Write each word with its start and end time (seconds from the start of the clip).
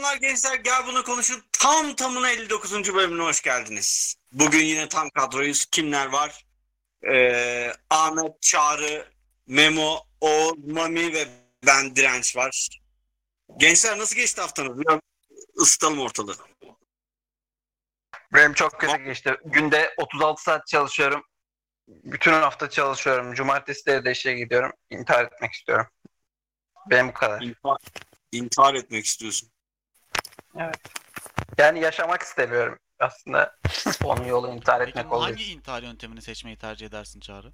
Selamlar 0.00 0.16
gençler 0.16 0.54
gel 0.54 0.86
bunu 0.86 1.04
konuşun. 1.04 1.42
Tam 1.52 1.94
tamına 1.94 2.30
59. 2.30 2.94
bölümüne 2.94 3.22
hoş 3.22 3.42
geldiniz. 3.42 4.16
Bugün 4.32 4.64
yine 4.64 4.88
tam 4.88 5.10
kadroyuz. 5.10 5.66
Kimler 5.66 6.06
var? 6.06 6.44
Ee, 7.10 7.72
Ahmet, 7.90 8.42
Çağrı, 8.42 9.12
Memo, 9.46 10.00
Oğuz, 10.20 10.58
Mami 10.58 11.14
ve 11.14 11.28
ben 11.66 11.96
Direnç 11.96 12.36
var. 12.36 12.68
Gençler 13.56 13.98
nasıl 13.98 14.16
geçti 14.16 14.40
haftanız? 14.40 14.78
Biraz 14.78 15.00
ısıtalım 15.60 16.00
ortalığı. 16.00 16.36
Benim 18.34 18.54
çok 18.54 18.80
kötü 18.80 19.04
geçti. 19.04 19.36
Günde 19.44 19.94
36 19.96 20.42
saat 20.42 20.66
çalışıyorum. 20.66 21.24
Bütün 21.88 22.32
hafta 22.32 22.70
çalışıyorum. 22.70 23.34
Cumartesileri 23.34 24.04
de 24.04 24.10
işe 24.10 24.32
gidiyorum. 24.32 24.72
İntihar 24.90 25.24
etmek 25.24 25.52
istiyorum. 25.52 25.86
Benim 26.90 27.08
bu 27.08 27.12
kadar. 27.12 27.42
İntihar, 27.42 27.78
intihar 28.32 28.74
etmek 28.74 29.06
istiyorsun. 29.06 29.50
Yani 31.58 31.80
yaşamak 31.80 32.22
istemiyorum. 32.22 32.78
Aslında 32.98 33.56
onun 34.04 34.24
yolu 34.24 34.48
intihar 34.54 34.78
Peki 34.78 34.90
etmek 34.90 35.12
olduğu 35.12 35.24
hangi 35.24 35.42
için. 35.42 35.58
intihar 35.58 35.82
yöntemini 35.82 36.22
seçmeyi 36.22 36.58
tercih 36.58 36.86
edersin 36.86 37.20
Çağrı? 37.20 37.52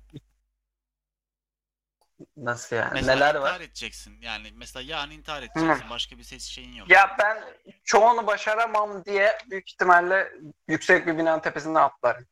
Nasıl 2.36 2.76
yani? 2.76 2.90
Mesela 2.94 3.14
Neler 3.14 3.34
intihar 3.34 3.52
var? 3.52 3.60
edeceksin. 3.60 4.20
Yani 4.20 4.52
mesela 4.54 4.82
yani 4.82 5.14
intihar 5.14 5.42
edeceksin. 5.42 5.90
Başka 5.90 6.18
bir 6.18 6.22
ses 6.22 6.44
şeyin 6.44 6.72
yok. 6.72 6.90
Ya 6.90 7.16
ben 7.18 7.44
çoğunu 7.84 8.26
başaramam 8.26 9.04
diye 9.04 9.38
büyük 9.50 9.70
ihtimalle 9.72 10.32
yüksek 10.68 11.06
bir 11.06 11.18
binanın 11.18 11.40
tepesinden 11.40 11.80
atlarım. 11.82 12.26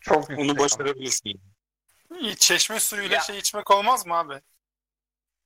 Çok 0.00 0.30
yüksek. 0.30 0.50
Onu 0.50 0.58
başarabilirsin. 0.58 1.40
İyi, 2.20 2.36
Çeşme 2.36 2.80
suyuyla 2.80 3.14
Ya. 3.14 3.20
şey 3.20 3.38
içmek 3.38 3.70
olmaz 3.70 4.06
mı 4.06 4.14
abi? 4.14 4.40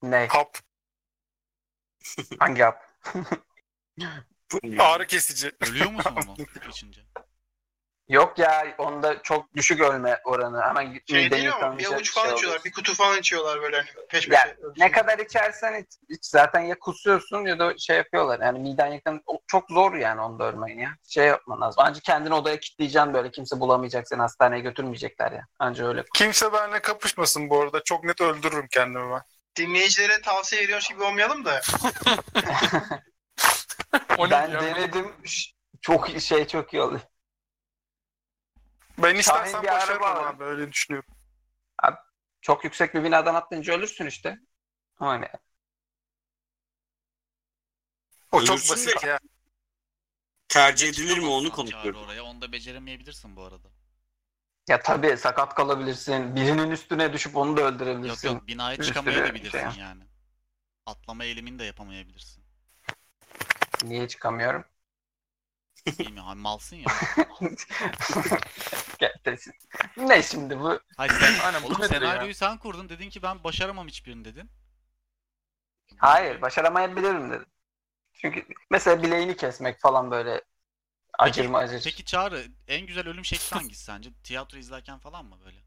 Ne? 0.03 0.27
Hap. 0.27 0.59
Hangi 2.39 2.61
yap? 2.61 2.85
Ağrı 4.79 5.07
kesici. 5.07 5.53
Ölüyor 5.61 5.91
musun 5.91 6.17
onu 6.17 6.37
içince? 6.71 7.01
Yok 8.09 8.39
ya 8.39 8.75
onda 8.79 9.23
çok 9.23 9.55
düşük 9.55 9.81
ölme 9.81 10.21
oranı. 10.25 10.63
Hemen 10.63 11.01
Şey 11.11 11.31
değil 11.31 11.53
ama 11.55 11.79
bir 11.79 11.87
avuç 11.93 12.13
şey 12.15 12.23
falan 12.23 12.37
içiyorlar. 12.37 12.65
Bir 12.65 12.73
kutu 12.73 12.95
falan 12.95 13.19
içiyorlar 13.19 13.63
böyle 13.63 13.77
hani 13.77 13.89
peş 14.09 14.29
Ya, 14.29 14.45
peşe. 14.45 14.57
Ne 14.77 14.91
kadar 14.91 15.19
içersen 15.19 15.83
iç, 15.83 15.87
iç. 16.09 16.25
zaten 16.27 16.61
ya 16.61 16.79
kusuyorsun 16.79 17.47
ya 17.47 17.59
da 17.59 17.79
şey 17.79 17.97
yapıyorlar. 17.97 18.41
Yani 18.41 18.59
miden 18.59 18.87
yakın 18.87 19.23
o- 19.27 19.41
çok 19.47 19.71
zor 19.71 19.95
yani 19.95 20.21
onda 20.21 20.45
ölmen 20.45 20.79
ya. 20.79 20.91
Şey 21.09 21.27
yapman 21.27 21.61
lazım. 21.61 21.83
Ancak 21.87 22.05
kendini 22.05 22.35
odaya 22.35 22.61
kilitleyeceksin 22.61 23.15
böyle 23.15 23.31
kimse 23.31 23.61
bulamayacak 23.61 24.09
seni 24.09 24.21
hastaneye 24.21 24.61
götürmeyecekler 24.61 25.33
ya. 25.33 25.47
Anca 25.59 25.89
öyle. 25.89 26.05
Kimse 26.15 26.53
benimle 26.53 26.83
kapışmasın 26.83 27.51
bu 27.51 27.61
arada. 27.61 27.83
Çok 27.85 28.05
net 28.05 28.21
öldürürüm 28.21 28.67
kendimi 28.71 29.13
ben. 29.13 29.23
Dinleyicilere 29.57 30.21
tavsiye 30.23 30.63
veriyormuş 30.63 30.89
gibi 30.89 31.03
olmayalım 31.03 31.45
da. 31.45 31.61
Ben 34.31 34.53
denedim. 34.53 35.13
Çok 35.81 36.09
şey 36.09 36.47
çok 36.47 36.73
iyi 36.75 36.83
oluyor. 36.83 37.01
Ben 38.99 39.15
istersen 39.15 39.63
başarırım 39.65 40.03
var. 40.03 40.25
abi 40.35 40.45
öyle 40.45 40.73
düşünüyorum. 40.73 41.15
Çok 42.43 42.65
yüksek 42.65 42.95
bir 42.95 43.05
binadan 43.05 43.35
atlayınca 43.35 43.75
ölürsün 43.75 44.07
işte. 44.07 44.39
Hani 44.95 45.29
O 48.33 48.41
çok 48.45 48.51
Ölürsün 48.57 48.73
basit 48.77 49.03
de- 49.03 49.07
ya. 49.07 49.19
Tercih 50.49 50.89
edilir 50.89 51.19
mi 51.19 51.27
onu 51.27 51.51
konuşuyoruz. 51.51 52.01
oraya. 52.03 52.23
Onu 52.23 52.41
da 52.43 52.53
beceremeyebilirsin 52.53 53.37
bu 53.37 53.43
arada. 53.43 53.69
ya 54.69 54.81
tabii 54.83 55.17
sakat 55.17 55.55
kalabilirsin. 55.55 56.37
Birinin 56.37 56.71
üstüne 56.71 57.13
düşüp 57.13 57.37
onu 57.37 57.57
da 57.57 57.61
Yok 57.61 57.71
öldürebilirsin. 57.73 58.29
yok 58.29 58.47
binaya 58.47 58.79
Bir 58.79 58.83
sürü 58.85 58.95
çıkamayabilirsin 58.95 59.71
şey. 59.71 59.81
yani. 59.83 60.05
Atlama 60.87 61.25
eğilimini 61.25 61.59
de 61.59 61.65
yapamayabilirsin. 61.65 62.40
Niye 63.85 64.09
çıkamıyorum? 64.09 64.65
Bilmiyorum 65.99 66.39
malsın 66.39 66.77
ya. 66.77 66.87
Gerçekten. 68.99 69.39
ne 69.97 70.23
şimdi 70.23 70.61
bu? 70.61 70.81
Hayır 70.97 71.13
sen, 71.13 71.63
bu 71.63 71.67
oğlum 71.67 71.81
nedir 71.81 71.95
ya? 71.95 72.01
senaryoyu 72.01 72.35
sen 72.35 72.59
kurdun. 72.59 72.89
Dedin 72.89 73.11
ki 73.11 73.23
ben 73.23 73.45
başaramam 73.45 73.89
hiçbirini 73.89 74.25
dedin. 74.25 74.51
Hayır, 75.97 76.43
başaramayabilirim 76.43 77.31
dedim. 77.31 77.47
Çünkü 78.13 78.47
mesela 78.71 79.03
bileğini 79.03 79.37
kesmek 79.37 79.81
falan 79.81 80.11
böyle 80.11 80.45
acır 81.19 81.47
mı 81.47 81.57
acır. 81.59 81.83
Peki 81.85 82.05
Çağrı 82.05 82.45
en 82.69 82.87
güzel 82.87 83.09
ölüm 83.09 83.25
şekli 83.25 83.55
hangisi 83.55 83.85
sence? 83.85 84.11
Tiyatro 84.25 84.59
izlerken 84.59 84.99
falan 84.99 85.25
mı 85.25 85.37
böyle? 85.45 85.59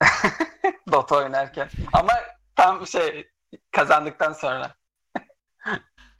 Dota 0.92 1.16
oynarken. 1.16 1.70
Ama 1.92 2.12
tam 2.56 2.86
şey 2.86 3.30
kazandıktan 3.70 4.32
sonra. 4.32 4.74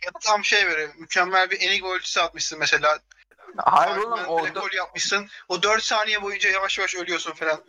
Ya 0.07 0.15
da 0.15 0.19
tam 0.23 0.45
şey 0.45 0.67
böyle 0.67 0.87
mükemmel 0.99 1.51
bir 1.51 1.61
enigma 1.61 1.89
ultisi 1.89 2.21
atmışsın 2.21 2.59
mesela. 2.59 2.99
Hayır 3.57 3.97
oğlum 3.97 4.13
Arkadan 4.13 4.29
o 4.33 4.53
gol 4.61 4.73
yapmışsın. 4.77 5.29
O 5.49 5.63
4 5.63 5.83
saniye 5.83 6.23
boyunca 6.23 6.51
yavaş 6.51 6.79
yavaş 6.79 6.95
ölüyorsun 6.95 7.33
falan. 7.33 7.65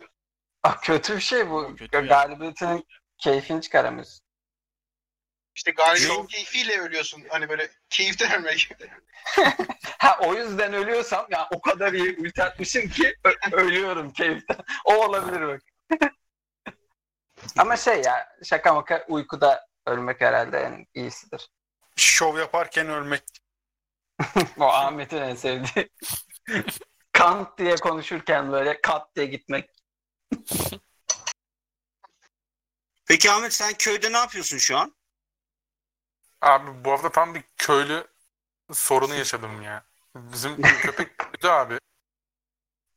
Ah, 0.62 0.82
kötü 0.82 1.16
bir 1.16 1.20
şey 1.20 1.50
bu. 1.50 1.76
Kötü 1.76 1.96
yani. 1.96 2.08
Galibiyetin 2.08 2.86
keyfini 3.18 3.60
çıkaramıyorsun. 3.62 4.20
İşte 5.54 5.70
galibiyet 5.70 6.18
Ne? 6.18 6.26
keyfiyle 6.26 6.80
ölüyorsun. 6.80 7.22
Hani 7.28 7.48
böyle 7.48 7.70
keyiften 7.90 8.40
ölmek. 8.40 8.68
Ha 9.98 10.18
o 10.20 10.34
yüzden 10.34 10.72
ölüyorsam 10.72 11.26
ya 11.30 11.48
o 11.54 11.60
kadar 11.60 11.92
iyi 11.92 12.16
ulti 12.18 12.42
atmışım 12.42 12.88
ki 12.88 13.14
ö- 13.24 13.32
ölüyorum 13.56 14.12
keyiften. 14.12 14.56
O 14.84 14.94
olabilir 14.94 15.48
bak. 15.48 15.60
Ama 17.58 17.76
şey 17.76 18.02
ya 18.02 18.28
şaka 18.44 18.74
maka 18.74 19.04
uykuda 19.08 19.66
ölmek 19.86 20.20
herhalde 20.20 20.58
en 20.60 20.86
iyisidir. 20.94 21.48
Şov 21.96 22.38
yaparken 22.38 22.88
ölmek. 22.88 23.22
O 24.58 24.64
Ahmet'in 24.64 25.16
en 25.16 25.34
sevdiği. 25.34 25.90
Kant 27.12 27.58
diye 27.58 27.76
konuşurken 27.76 28.52
böyle 28.52 28.80
kat 28.80 29.16
diye 29.16 29.26
gitmek. 29.26 29.70
Peki 33.06 33.30
Ahmet 33.30 33.52
sen 33.52 33.74
köyde 33.78 34.12
ne 34.12 34.16
yapıyorsun 34.16 34.58
şu 34.58 34.76
an? 34.76 34.94
Abi 36.40 36.84
bu 36.84 36.90
hafta 36.92 37.12
tam 37.12 37.34
bir 37.34 37.44
köylü 37.56 38.06
sorunu 38.72 39.14
yaşadım 39.14 39.62
ya. 39.62 39.84
Bizim 40.14 40.62
köpek 40.62 41.20
büyüdü 41.20 41.48
abi. 41.48 41.78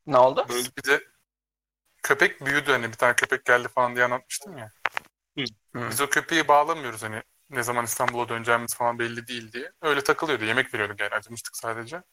Ne 0.08 0.18
oldu? 0.18 0.46
Böyle 0.50 0.68
Bize 0.78 1.04
köpek 2.04 2.46
büyüdü 2.46 2.72
hani 2.72 2.88
bir 2.88 2.98
tane 2.98 3.16
köpek 3.16 3.46
geldi 3.46 3.68
falan 3.68 3.96
diye 3.96 4.06
anlatmıştım 4.06 4.58
ya. 4.58 4.72
Hı. 5.38 5.44
Hı. 5.76 5.90
Biz 5.90 6.02
o 6.02 6.10
köpeği 6.10 6.48
bağlamıyoruz 6.48 7.04
hani 7.04 7.24
ne 7.56 7.64
zaman 7.64 7.86
İstanbul'a 7.86 8.30
döneceğimiz 8.30 8.76
falan 8.76 9.00
belli 9.00 9.28
değil 9.28 9.52
diye. 9.54 9.72
Öyle 9.82 10.04
takılıyordu. 10.04 10.46
Yemek 10.46 10.74
veriyorduk 10.74 11.00
yani 11.00 11.16
acımıştık 11.16 11.58
sadece. 11.58 12.04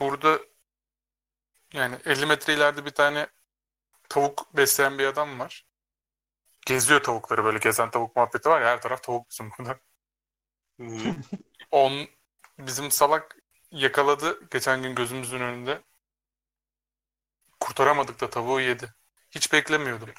Burada 0.00 0.38
yani 1.72 1.96
50 2.04 2.26
metre 2.26 2.54
ileride 2.54 2.84
bir 2.84 2.90
tane 2.90 3.26
tavuk 4.08 4.56
besleyen 4.56 4.98
bir 4.98 5.06
adam 5.06 5.38
var. 5.38 5.66
Geziyor 6.66 7.02
tavukları 7.02 7.44
böyle 7.44 7.58
gezen 7.58 7.90
tavuk 7.90 8.16
muhabbeti 8.16 8.48
var 8.48 8.60
ya 8.60 8.66
her 8.66 8.82
taraf 8.82 9.02
tavuk 9.02 9.30
bizim 9.30 9.50
burada. 9.58 9.78
On 11.70 12.06
bizim 12.58 12.90
salak 12.90 13.36
yakaladı 13.70 14.48
geçen 14.50 14.82
gün 14.82 14.94
gözümüzün 14.94 15.40
önünde. 15.40 15.82
Kurtaramadık 17.60 18.20
da 18.20 18.30
tavuğu 18.30 18.60
yedi. 18.60 18.94
Hiç 19.30 19.52
beklemiyordum. 19.52 20.10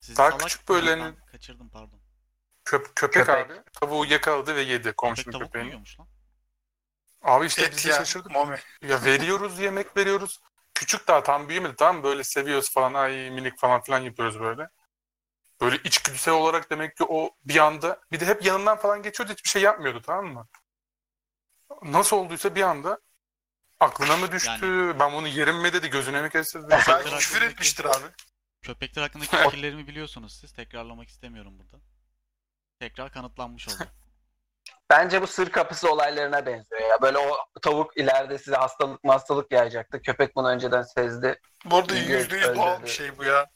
Siz 0.00 0.16
Daha 0.16 0.28
salak 0.30 0.42
küçük 0.42 0.68
böyle 0.68 0.96
mısınız? 0.96 1.04
hani- 1.06 1.16
Ben 1.26 1.32
kaçırdım 1.32 1.68
pardon. 1.70 2.00
Köp- 2.68 2.94
köpek, 2.94 3.26
Köpek. 3.26 3.50
abi 3.50 3.62
tavuğu 3.72 4.04
yakaladı 4.06 4.56
ve 4.56 4.60
yedi 4.60 4.82
Köpek 4.82 4.96
komşunun 4.96 5.38
mu 5.38 5.44
köpeğini. 5.46 5.72
lan? 5.72 5.84
Abi 7.22 7.46
işte 7.46 7.62
Et 7.62 7.72
biz 7.76 7.84
de 7.84 7.88
ya. 7.88 7.94
şaşırdık. 7.96 8.30
Mami. 8.32 8.58
Ya 8.82 9.04
veriyoruz 9.04 9.58
yemek 9.58 9.96
veriyoruz. 9.96 10.40
Küçük 10.74 11.08
daha 11.08 11.22
tam 11.22 11.48
büyümedi 11.48 11.76
tamam 11.76 12.02
böyle 12.02 12.24
seviyoruz 12.24 12.70
falan 12.72 12.94
ay 12.94 13.30
minik 13.30 13.58
falan 13.58 13.82
filan 13.82 13.98
yapıyoruz 13.98 14.40
böyle. 14.40 14.68
Böyle 15.60 15.76
içgüdüsel 15.76 16.34
olarak 16.34 16.70
demek 16.70 16.96
ki 16.96 17.04
o 17.04 17.30
bir 17.44 17.56
anda 17.56 18.00
bir 18.12 18.20
de 18.20 18.26
hep 18.26 18.44
yanından 18.44 18.78
falan 18.78 19.02
geçiyordu 19.02 19.32
hiçbir 19.32 19.48
şey 19.48 19.62
yapmıyordu 19.62 20.02
tamam 20.06 20.26
mı? 20.26 20.48
Nasıl 21.82 22.16
olduysa 22.16 22.54
bir 22.54 22.62
anda 22.62 22.98
aklına 23.80 24.16
mı 24.16 24.32
düştü? 24.32 24.96
Ben 25.00 25.12
bunu 25.12 25.28
yerim 25.28 25.56
mi 25.56 25.72
dedi 25.72 25.90
gözüne 25.90 26.22
mi 26.22 26.30
kestirdi? 26.30 26.66
Belki 26.70 26.84
Köpekler 26.86 27.18
küfür 27.18 27.42
etmiştir 27.42 27.84
abi. 27.84 28.06
Köpekler 28.62 29.02
hakkındaki 29.02 29.36
fikirlerimi 29.44 29.86
biliyorsunuz 29.86 30.38
siz. 30.40 30.52
Tekrarlamak 30.52 31.08
istemiyorum 31.08 31.58
burada. 31.58 31.84
Tekrar 32.80 33.12
kanıtlanmış 33.12 33.68
oldu. 33.68 33.76
Bence 34.90 35.22
bu 35.22 35.26
sır 35.26 35.50
kapısı 35.50 35.92
olaylarına 35.92 36.46
benziyor 36.46 36.80
ya. 36.80 37.02
Böyle 37.02 37.18
o 37.18 37.36
tavuk 37.62 37.96
ileride 37.96 38.38
size 38.38 38.56
hastalık 38.56 39.00
hastalık 39.06 39.52
yayacaktı. 39.52 40.02
Köpek 40.02 40.36
bunu 40.36 40.48
önceden 40.48 40.82
sezdi. 40.82 41.40
Bu 41.64 41.76
arada 41.76 41.94
yüzde 41.94 42.36
yüz 42.36 42.54
doğal 42.54 42.82
bir 42.82 42.88
şey 42.88 43.18
bu 43.18 43.24
ya. 43.24 43.46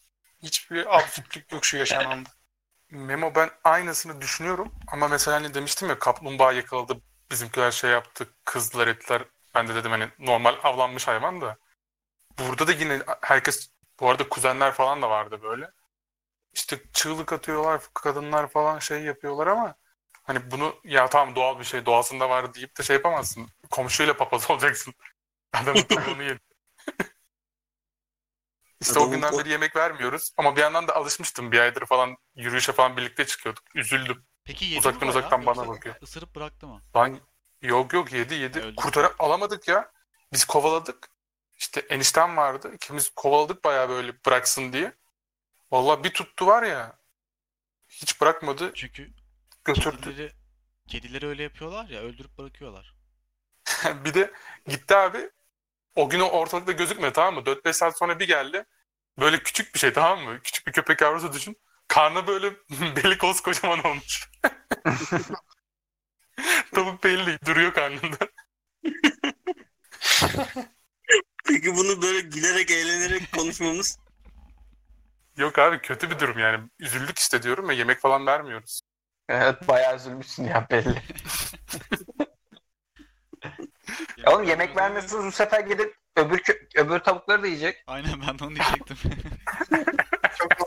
Hiçbir 0.43 0.97
absürtlük 0.97 1.53
yok 1.53 1.65
şu 1.65 1.77
yaşananda. 1.77 2.29
Memo 2.91 3.35
ben 3.35 3.51
aynısını 3.65 4.21
düşünüyorum 4.21 4.73
ama 4.93 5.09
mesela 5.09 5.37
hani 5.37 5.55
demiştim 5.55 5.89
ya 5.89 5.99
kaplumbağa 5.99 6.53
yakaladı 6.53 7.01
bizimkiler 7.31 7.71
şey 7.71 7.91
yaptı 7.91 8.27
kızdılar 8.45 8.87
ettiler 8.87 9.25
ben 9.55 9.69
de 9.69 9.75
dedim 9.75 9.91
hani 9.91 10.09
normal 10.19 10.55
avlanmış 10.63 11.09
hayvan 11.09 11.41
da 11.41 11.57
burada 12.39 12.67
da 12.67 12.73
yine 12.73 13.03
herkes 13.21 13.71
bu 14.01 14.11
arada 14.11 14.29
kuzenler 14.29 14.73
falan 14.73 15.03
da 15.03 15.11
vardı 15.11 15.43
böyle 15.43 15.71
işte 16.53 16.81
çığlık 16.93 17.33
atıyorlar 17.33 17.83
kadınlar 17.95 18.49
falan 18.51 18.79
şey 18.79 19.03
yapıyorlar 19.03 19.47
ama 19.47 19.75
Hani 20.23 20.51
bunu 20.51 20.75
ya 20.85 21.09
tamam 21.09 21.35
doğal 21.37 21.59
bir 21.59 21.65
şey 21.65 21.87
doğasında 21.87 22.31
var 22.31 22.55
deyip 22.55 22.79
de 22.79 22.83
şey 22.83 22.97
yapamazsın. 22.97 23.49
Komşuyla 23.71 24.17
papaz 24.17 24.51
olacaksın. 24.51 24.95
Adamın 25.53 25.83
tavuğunu 25.89 26.23
yedi. 26.23 26.41
İşte 28.81 28.99
o 28.99 29.03
Adamın 29.03 29.15
günden 29.15 29.33
o- 29.33 29.39
beri 29.39 29.49
yemek 29.49 29.77
vermiyoruz. 29.77 30.33
Ama 30.37 30.57
bir 30.57 30.61
yandan 30.61 30.89
da 30.89 30.97
alışmıştım. 30.97 31.53
Bir 31.53 31.59
aydır 31.59 31.87
falan 31.87 32.17
yürüyüşe 32.35 32.73
falan 32.73 32.97
birlikte 32.97 33.27
çıkıyorduk. 33.27 33.65
Üzüldüm. 33.75 34.25
Peki 34.45 34.65
yedi 34.65 34.79
Uzaktan 34.79 35.05
mi 35.05 35.11
uzaktan 35.11 35.47
bana 35.47 35.57
yoksa 35.57 35.69
bakıyor. 35.69 35.95
Isırıp 36.01 36.35
bıraktı 36.35 36.67
mı? 36.67 36.81
Lan 36.97 37.19
yok 37.63 37.93
yok 37.93 38.13
yedi 38.13 38.35
yedi. 38.35 38.61
Öldü. 38.61 38.77
Kurtar 38.77 39.13
alamadık 39.19 39.69
ya. 39.69 39.93
Biz 40.33 40.45
kovaladık. 40.45 41.09
İşte 41.59 41.81
eniştem 41.81 42.37
vardı. 42.37 42.71
İkimiz 42.75 43.11
kovaladık 43.17 43.65
bayağı 43.65 43.89
böyle 43.89 44.13
bıraksın 44.27 44.73
diye. 44.73 44.93
Vallahi 45.73 46.05
bir 46.05 46.11
tuttu 46.11 46.47
var 46.47 46.63
ya. 46.63 46.99
Hiç 47.89 48.21
bırakmadı. 48.21 48.73
Çünkü 48.75 49.11
Götürdü. 49.65 50.01
kedileri, 50.01 50.33
kedileri 50.89 51.27
öyle 51.27 51.43
yapıyorlar 51.43 51.89
ya 51.89 52.01
öldürüp 52.01 52.39
bırakıyorlar. 52.39 52.95
bir 54.05 54.15
de 54.15 54.33
gitti 54.67 54.97
abi. 54.97 55.31
O 55.97 56.09
gün 56.11 56.21
o 56.21 56.25
ortalıkta 56.25 56.73
gözükmedi 56.73 57.13
tamam 57.13 57.35
mı? 57.35 57.41
4-5 57.41 57.73
saat 57.73 57.99
sonra 57.99 58.21
bir 58.21 58.27
geldi. 58.29 58.65
Böyle 59.19 59.43
küçük 59.43 59.75
bir 59.75 59.79
şey 59.79 59.93
tamam 59.93 60.21
mı? 60.25 60.41
Küçük 60.43 60.67
bir 60.67 60.73
köpek 60.73 61.01
yavrusu 61.01 61.33
düşün. 61.33 61.57
Karnı 61.89 62.27
böyle 62.27 62.53
beli 62.97 63.19
kocaman 63.19 63.85
olmuş. 63.87 64.31
Tavuk 66.75 67.05
belli 67.05 67.39
duruyor 67.47 67.75
karnında. 67.75 68.29
Peki 71.45 71.77
bunu 71.77 72.03
böyle 72.03 72.21
gülerek 72.21 72.71
eğlenerek 72.71 73.33
konuşmamız 73.33 74.02
Yok 75.37 75.59
abi 75.59 75.81
kötü 75.81 76.11
bir 76.11 76.19
durum 76.19 76.39
yani. 76.39 76.69
Üzüldük 76.79 77.19
işte 77.19 77.43
diyorum 77.43 77.71
ya 77.71 77.77
yemek 77.77 78.01
falan 78.01 78.27
vermiyoruz. 78.27 78.81
Evet 79.29 79.69
bayağı 79.69 79.97
üzülmüşsün 79.97 80.45
ya 80.45 80.67
belli. 80.71 81.03
Oğlum 84.27 84.45
yemek 84.45 84.77
vermiyorsunuz 84.77 85.25
bu 85.27 85.33
sefer 85.33 85.61
gidip 85.61 85.97
öbür 86.17 86.39
kö- 86.39 86.81
öbür 86.81 86.99
tavukları 86.99 87.43
da 87.43 87.47
yiyecek. 87.47 87.85
Aynen 87.87 88.21
ben 88.29 88.39
de 88.39 88.45
onu 88.45 88.57
diyecektim. 88.57 88.97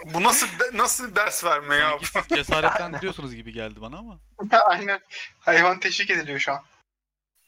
Bu 0.06 0.24
nasıl 0.24 0.48
nasıl 0.74 1.16
ders 1.16 1.44
verme 1.44 1.76
ya? 1.76 1.90
Sanki 1.90 2.08
siz 2.08 2.38
cesaretlendiriyorsunuz 2.38 3.36
gibi 3.36 3.54
geldi 3.54 3.82
bana 3.82 3.98
ama. 3.98 4.20
Aynen. 4.66 5.00
Hayvan 5.40 5.80
teşvik 5.80 6.10
ediliyor 6.10 6.40
şu 6.40 6.52
an. 6.52 6.64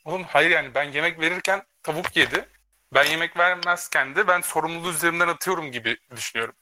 Oğlum 0.05 0.23
hayır 0.23 0.49
yani 0.49 0.75
ben 0.75 0.83
yemek 0.83 1.19
verirken 1.19 1.63
tavuk 1.83 2.17
yedi. 2.17 2.49
Ben 2.93 3.03
yemek 3.05 3.37
vermezken 3.37 4.15
de 4.15 4.27
ben 4.27 4.41
sorumluluğu 4.41 4.89
üzerimden 4.91 5.27
atıyorum 5.27 5.71
gibi 5.71 5.97
düşünüyorum. 6.15 6.55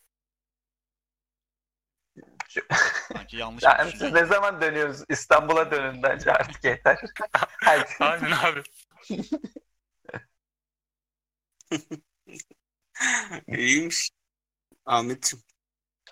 Sanki 3.14 3.38
yanlış 3.38 3.64
Ya, 3.64 3.86
bir 3.86 3.92
siz 3.92 4.12
ne 4.14 4.26
zaman 4.26 4.62
dönüyoruz? 4.62 5.04
İstanbul'a 5.10 5.72
dönün 5.72 6.04
bence 6.04 6.32
artık 6.32 6.64
yeter. 6.64 7.00
Hadi. 7.64 7.86
Aynen 8.00 8.32
abi. 8.32 8.64
iyiymiş. 13.58 14.10
Ahmetciğim. 14.86 15.44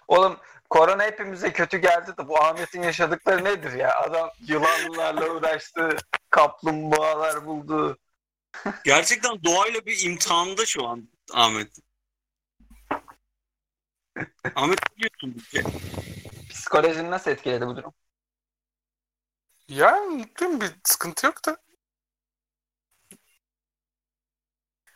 Oğlum 0.07 0.37
korona 0.69 1.03
hepimize 1.03 1.53
kötü 1.53 1.77
geldi 1.77 2.17
de 2.17 2.27
bu 2.27 2.43
Ahmet'in 2.43 2.81
yaşadıkları 2.81 3.43
nedir 3.43 3.71
ya? 3.73 3.95
Adam 3.99 4.29
yılanlarla 4.47 5.29
uğraştı, 5.29 5.97
kaplumbağalar 6.29 7.45
buldu. 7.45 7.97
Gerçekten 8.85 9.43
doğayla 9.43 9.85
bir 9.85 10.05
imtihanda 10.05 10.65
şu 10.65 10.87
an 10.87 11.09
Ahmet. 11.33 11.71
Ahmet 14.55 14.79
ne 14.91 14.97
diyorsun? 14.97 15.35
bize? 15.35 15.63
Psikolojini 16.63 17.11
nasıl 17.11 17.31
etkiledi 17.31 17.67
bu 17.67 17.75
durum? 17.75 17.93
Ya 19.67 19.95
mutluyum 20.01 20.61
bir 20.61 20.71
sıkıntı 20.83 21.25
yok 21.25 21.45
da. 21.45 21.57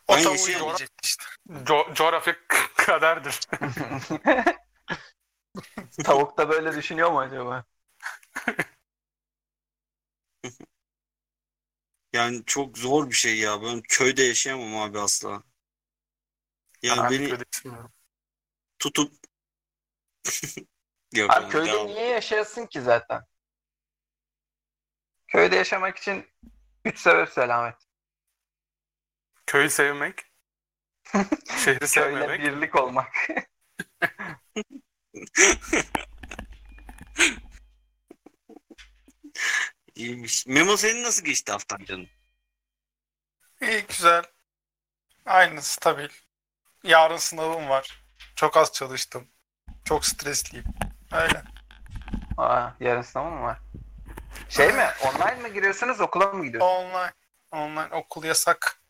O 0.08 0.16
Ben 0.16 0.18
tavuğu 0.18 0.31
yaşayamam. 0.31 0.60
yemeyecek 0.60 0.90
işte. 1.04 1.24
Co- 1.50 1.94
coğrafya 1.96 2.36
kaderdir. 2.78 3.40
Tavuk 6.04 6.38
da 6.38 6.50
böyle 6.50 6.75
düşünüyor 6.75 7.12
mu 7.12 7.19
acaba? 7.19 7.66
Yani 12.14 12.44
çok 12.46 12.78
zor 12.78 13.10
bir 13.10 13.16
şey 13.16 13.38
ya. 13.40 13.62
Ben 13.62 13.81
köyde 13.90 14.24
yaşayamam 14.24 14.78
abi 14.78 15.00
asla. 15.00 15.44
Yani 16.84 17.00
Ben 17.00 17.10
beni 17.10 17.38
tutup 18.80 19.12
Yok 21.13 21.31
Abi 21.38 21.50
köyde 21.50 21.71
devam. 21.71 21.88
niye 21.88 22.07
yaşayasın 22.07 22.65
ki 22.65 22.81
zaten? 22.81 23.24
Köyde 25.27 25.56
yaşamak 25.56 25.98
için 25.98 26.27
üç 26.86 27.00
sebep 27.00 27.30
selamet. 27.30 27.75
Köyü 29.45 29.69
sevmek. 29.69 30.21
Şehri 31.13 31.63
Köyle 31.63 31.88
sevmemek. 31.88 32.42
birlik 32.42 32.75
olmak. 32.75 33.13
İyiymiş. 39.95 40.48
Memo 40.48 40.77
senin 40.77 41.04
nasıl 41.04 41.25
geçti 41.25 41.51
haftan 41.51 41.83
canım? 41.86 42.07
İyi 43.62 43.86
güzel. 43.88 44.24
Aynı 45.25 45.62
stabil. 45.62 46.09
Yarın 46.83 47.18
sınavım 47.18 47.69
var. 47.69 48.04
Çok 48.36 48.57
az 48.57 48.74
çalıştım. 48.74 49.27
Çok 49.86 50.06
stresliyim. 50.06 50.65
Öyle. 51.12 51.44
Aa, 52.38 52.69
yarın 52.80 53.01
sınav 53.01 53.31
mı 53.31 53.42
var? 53.42 53.59
Şey 54.50 54.74
mi? 54.74 54.88
Online 55.06 55.36
mi 55.36 55.54
giriyorsunuz 55.54 56.01
okula 56.01 56.25
mı 56.25 56.45
gidiyorsunuz? 56.45 56.74
Online. 56.74 57.13
Online 57.51 57.95
okul 57.95 58.24
yasak. 58.24 58.81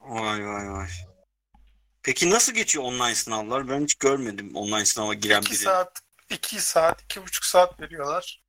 Vay 0.00 0.46
vay 0.46 0.70
vay. 0.70 0.88
Peki 2.02 2.30
nasıl 2.30 2.52
geçiyor 2.52 2.84
online 2.84 3.14
sınavlar? 3.14 3.68
Ben 3.68 3.82
hiç 3.82 3.94
görmedim 3.94 4.56
online 4.56 4.84
sınava 4.84 5.14
giren 5.14 5.40
2 5.40 5.50
biri. 5.50 5.58
saat, 5.58 6.02
2 6.30 6.60
saat, 6.60 7.02
iki 7.02 7.22
buçuk 7.22 7.44
saat 7.44 7.80
veriyorlar. 7.80 8.42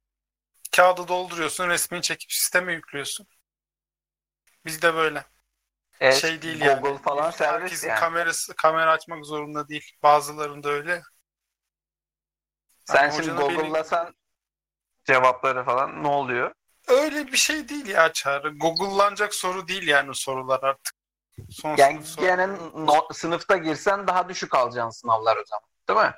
Kağıdı 0.75 1.07
dolduruyorsun, 1.07 1.69
resmini 1.69 2.01
çekip 2.01 2.31
sisteme 2.31 2.73
yüklüyorsun. 2.73 3.27
Bizde 4.65 4.93
böyle. 4.93 5.25
Evet, 5.99 6.15
şey 6.15 6.41
değil 6.41 6.59
Google 6.59 6.89
yani. 6.89 6.97
falan 6.97 7.31
serbest 7.31 7.63
Herkesin 7.63 7.89
yani. 7.89 7.99
kamerası, 7.99 8.55
kamera 8.55 8.91
açmak 8.91 9.25
zorunda 9.25 9.67
değil. 9.69 9.91
Bazılarında 10.03 10.69
öyle. 10.69 11.01
Sen 12.85 13.03
Yani 13.03 13.13
şimdi 13.13 13.31
Google'lasan 13.31 14.15
cevapları 15.05 15.63
falan 15.63 16.03
ne 16.03 16.07
oluyor? 16.07 16.53
Öyle 16.87 17.27
bir 17.27 17.37
şey 17.37 17.69
değil 17.69 17.87
ya 17.87 18.13
Çağrı. 18.13 18.57
Google'lanacak 18.57 19.33
soru 19.35 19.67
değil 19.67 19.87
yani 19.87 20.15
sorular 20.15 20.63
artık. 20.63 20.95
Son 21.49 21.75
Yani 21.77 22.01
gene 22.17 22.47
no- 22.75 23.07
sınıfta 23.13 23.57
girsen 23.57 24.07
daha 24.07 24.29
düşük 24.29 24.55
alacaksın 24.55 25.01
sınavlar 25.01 25.37
o 25.37 25.43
zaman. 25.45 25.69
Değil 25.89 25.99
mi? 25.99 26.15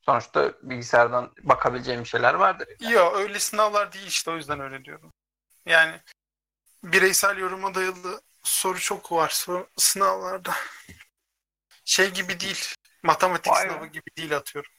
Sonuçta 0.00 0.52
bilgisayardan 0.62 1.32
bakabileceğim 1.42 2.06
şeyler 2.06 2.34
vardır. 2.34 2.68
Yok 2.90 3.16
öyle 3.16 3.38
sınavlar 3.40 3.92
değil 3.92 4.06
işte 4.06 4.30
o 4.30 4.36
yüzden 4.36 4.60
öyle 4.60 4.84
diyorum. 4.84 5.12
Yani 5.66 6.00
bireysel 6.84 7.38
yoruma 7.38 7.74
dayalı 7.74 8.20
soru 8.42 8.80
çok 8.80 9.12
var 9.12 9.28
soru, 9.28 9.68
sınavlarda. 9.76 10.54
Şey 11.84 12.10
gibi 12.10 12.40
değil. 12.40 12.74
Matematik 13.02 13.52
Vay 13.52 13.68
be. 13.68 13.72
sınavı 13.72 13.86
gibi 13.86 14.10
değil 14.16 14.36
atıyorum. 14.36 14.72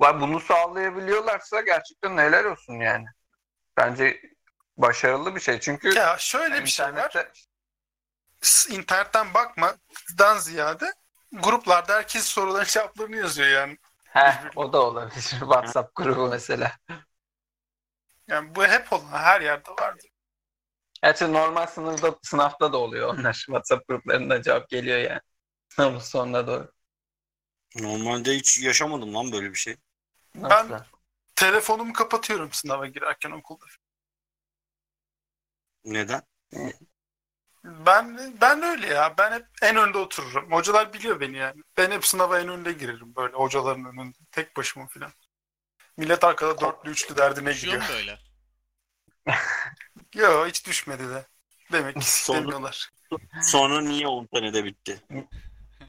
Vay, 0.00 0.20
Bunu 0.20 0.40
sağlayabiliyorlarsa 0.40 1.60
gerçekten 1.60 2.16
neler 2.16 2.44
olsun 2.44 2.74
yani. 2.74 3.06
Bence 3.76 4.22
başarılı 4.76 5.34
bir 5.34 5.40
şey. 5.40 5.60
Çünkü 5.60 5.94
Ya 5.96 6.16
şöyle 6.18 6.60
bir 6.60 6.66
şey 6.66 6.86
var. 6.86 6.92
internette 6.92 7.32
S- 8.42 8.74
internetten 8.74 9.34
bakmadan 9.34 10.38
ziyade 10.38 10.92
gruplarda 11.32 11.94
herkes 11.94 12.24
soruların 12.24 12.64
cevaplarını 12.64 13.16
yazıyor 13.16 13.48
yani. 13.48 13.78
Heh, 14.08 14.50
o 14.56 14.72
da 14.72 14.82
olabilir. 14.82 15.22
WhatsApp 15.40 15.96
grubu 15.96 16.28
mesela. 16.28 16.72
Yani 18.28 18.54
bu 18.54 18.66
hep 18.66 18.92
olan 18.92 19.12
her 19.12 19.40
yerde 19.40 19.70
vardı. 19.70 20.02
Gerçi 21.02 21.32
normal 21.32 21.66
sınavda, 21.66 22.18
sınavda 22.22 22.72
da 22.72 22.76
oluyor 22.78 23.14
onlar. 23.14 23.32
WhatsApp 23.32 23.88
gruplarında 23.88 24.42
cevap 24.42 24.68
geliyor 24.68 24.98
yani. 24.98 25.20
Sınavın 25.68 25.98
sonuna 25.98 26.46
doğru. 26.46 26.72
Normalde 27.76 28.36
hiç 28.36 28.58
yaşamadım 28.58 29.14
lan 29.14 29.32
böyle 29.32 29.50
bir 29.50 29.58
şey. 29.58 29.76
Nasıl? 30.34 30.70
Ben- 30.70 30.84
Telefonumu 31.36 31.92
kapatıyorum 31.92 32.52
sınava 32.52 32.86
girerken 32.86 33.30
okulda. 33.30 33.64
Neden? 35.84 36.22
Ben 37.64 38.34
ben 38.40 38.62
öyle 38.62 38.86
ya. 38.86 39.14
Ben 39.18 39.32
hep 39.32 39.46
en 39.62 39.76
önde 39.76 39.98
otururum. 39.98 40.52
Hocalar 40.52 40.92
biliyor 40.92 41.20
beni 41.20 41.36
yani. 41.36 41.62
Ben 41.76 41.90
hep 41.90 42.06
sınava 42.06 42.40
en 42.40 42.48
önde 42.48 42.72
girerim 42.72 43.16
böyle 43.16 43.36
hocaların 43.36 43.84
önünde. 43.84 44.18
Tek 44.30 44.56
başıma 44.56 44.86
filan. 44.86 45.12
Millet 45.96 46.24
arkada 46.24 46.60
dörtlü 46.60 46.90
üçlü 46.90 47.16
derdine 47.16 47.48
mu 47.50 47.54
gidiyor. 47.56 47.82
böyle? 47.88 48.18
Yok 50.14 50.46
hiç 50.46 50.66
düşmedi 50.66 51.08
de. 51.08 51.26
Demek 51.72 52.00
ki 52.00 52.10
Sonra- 52.10 52.38
istemiyorlar. 52.38 52.90
Sonra 53.42 53.80
niye 53.80 54.06
10 54.06 54.28
senede 54.34 54.64
bitti? 54.64 55.02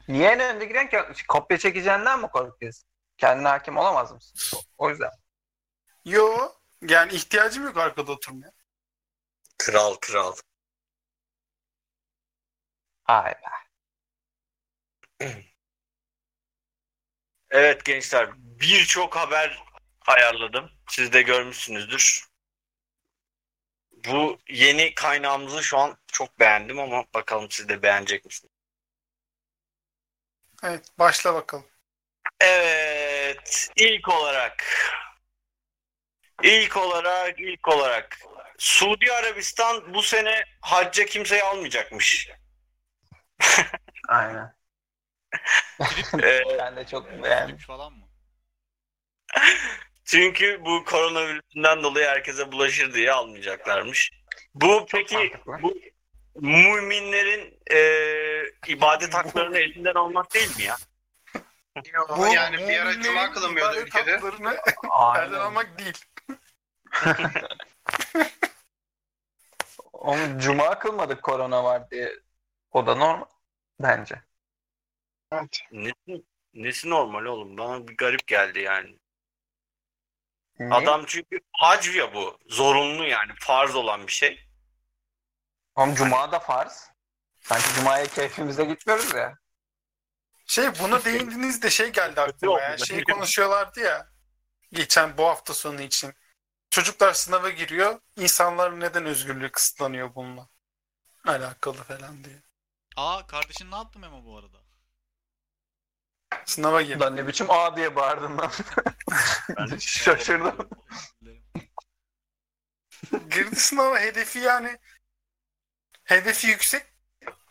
Niye 0.08 0.30
en 0.30 0.40
önde 0.40 0.64
giren 0.64 0.90
ki? 0.90 1.26
Kopya 1.28 1.58
çekeceğinden 1.58 2.20
mi 2.20 2.28
korkuyorsun? 2.28 2.88
Kendine 3.18 3.48
hakim 3.48 3.76
olamaz 3.76 4.12
mısın? 4.12 4.60
O 4.78 4.90
yüzden. 4.90 5.10
Yo. 6.04 6.52
Yani 6.88 7.12
ihtiyacım 7.12 7.64
yok 7.64 7.76
arkada 7.76 8.12
oturmaya. 8.12 8.52
Kral 9.58 9.94
kral. 9.94 10.36
Ay 13.06 13.34
be. 13.34 13.52
Evet 17.50 17.84
gençler 17.84 18.30
birçok 18.36 19.16
haber 19.16 19.62
ayarladım. 20.06 20.70
Siz 20.88 21.12
de 21.12 21.22
görmüşsünüzdür. 21.22 22.31
Bu 24.04 24.38
yeni 24.48 24.94
kaynağımızı 24.94 25.62
şu 25.64 25.78
an 25.78 25.98
çok 26.06 26.38
beğendim 26.40 26.78
ama 26.80 27.04
bakalım 27.14 27.50
siz 27.50 27.68
de 27.68 27.82
beğenecek 27.82 28.24
misiniz? 28.24 28.52
Evet. 30.62 30.84
Başla 30.98 31.34
bakalım. 31.34 31.66
Evet 32.40 33.70
ilk 33.76 34.08
olarak 34.08 34.64
ilk 36.42 36.76
olarak 36.76 37.40
ilk 37.40 37.68
olarak 37.68 38.18
Suudi 38.58 39.12
Arabistan 39.12 39.94
bu 39.94 40.02
sene 40.02 40.44
hacca 40.60 41.04
kimseyi 41.04 41.42
almayacakmış. 41.42 42.28
Aynen. 44.08 44.54
Trip, 45.82 46.24
Ee, 46.24 46.42
Ben 46.58 46.76
de 46.76 46.86
çok 46.86 47.22
beğendim. 47.22 47.56
falan 47.56 47.92
mı? 47.92 48.08
Çünkü 50.12 50.64
bu 50.64 50.84
koronavirüsünden 50.84 51.82
dolayı 51.82 52.06
herkese 52.06 52.52
bulaşır 52.52 52.94
diye 52.94 53.12
almayacaklarmış. 53.12 54.10
Bu 54.54 54.86
peki 54.90 55.32
bu 55.62 55.74
müminlerin 56.34 57.60
e, 57.70 57.80
ibadet 58.66 59.14
haklarını 59.14 59.58
elinden 59.58 59.94
almak 59.94 60.34
değil 60.34 60.56
mi 60.56 60.62
ya? 60.62 60.76
Yo, 61.94 62.24
yani 62.24 62.68
bir 62.68 62.78
ara 62.78 63.00
cuma 63.00 63.32
kılınmıyordu 63.32 63.76
ibadet 63.76 63.88
ülkede. 63.88 64.12
haklarını 64.12 64.54
elden 65.18 65.40
almak 65.40 65.78
değil. 65.78 66.04
Onu 69.92 70.38
cuma 70.38 70.78
kılmadık 70.78 71.22
korona 71.22 71.64
var 71.64 71.90
diye. 71.90 72.12
O 72.70 72.86
da 72.86 72.94
normal. 72.94 73.26
Bence. 73.80 74.22
Evet. 75.32 75.60
Nesi, 75.72 76.24
nesi 76.54 76.90
normal 76.90 77.24
oğlum? 77.24 77.58
Bana 77.58 77.88
bir 77.88 77.96
garip 77.96 78.26
geldi 78.26 78.60
yani. 78.60 79.01
Niye? 80.68 80.74
Adam 80.80 81.04
çünkü 81.06 81.40
hac 81.52 81.96
ya 81.96 82.14
bu. 82.14 82.38
Zorunlu 82.48 83.04
yani. 83.04 83.32
Farz 83.40 83.74
olan 83.74 84.06
bir 84.06 84.12
şey. 84.12 84.48
Oğlum 85.74 85.94
cuma 85.94 86.32
da 86.32 86.38
farz. 86.38 86.90
Sanki 87.40 87.74
cumaya 87.74 88.06
keyfimize 88.06 88.64
gitmiyoruz 88.64 89.14
ya. 89.14 89.38
Şey 90.46 90.78
buna 90.80 91.04
değindiniz 91.04 91.62
de 91.62 91.70
şey 91.70 91.88
geldi 91.88 92.20
aklıma 92.20 92.60
ya. 92.60 92.78
Şey 92.78 93.04
konuşuyorlardı 93.04 93.80
ya. 93.80 94.08
Geçen 94.72 95.18
bu 95.18 95.26
hafta 95.26 95.54
sonu 95.54 95.80
için. 95.80 96.14
Çocuklar 96.70 97.12
sınava 97.12 97.50
giriyor. 97.50 98.00
İnsanların 98.16 98.80
neden 98.80 99.06
özgürlüğü 99.06 99.50
kısıtlanıyor 99.52 100.14
bununla? 100.14 100.48
Alakalı 101.26 101.76
falan 101.76 102.24
diye. 102.24 102.42
Aa 102.96 103.26
kardeşin 103.26 103.70
ne 103.70 103.76
yaptı 103.76 103.98
Memo 103.98 104.24
bu 104.24 104.38
arada? 104.38 104.61
Sınava 106.44 106.82
gir. 106.82 107.00
Lan 107.00 107.16
ne 107.16 107.26
biçim 107.26 107.50
A 107.50 107.76
diye 107.76 107.96
bağırdın 107.96 108.38
lan. 108.38 108.50
Ben 109.56 109.76
Şaşırdım. 109.78 110.68
Girdi 113.30 113.56
sınava 113.56 113.98
hedefi 114.00 114.38
yani 114.38 114.78
hedefi 116.04 116.46
yüksek 116.46 116.86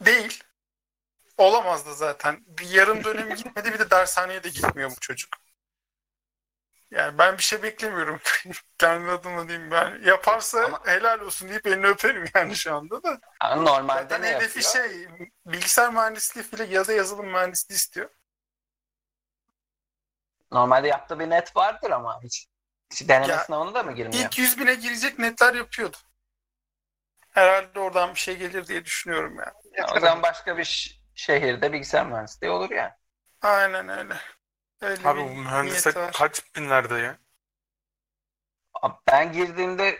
değil. 0.01 0.43
Olamaz 1.37 1.85
da 1.85 1.93
zaten. 1.93 2.43
Bir 2.47 2.69
yarım 2.69 3.03
dönemi 3.03 3.35
gitmedi 3.35 3.73
bir 3.73 3.79
de 3.79 3.89
dershaneye 3.89 4.43
de 4.43 4.49
gitmiyor 4.49 4.91
bu 4.91 4.99
çocuk. 5.01 5.29
Yani 6.91 7.17
ben 7.17 7.37
bir 7.37 7.43
şey 7.43 7.63
beklemiyorum. 7.63 8.19
Kendi 8.77 9.11
adıma 9.11 9.47
diyeyim 9.47 9.71
ben. 9.71 10.01
Yaparsa 10.05 10.63
Ama- 10.65 10.81
helal 10.87 11.19
olsun 11.19 11.49
deyip 11.49 11.67
elini 11.67 11.87
öperim 11.87 12.25
yani 12.35 12.55
şu 12.55 12.75
anda 12.75 13.03
da. 13.03 13.19
Yani 13.43 13.65
normalde 13.65 14.01
Zaten 14.01 14.21
ne 14.21 14.27
hedefi 14.35 14.59
yapıyor? 14.59 14.89
şey 14.89 15.07
bilgisayar 15.45 15.93
mühendisliği 15.93 16.45
filan 16.45 16.65
ya 16.65 16.87
da 16.87 16.93
yazılım 16.93 17.25
mühendisliği 17.27 17.77
istiyor. 17.77 18.09
Normalde 20.51 20.87
yaptığı 20.87 21.19
bir 21.19 21.29
net 21.29 21.55
vardır 21.55 21.91
ama 21.91 22.19
hiç, 22.23 22.47
hiç 22.91 23.09
deneme 23.09 23.27
Ya, 23.27 23.39
sınavına 23.39 23.73
da 23.73 23.83
mı 23.83 23.91
girmiyor? 23.95 24.25
İlk 24.25 24.37
100 24.39 24.59
bine 24.59 24.75
girecek 24.75 25.19
netler 25.19 25.53
yapıyordu. 25.53 25.97
Herhalde 27.29 27.79
oradan 27.79 28.13
bir 28.15 28.19
şey 28.19 28.37
gelir 28.37 28.67
diye 28.67 28.85
düşünüyorum 28.85 29.35
yani. 29.39 29.87
O 29.95 29.99
zaman 29.99 30.23
başka 30.23 30.57
bir 30.57 30.99
şehirde 31.15 31.73
bilgisayar 31.73 32.07
mühendisliği 32.07 32.51
olur 32.51 32.69
ya. 32.71 32.97
Aynen 33.41 33.89
öyle. 33.89 34.13
Öyle 34.81 35.05
Abi 35.05 35.19
bu 35.19 35.29
mühendislik 35.29 35.95
kaç 36.13 36.55
binlerde 36.55 36.95
ya? 36.95 37.17
Abi 38.81 38.93
Ben 39.07 39.31
girdiğimde 39.31 39.99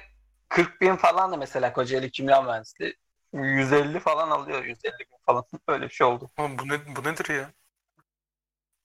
40 0.49 0.81
bin 0.81 0.95
falan 0.95 1.31
da 1.31 1.37
mesela 1.37 1.73
Kocaeli 1.73 2.11
Kimya 2.11 2.41
Mühendisliği 2.41 2.95
150 3.33 3.99
falan 3.99 4.29
alıyor 4.29 4.63
150 4.65 4.99
bin 4.99 5.17
falan 5.25 5.43
öyle 5.67 5.85
bir 5.85 5.93
şey 5.93 6.07
oldu. 6.07 6.31
Oğlum 6.37 6.57
bu, 6.57 6.67
ne, 6.67 6.95
bu 6.95 7.03
nedir 7.03 7.29
ya? 7.35 7.51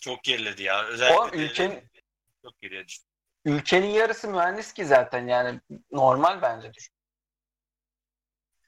Çok 0.06 0.25
geriledi 0.25 0.62
ya. 0.62 0.84
Özellikle 0.84 1.18
Oğlum 1.20 1.34
ülkenin 1.34 1.90
çok 2.42 2.60
geriledi. 2.60 2.92
ülkenin 3.44 3.86
yarısı 3.86 4.28
mühendis 4.28 4.72
ki 4.72 4.86
zaten 4.86 5.28
yani 5.28 5.60
normal 5.90 6.42
bence 6.42 6.75
düşün. 6.75 6.94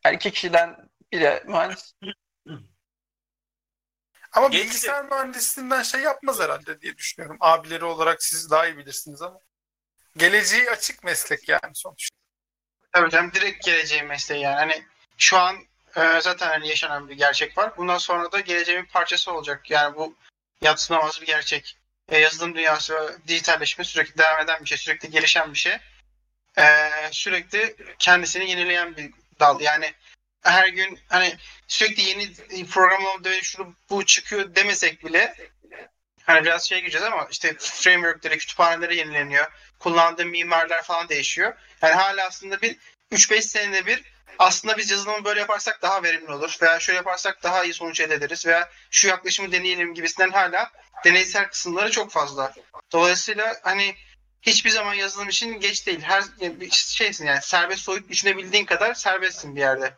Her 0.03 0.13
iki 0.13 0.31
kişiden 0.31 0.91
biri 1.13 1.43
mühendis. 1.47 1.93
Ama 4.33 4.49
Geçti. 4.49 4.67
bilgisayar 4.67 5.05
mühendisliğinden 5.05 5.83
şey 5.83 6.01
yapmaz 6.01 6.41
herhalde 6.41 6.81
diye 6.81 6.97
düşünüyorum. 6.97 7.37
Abileri 7.41 7.85
olarak 7.85 8.23
siz 8.23 8.51
daha 8.51 8.67
iyi 8.67 8.79
bilirsiniz 8.79 9.23
ama. 9.23 9.41
Geleceği 10.17 10.71
açık 10.71 11.05
meslek 11.05 11.49
yani 11.49 11.75
sonuçta. 11.75 12.17
Tabii 12.93 13.11
canım 13.11 13.33
direkt 13.35 13.65
geleceğin 13.65 14.07
mesleği 14.07 14.43
yani. 14.43 14.57
Hani 14.57 14.85
şu 15.19 15.37
an 15.39 15.57
e, 15.97 16.21
zaten 16.21 16.49
hani 16.49 16.69
yaşanan 16.69 17.09
bir 17.09 17.15
gerçek 17.15 17.59
var. 17.59 17.77
Bundan 17.77 17.99
sonra 17.99 18.33
da 18.33 18.41
geleceğin 18.41 18.85
parçası 18.85 19.33
olacak. 19.33 19.71
Yani 19.71 19.97
bu 19.97 20.17
yatsınamaz 20.63 21.21
bir 21.21 21.27
gerçek. 21.27 21.77
E, 22.09 22.19
yazılım 22.19 22.55
dünyası 22.55 22.95
ve 22.95 23.29
dijitalleşme 23.29 23.85
sürekli 23.85 24.19
devam 24.19 24.41
eden 24.41 24.61
bir 24.61 24.69
şey. 24.69 24.79
Sürekli 24.79 25.11
gelişen 25.11 25.53
bir 25.53 25.59
şey. 25.59 25.77
E, 26.59 26.91
sürekli 27.11 27.77
kendisini 27.99 28.51
yenileyen 28.51 28.97
bir 28.97 29.11
dal. 29.41 29.61
Yani 29.61 29.93
her 30.43 30.69
gün 30.69 31.01
hani 31.09 31.37
sürekli 31.69 32.03
yeni 32.03 32.67
programlama 32.67 33.25
dönüş 33.25 33.51
şunu 33.51 33.75
bu 33.91 34.07
çıkıyor 34.07 34.55
demesek 34.55 35.05
bile 35.05 35.35
hani 36.29 36.45
biraz 36.45 36.69
şey 36.69 36.81
gireceğiz 36.81 37.07
ama 37.07 37.29
işte 37.31 37.57
frameworkleri, 37.59 38.39
kütüphaneleri 38.39 38.97
yenileniyor. 38.97 39.47
Kullandığım 39.79 40.29
mimarlar 40.29 40.83
falan 40.83 41.09
değişiyor. 41.09 41.55
Yani 41.83 41.95
hala 41.95 42.27
aslında 42.27 42.63
bir 42.63 42.77
3-5 43.13 43.43
senede 43.43 43.87
bir 43.87 44.03
aslında 44.39 44.77
biz 44.77 44.91
yazılımı 44.91 45.25
böyle 45.25 45.41
yaparsak 45.41 45.83
daha 45.83 46.03
verimli 46.03 46.33
olur 46.33 46.57
veya 46.63 46.81
şöyle 46.81 46.97
yaparsak 46.97 47.43
daha 47.43 47.65
iyi 47.65 47.75
sonuç 47.75 48.01
elde 48.01 48.15
ederiz 48.15 48.47
veya 48.47 48.69
şu 48.91 49.09
yaklaşımı 49.09 49.53
deneyelim 49.53 49.95
gibisinden 49.95 50.31
hala 50.31 50.71
deneysel 51.05 51.49
kısımları 51.49 51.91
çok 51.91 52.11
fazla. 52.11 52.53
Dolayısıyla 52.93 53.57
hani 53.63 53.95
hiçbir 54.43 54.71
zaman 54.71 54.95
yazılım 54.95 55.29
için 55.29 55.61
geç 55.61 55.87
değil. 55.87 56.01
Her 56.01 56.25
şeysin 56.71 57.27
yani 57.27 57.43
serbest 57.43 57.81
soyut 57.81 58.09
düşünebildiğin 58.09 58.65
kadar 58.65 58.95
serbestsin 58.95 59.57
bir 59.57 59.61
yerde. 59.61 59.95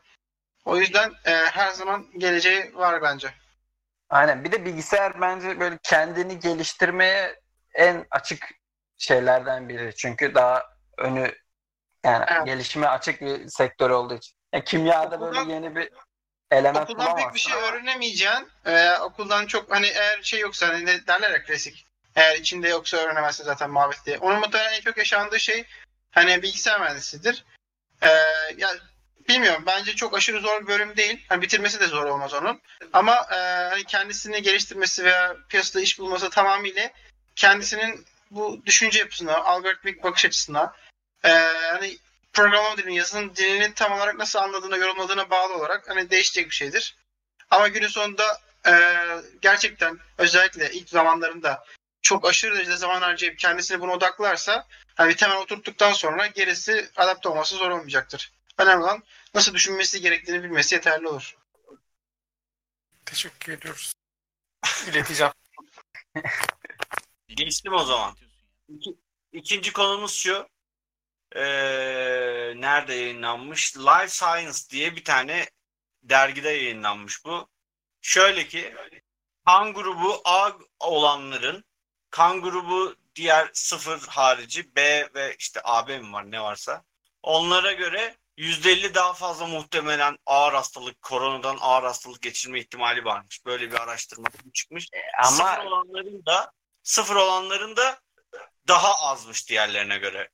O 0.65 0.77
yüzden 0.77 1.13
e, 1.25 1.31
her 1.33 1.71
zaman 1.71 2.07
geleceği 2.19 2.75
var 2.75 3.03
bence. 3.03 3.35
Aynen 4.11 4.45
bir 4.45 4.53
de 4.53 4.65
bilgisayar 4.65 5.21
bence 5.21 5.61
böyle 5.61 5.79
kendini 5.83 6.39
geliştirmeye 6.39 7.41
en 7.75 8.07
açık 8.11 8.49
şeylerden 8.99 9.69
biri. 9.69 9.95
Çünkü 9.97 10.35
daha 10.35 10.67
önü 10.99 11.35
yani 12.05 12.25
Evet. 12.29 12.47
gelişime 12.47 12.87
açık 12.87 13.21
bir 13.21 13.49
sektör 13.49 13.91
olduğu 13.91 14.15
için. 14.15 14.35
Ya 14.53 14.65
kimyada 14.65 15.21
böyle 15.21 15.41
Okuldan- 15.41 15.55
yeni 15.55 15.77
bir 15.77 15.89
element 16.51 16.77
Okuldan 16.91 17.07
pek 17.07 17.15
bulamazsın. 17.17 17.35
bir 17.35 17.41
şey 17.41 17.53
öğrenemeyeceksin. 17.55 18.49
Veya 18.67 19.03
okuldan 19.03 19.47
çok 19.47 19.71
hani 19.71 19.87
eğer 19.87 20.23
şey 20.23 20.41
yoksa 20.41 20.69
hani 20.69 20.87
ne 20.87 21.07
derler 21.07 21.31
ya 21.31 21.45
klasik. 21.45 21.87
Eğer 22.17 22.37
içinde 22.37 22.69
yoksa 22.69 22.97
öğrenemezsin 22.97 23.45
zaten 23.45 23.71
muhabbet 23.71 24.07
diye. 24.07 24.19
Onun 24.19 24.41
muhtemelen 24.41 24.73
en 24.73 24.81
çok 24.81 24.97
yaşandığı 24.97 25.41
şey 25.41 25.65
hani 26.11 26.43
bilgisayar 26.43 26.81
mühendisidir. 26.81 27.45
Ee, 28.03 28.09
ya 28.57 28.71
bilmiyorum 29.29 29.63
bence 29.67 29.95
çok 29.97 30.17
aşırı 30.17 30.41
zor 30.41 30.63
bir 30.63 30.67
bölüm 30.67 30.97
değil. 30.97 31.27
Hani 31.29 31.43
bitirmesi 31.43 31.81
de 31.81 31.87
zor 31.87 32.05
olmaz 32.05 32.35
onun. 32.35 32.61
Ama 32.93 33.15
e, 33.33 33.37
hani 33.71 33.85
kendisini 33.85 34.43
geliştirmesi 34.43 35.05
veya 35.05 35.37
piyasada 35.49 35.83
iş 35.83 35.99
bulması 35.99 36.31
tamamıyla 36.31 36.91
kendisinin 37.37 38.07
bu 38.31 38.63
düşünce 38.67 38.99
yapısına, 38.99 39.37
algoritmik 39.37 40.03
bakış 40.05 40.25
açısına, 40.25 40.75
e, 41.25 41.31
hani 41.71 41.99
programlama 42.33 42.77
dilini, 42.77 42.97
yazılım 42.97 43.37
dilini 43.37 43.75
tam 43.75 43.93
olarak 43.93 44.19
nasıl 44.19 44.39
anladığına, 44.39 44.77
yorumladığına 44.77 45.31
bağlı 45.31 45.55
olarak 45.55 45.89
hani 45.89 46.11
değişecek 46.11 46.47
bir 46.47 46.55
şeydir. 46.55 46.97
Ama 47.51 47.69
günün 47.69 47.89
sonunda 47.89 48.41
e, 48.67 48.73
gerçekten 49.41 49.99
özellikle 50.19 50.71
ilk 50.73 50.89
zamanlarında 50.89 51.65
çok 52.03 52.29
aşırı 52.29 52.57
derecede 52.57 52.77
zaman 52.77 53.01
harcayıp 53.01 53.39
kendisini 53.39 53.81
buna 53.81 53.93
odaklarsa 53.93 54.67
hani 54.95 55.11
bir 55.11 55.17
temel 55.17 55.37
oturttuktan 55.37 55.93
sonra 55.93 56.27
gerisi 56.27 56.91
adapte 56.97 57.29
olması 57.29 57.57
zor 57.57 57.71
olmayacaktır. 57.71 58.33
Önemli 58.59 58.85
olan 58.85 59.03
nasıl 59.35 59.55
düşünmesi 59.55 60.01
gerektiğini 60.01 60.43
bilmesi 60.43 60.75
yeterli 60.75 61.09
olur. 61.09 61.37
Teşekkür 63.07 63.53
ediyoruz. 63.53 63.93
İleteceğim. 64.89 65.33
Geçtim 67.29 67.73
o 67.73 67.85
zaman. 67.85 68.17
İkinci 69.33 69.73
konumuz 69.73 70.15
şu. 70.15 70.49
E, 71.37 71.43
nerede 72.57 72.95
yayınlanmış? 72.95 73.77
Life 73.77 74.09
Science 74.09 74.59
diye 74.71 74.97
bir 74.97 75.05
tane 75.05 75.51
dergide 76.03 76.51
yayınlanmış 76.51 77.25
bu. 77.25 77.49
Şöyle 78.01 78.49
ki 78.49 78.75
kan 79.47 79.75
grubu 79.75 80.21
A 80.25 80.53
olanların 80.79 81.65
kan 82.11 82.41
grubu 82.41 82.97
diğer 83.15 83.51
sıfır 83.53 84.01
harici 84.09 84.77
B 84.77 85.09
ve 85.15 85.37
işte 85.39 85.61
AB 85.65 85.99
mi 85.99 86.13
var 86.13 86.31
ne 86.31 86.41
varsa 86.43 86.85
onlara 87.23 87.73
göre 87.73 88.17
%50 88.39 88.95
daha 88.95 89.13
fazla 89.13 89.47
muhtemelen 89.47 90.19
ağır 90.27 90.53
hastalık, 90.53 91.03
koronadan 91.03 91.59
ağır 91.61 91.83
hastalık 91.83 92.23
geçirme 92.23 92.61
ihtimali 92.61 93.05
varmış. 93.05 93.47
Böyle 93.47 93.71
bir 93.71 93.81
araştırma 93.81 94.29
çıkmış. 94.55 94.89
Sıfır 95.23 95.45
Ama 95.45 95.65
olanların 95.65 96.27
da 96.27 96.53
sıfır 96.83 97.17
olanların 97.17 97.77
da 97.77 98.01
daha 98.69 98.95
azmış 98.95 99.49
diğerlerine 99.49 99.99
göre. 99.99 100.29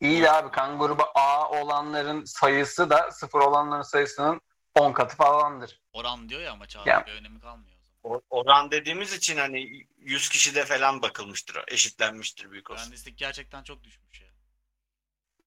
İyi 0.00 0.22
de 0.22 0.32
abi 0.32 0.50
kan 0.50 0.78
grubu 0.78 1.02
A 1.14 1.48
olanların 1.50 2.24
sayısı 2.24 2.90
da 2.90 3.10
sıfır 3.10 3.40
olanların 3.40 3.82
sayısının 3.82 4.40
10 4.74 4.92
katı 4.92 5.16
falandır. 5.16 5.80
Oran 5.92 6.28
diyor 6.28 6.40
ya 6.40 6.52
ama 6.52 6.66
çağrı 6.66 6.88
Ya. 6.88 7.06
bir 7.06 7.12
önemi 7.12 7.40
kalmıyor 7.40 7.76
o 7.76 7.84
zaman. 7.84 8.16
O- 8.16 8.22
Oran 8.30 8.70
dediğimiz 8.70 9.12
için 9.12 9.36
hani 9.36 9.86
100 9.98 10.28
kişide 10.28 10.64
falan 10.64 11.02
bakılmıştır. 11.02 11.64
Eşitlenmiştir 11.68 12.50
büyük 12.50 12.70
olsun. 12.70 12.82
Mühendislik 12.82 13.18
gerçekten 13.18 13.62
çok 13.62 13.84
düşmüş 13.84 14.20
ya. 14.20 14.28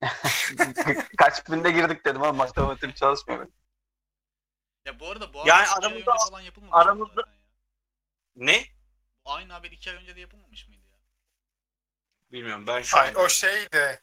Kaç 1.18 1.50
binde 1.50 1.72
girdik 1.72 2.06
dedim 2.06 2.22
ama 2.24 2.32
matematik 2.34 2.96
çalışmıyor. 2.96 3.48
Ya 4.86 5.00
bu 5.00 5.08
arada 5.12 5.34
bu 5.34 5.38
Yani 5.46 5.68
aramızda- 5.68 6.30
falan 6.30 6.42
yapılmamış 6.42 6.74
mı 6.74 6.82
aramızda- 6.82 7.22
ya? 7.28 7.34
Ne? 8.36 8.64
Bu 9.26 9.32
aynı 9.34 9.54
haber 9.54 9.72
iki 9.72 9.90
ay 9.92 9.96
önce 9.98 10.16
de 10.16 10.20
yapılmamış 10.20 10.68
mıydı 10.68 10.88
ya? 10.88 10.98
Bilmiyorum 12.32 12.68
ben 12.68 12.82
şu 12.82 12.98
Ay, 12.98 13.10
an... 13.10 13.16
o 13.16 13.30
şeydi. 13.30 14.02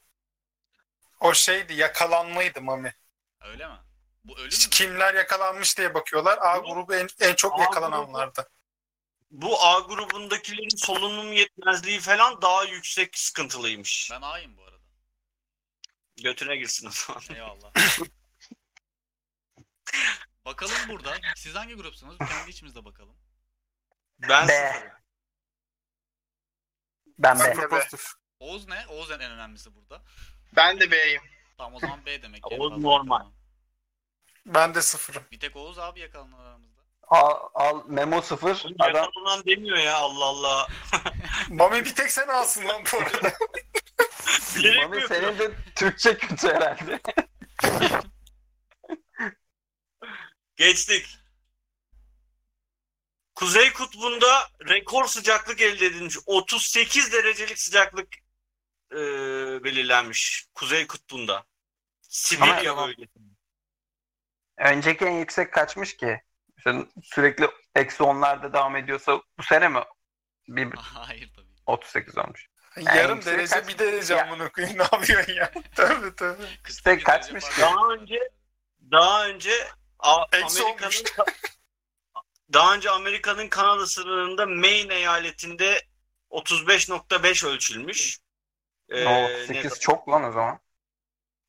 O 1.20 1.34
şeydi 1.34 1.74
yakalanmaydı 1.74 2.62
Mami. 2.62 2.94
Öyle 3.40 3.68
mi? 3.68 3.78
Bu 4.24 4.38
ölüm 4.38 4.44
mü? 4.44 4.70
Kimler 4.70 5.14
yakalanmış 5.14 5.78
diye 5.78 5.94
bakıyorlar. 5.94 6.38
A 6.42 6.58
grubu 6.58 6.94
en, 6.94 7.08
en 7.20 7.34
çok 7.34 7.60
A 7.60 7.62
yakalananlardı. 7.62 8.50
Bu 9.30 9.64
A 9.64 9.78
grubundakilerin 9.78 10.76
solunum 10.76 11.32
yetmezliği 11.32 12.00
falan 12.00 12.42
daha 12.42 12.64
yüksek 12.64 13.18
sıkıntılıymış. 13.18 14.08
Ben 14.12 14.22
A'yım 14.22 14.56
bu 14.56 14.64
arada. 14.64 14.84
Götüne 16.22 16.56
girsin 16.56 16.86
o 16.86 16.90
zaman. 16.90 17.22
Eyvallah. 17.34 17.72
bakalım 20.44 20.76
burada. 20.88 21.16
Siz 21.36 21.54
hangi 21.54 21.74
grupsunuz? 21.74 22.18
Kendi 22.18 22.50
içimizde 22.50 22.84
bakalım. 22.84 23.16
Ben 24.18 24.48
B. 24.48 24.52
sıfırım. 24.52 24.92
Ben 27.18 27.38
Ben 27.38 27.70
B. 27.70 27.86
Oğuz 28.40 28.68
ne? 28.68 28.86
Oğuz 28.86 29.10
en 29.10 29.20
önemlisi 29.20 29.74
burada. 29.74 30.02
Ben 30.56 30.80
de 30.80 30.90
B'yim. 30.90 31.22
Tamam 31.58 31.74
o 31.74 31.78
zaman 31.78 32.06
B 32.06 32.22
demek 32.22 32.52
Oğuz 32.52 32.58
fazla 32.58 32.76
normal. 32.76 33.26
Ben 34.46 34.74
de 34.74 34.82
sıfırım. 34.82 35.22
Bir 35.32 35.40
tek 35.40 35.56
Oğuz 35.56 35.78
abi 35.78 36.00
yakalanan 36.00 36.38
aramızda. 36.38 36.80
Al, 37.02 37.48
al 37.54 37.82
Memo 37.86 38.22
0. 38.22 38.66
Adam 38.78 38.94
Yakalanan 38.94 39.44
demiyor 39.46 39.76
ya 39.76 39.96
Allah 39.96 40.24
Allah. 40.24 40.68
Mami 41.48 41.84
bir 41.84 41.94
tek 41.94 42.10
sen 42.10 42.28
alsın 42.28 42.68
lan 42.68 42.82
bu 42.92 42.96
arada. 42.96 43.32
Bilerek 44.56 44.90
mi 44.90 44.96
Mami 44.96 45.08
senin 45.08 45.38
de 45.38 45.52
Türkçe 45.76 46.18
kötü 46.18 46.48
herhalde. 46.48 47.00
Geçtik. 50.56 51.06
Kuzey 53.34 53.72
Kutbu'nda 53.72 54.48
rekor 54.68 55.04
sıcaklık 55.06 55.60
elde 55.60 55.86
edilmiş. 55.86 56.16
38 56.26 57.12
derecelik 57.12 57.58
sıcaklık 57.58 58.08
e, 58.92 58.96
belirlenmiş 59.64 60.46
Kuzey 60.54 60.86
Kutbu'nda. 60.86 61.44
Sibirya 62.00 62.76
bölgesinde. 62.76 63.34
Önceki 64.58 65.04
en 65.04 65.18
yüksek 65.18 65.52
kaçmış 65.52 65.96
ki? 65.96 66.22
İşte 66.58 66.74
sürekli 67.02 67.48
eksi 67.74 68.02
onlarda 68.02 68.52
devam 68.52 68.76
ediyorsa 68.76 69.22
bu 69.38 69.42
sene 69.42 69.68
mi? 69.68 69.80
Bir 70.48 70.72
Hayır 70.76 71.32
tabii. 71.36 71.46
38 71.66 72.18
olmuş. 72.18 72.46
Yarım 72.76 73.16
yüksek 73.16 73.34
derece 73.34 73.54
kaç- 73.54 73.68
bir 73.68 73.78
derece 73.78 74.14
Ya. 74.14 74.26
amına 74.26 74.52
koyayım 74.52 74.78
ne 74.78 74.82
yapıyorsun 74.82 75.32
ya? 75.32 75.52
Tövbe 75.76 76.14
tövbe. 76.14 76.42
48 76.62 77.04
kaçmış 77.04 77.44
ki? 77.44 77.60
Daha 77.60 77.88
önce 77.92 78.30
daha 78.90 79.26
önce 79.26 79.68
Amerika'nın 79.98 80.92
daha 82.52 82.74
önce 82.74 82.90
Amerika'nın 82.90 83.48
Kanada 83.48 83.86
sınırında 83.86 84.46
Maine 84.46 84.94
eyaletinde 84.94 85.82
35.5 86.30 87.46
ölçülmüş. 87.46 88.18
Ee, 88.90 89.06
o 89.06 89.28
ne 89.28 89.46
8 89.46 89.80
çok 89.80 90.08
lan 90.08 90.24
o 90.24 90.32
zaman. 90.32 90.60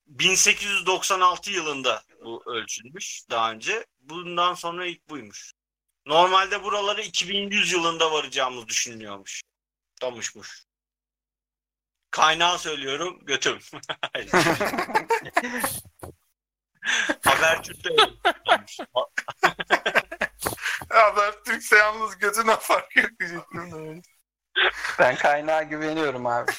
1896 0.08 1.52
yılında 1.52 2.04
bu 2.24 2.44
ölçülmüş 2.46 3.22
daha 3.30 3.52
önce. 3.52 3.86
Bundan 4.00 4.54
sonra 4.54 4.86
ilk 4.86 5.10
buymuş. 5.10 5.54
Normalde 6.06 6.64
buraları 6.64 7.02
2100 7.02 7.72
yılında 7.72 8.12
varacağımız 8.12 8.68
düşünülüyormuş. 8.68 9.42
Damışmış. 10.02 10.66
Kaynağı 12.12 12.60
söylüyorum 12.60 13.20
götüm. 13.26 13.60
Habertürk'te. 17.22 17.90
Habertürk'se 20.90 21.78
yalnız 21.78 22.18
götüne 22.18 22.56
fark 22.56 22.96
yok 22.96 23.10
diyecektim. 23.20 24.02
Ben 25.00 25.16
kaynağa 25.16 25.64
güveniyorum 25.64 26.26
abi. 26.26 26.52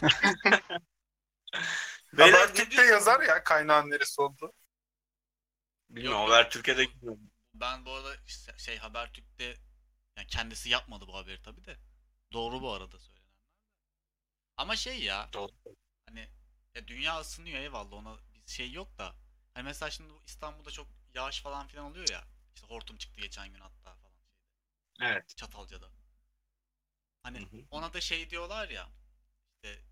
Habertürk'te 2.16 2.82
yazar 2.82 3.20
ya 3.20 3.44
kaynağın 3.44 3.90
neresi 3.90 4.20
oldu. 4.22 4.52
Bilmiyorum 5.90 6.20
Habertürk'e 6.20 6.76
de 6.78 6.86
Ben 7.54 7.84
bu 7.86 7.90
arada 7.90 8.16
işte 8.26 8.58
şey 8.58 8.78
Habertürk'te 8.78 9.44
yani 10.16 10.26
kendisi 10.28 10.68
yapmadı 10.68 11.06
bu 11.08 11.16
haberi 11.16 11.42
tabii 11.42 11.64
de. 11.64 11.76
Doğru 12.32 12.62
bu 12.62 12.72
arada 12.72 12.98
söylenenler. 12.98 13.30
Ama 14.56 14.76
şey 14.76 15.02
ya 15.02 15.30
Doğru. 15.34 15.50
hani 16.06 16.28
ya 16.74 16.88
dünya 16.88 17.20
ısınıyor 17.20 17.58
eyvallah 17.60 17.92
ona 17.92 18.16
bir 18.34 18.42
şey 18.52 18.72
yok 18.72 18.98
da. 18.98 19.14
Hani 19.54 19.64
mesela 19.64 19.90
şimdi 19.90 20.10
bu 20.10 20.22
İstanbul'da 20.26 20.70
çok 20.70 20.88
yağış 21.14 21.42
falan 21.42 21.66
filan 21.68 21.84
oluyor 21.86 22.08
ya. 22.08 22.24
İşte 22.54 22.66
hortum 22.68 22.96
çıktı 22.98 23.20
geçen 23.20 23.52
gün 23.52 23.60
hatta 23.60 23.94
falan. 23.94 24.14
Evet. 25.02 25.36
Çatalca'da. 25.36 25.90
Hani 27.22 27.38
Hı 27.38 27.42
hı. 27.56 27.64
ona 27.70 27.92
da 27.92 28.00
şey 28.00 28.30
diyorlar 28.30 28.68
ya 28.68 28.88
işte 29.64 29.82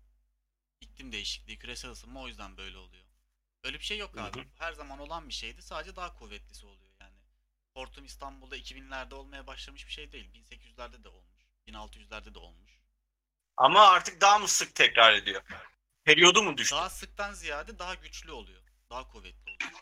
iklim 0.81 1.11
değişikliği, 1.11 1.57
küresel 1.59 1.91
ısınma 1.91 2.21
o 2.21 2.27
yüzden 2.27 2.57
böyle 2.57 2.77
oluyor. 2.77 3.05
Öyle 3.63 3.79
bir 3.79 3.83
şey 3.83 3.97
yok 3.97 4.15
Hı 4.15 4.21
abi. 4.21 4.39
hı. 4.39 4.45
Her 4.57 4.73
zaman 4.73 4.99
olan 4.99 5.29
bir 5.29 5.33
şeydi. 5.33 5.61
Sadece 5.61 5.95
daha 5.95 6.15
kuvvetlisi 6.15 6.65
oluyor 6.65 6.91
yani. 7.01 7.15
Hortum 7.73 8.05
İstanbul'da 8.05 8.57
2000'lerde 8.57 9.13
olmaya 9.13 9.47
başlamış 9.47 9.87
bir 9.87 9.91
şey 9.91 10.11
değil. 10.11 10.29
1800'lerde 10.33 11.03
de 11.03 11.09
olmuş. 11.09 11.39
1600'lerde 11.67 12.33
de 12.33 12.39
olmuş. 12.39 12.71
Ama 13.57 13.87
artık 13.87 14.21
daha 14.21 14.39
mı 14.39 14.47
sık 14.47 14.75
tekrar 14.75 15.13
ediyor? 15.13 15.41
Periyodu 16.03 16.43
mu 16.43 16.57
düştü? 16.57 16.75
Daha 16.75 16.89
sıktan 16.89 17.33
ziyade 17.33 17.79
daha 17.79 17.95
güçlü 17.95 18.31
oluyor. 18.31 18.61
Daha 18.89 19.07
kuvvetli 19.07 19.51
oluyor. 19.51 19.81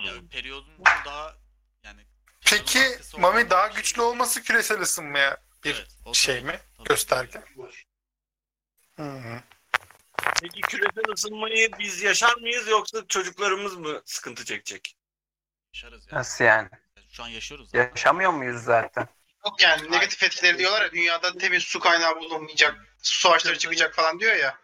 Hı. 0.00 0.06
Yani 0.06 0.28
periyodun 0.28 0.84
daha 1.04 1.36
yani 1.82 2.06
Peki 2.40 2.98
Mami 3.18 3.50
daha 3.50 3.68
şey 3.68 3.76
güçlü 3.76 4.02
olması 4.02 4.42
küresel 4.42 4.80
ısınmaya 4.80 5.42
bir 5.64 5.74
Evet, 5.74 6.16
şey 6.16 6.40
tabii. 6.40 6.46
mi? 6.46 6.60
Tabii. 6.76 6.88
Gösterge. 6.88 7.42
Hı 8.96 9.02
hı. 9.02 9.42
Peki 10.42 10.60
küresel 10.60 11.12
ısınmayı 11.14 11.70
biz 11.78 12.02
yaşar 12.02 12.36
mıyız 12.36 12.68
yoksa 12.68 13.06
çocuklarımız 13.08 13.76
mı 13.76 14.02
sıkıntı 14.04 14.44
çekecek? 14.44 14.96
Yaşarız 15.74 16.06
yani. 16.06 16.18
Nasıl 16.18 16.44
yani? 16.44 16.68
Şu 17.10 17.22
an 17.22 17.28
yaşıyoruz 17.28 17.70
zaten. 17.70 17.90
Yaşamıyor 17.90 18.32
muyuz 18.32 18.62
zaten? 18.62 19.08
Yok 19.44 19.62
yani 19.62 19.90
negatif 19.90 20.22
etkileri 20.22 20.58
diyorlar 20.58 20.82
ya 20.82 20.92
dünyada 20.92 21.38
temiz 21.38 21.62
su 21.62 21.80
kaynağı 21.80 22.16
bulunmayacak, 22.16 22.74
su 23.02 23.20
savaşları 23.20 23.58
çıkacak 23.58 23.94
falan 23.94 24.20
diyor 24.20 24.36
ya. 24.36 24.58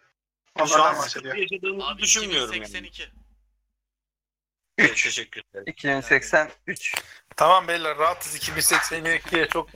Şu 0.57 0.63
Onlardan 0.63 0.85
an 0.85 0.93
sıkıntı 0.93 1.27
bahsediyor. 1.29 1.35
yaşadığımızı 1.35 1.87
Abi 1.87 2.01
düşünmüyorum 2.01 2.53
yani. 2.53 2.63
2082. 2.63 3.11
Evet, 4.77 4.91
3. 4.91 5.03
teşekkür 5.03 5.41
ederim. 5.51 5.63
2083. 5.67 6.95
Tamam 7.35 7.67
beyler 7.67 7.97
rahatız 7.97 8.37
2082'ye 8.37 9.47
çok 9.47 9.69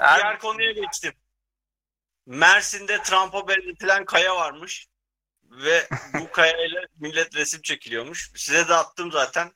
Diğer 0.00 0.38
konuya 0.38 0.72
geçtim. 0.72 1.12
Mersin'de 2.26 3.02
Trump'a 3.02 3.48
benzetilen 3.48 4.04
kaya 4.04 4.36
varmış. 4.36 4.86
Ve 5.44 5.88
bu 6.14 6.30
kayayla 6.30 6.86
millet 6.96 7.36
resim 7.36 7.62
çekiliyormuş. 7.62 8.30
Size 8.36 8.68
de 8.68 8.74
attım 8.74 9.12
zaten. 9.12 9.52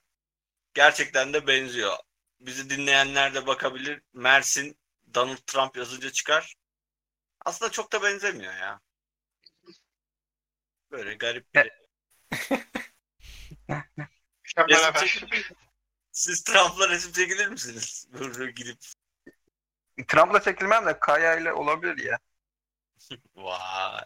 Gerçekten 0.74 1.32
de 1.32 1.46
benziyor. 1.46 1.96
Bizi 2.40 2.70
dinleyenler 2.70 3.34
de 3.34 3.46
bakabilir. 3.46 4.02
Mersin 4.12 4.78
Donald 5.14 5.38
Trump 5.46 5.76
yazınca 5.76 6.12
çıkar. 6.12 6.54
Aslında 7.44 7.70
çok 7.72 7.92
da 7.92 8.02
benzemiyor 8.02 8.54
ya. 8.54 8.80
Böyle 10.90 11.14
garip 11.14 11.54
bir 11.54 11.72
resim 14.68 14.92
çekilir. 14.94 15.52
Siz 16.12 16.44
Trump'la 16.44 16.88
resim 16.88 17.12
çekilir 17.12 17.46
misiniz? 17.48 18.06
Böyle 18.12 18.52
gidip 18.52 18.78
Trump'la 20.08 20.42
çekilmem 20.42 20.86
de 20.86 20.98
Kaya 20.98 21.36
ile 21.36 21.52
olabilir 21.52 22.04
ya. 22.04 22.18
Vay. 23.36 24.04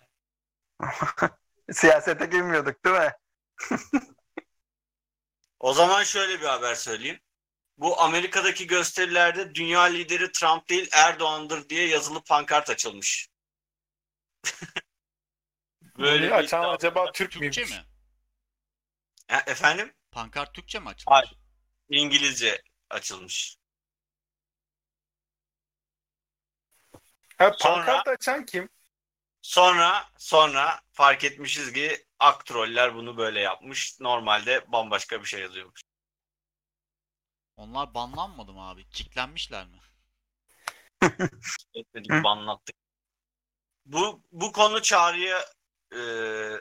Siyasete 1.72 2.26
girmiyorduk 2.26 2.84
değil 2.84 2.96
mi? 2.96 3.12
O 5.60 5.72
zaman 5.74 6.02
şöyle 6.02 6.40
bir 6.40 6.46
haber 6.46 6.74
söyleyeyim. 6.74 7.20
Bu 7.76 8.00
Amerika'daki 8.00 8.66
gösterilerde 8.66 9.54
dünya 9.54 9.80
lideri 9.82 10.32
Trump 10.32 10.68
değil 10.68 10.88
Erdoğan'dır 10.92 11.68
diye 11.68 11.88
yazılı 11.88 12.24
pankart 12.24 12.70
açılmış. 12.70 13.28
Böyle 15.98 16.26
bir 16.26 16.32
açan 16.32 16.62
iddia- 16.62 16.74
acaba 16.74 17.12
Türk 17.12 17.30
Türkçe 17.32 17.60
müymüş? 17.60 17.70
mi? 17.78 17.86
Ha, 19.28 19.42
efendim? 19.46 19.94
Pankart 20.10 20.54
Türkçe 20.54 20.78
mi 20.78 20.88
açılmış? 20.88 21.16
Hayır. 21.18 21.38
İngilizce 21.88 22.62
açılmış. 22.90 23.56
Ha, 27.38 27.52
Sonra- 27.58 27.74
pankart 27.86 28.08
açan 28.08 28.44
kim? 28.46 28.68
Sonra 29.42 30.10
sonra 30.18 30.80
fark 30.92 31.24
etmişiz 31.24 31.72
ki 31.72 32.06
aktroller 32.18 32.94
bunu 32.94 33.16
böyle 33.16 33.40
yapmış. 33.40 34.00
Normalde 34.00 34.72
bambaşka 34.72 35.20
bir 35.20 35.26
şey 35.26 35.40
yazıyormuş. 35.40 35.80
Onlar 37.56 37.94
banlanmadı 37.94 38.52
mı 38.52 38.68
abi? 38.68 38.88
Kicklenmişler 38.88 39.66
mi? 39.66 39.80
Etmedik, 41.74 42.12
anlattık. 42.24 42.76
Bu 43.84 44.22
bu 44.32 44.52
konu 44.52 44.82
çağrıya 44.82 45.44
e, 45.92 45.96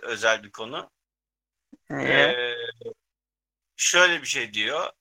özel 0.02 0.44
bir 0.44 0.52
konu. 0.52 0.92
Niye? 1.89 2.10
Ee, 2.10 2.56
şöyle 3.76 4.22
bir 4.22 4.28
şey 4.28 4.54
diyor. 4.54 4.92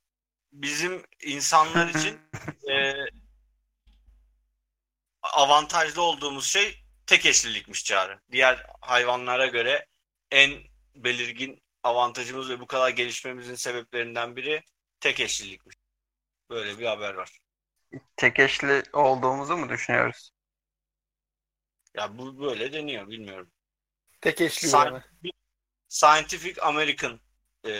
Bizim 0.52 1.06
insanlar 1.22 1.88
için 1.88 2.20
e, 2.70 2.94
avantajlı 5.22 6.02
olduğumuz 6.02 6.46
şey 6.46 6.87
tek 7.08 7.26
eşlilikmiş 7.26 7.84
çağrı. 7.84 8.20
Diğer 8.32 8.66
hayvanlara 8.80 9.46
göre 9.46 9.86
en 10.30 10.62
belirgin 10.94 11.62
avantajımız 11.82 12.50
ve 12.50 12.60
bu 12.60 12.66
kadar 12.66 12.88
gelişmemizin 12.88 13.54
sebeplerinden 13.54 14.36
biri 14.36 14.62
tek 15.00 15.20
eşlilikmiş. 15.20 15.76
Böyle 16.50 16.78
bir 16.78 16.86
haber 16.86 17.14
var. 17.14 17.38
Tek 18.16 18.38
eşli 18.38 18.82
olduğumuzu 18.92 19.56
mu 19.56 19.68
düşünüyoruz? 19.68 20.30
Ya 21.94 22.18
bu 22.18 22.40
böyle 22.40 22.72
deniyor 22.72 23.08
bilmiyorum. 23.08 23.52
Tek 24.20 24.40
eşli 24.40 24.68
San- 24.68 24.86
yani. 24.92 25.32
Scientific 25.88 26.62
American 26.62 27.20
e, 27.64 27.70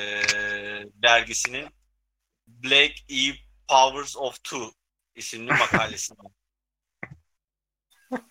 dergisinin 0.95 1.69
Blake 2.47 2.95
E. 3.09 3.35
Powers 3.69 4.17
of 4.17 4.45
Two 4.45 4.71
isimli 5.15 5.53
makalesinde. 5.53 6.21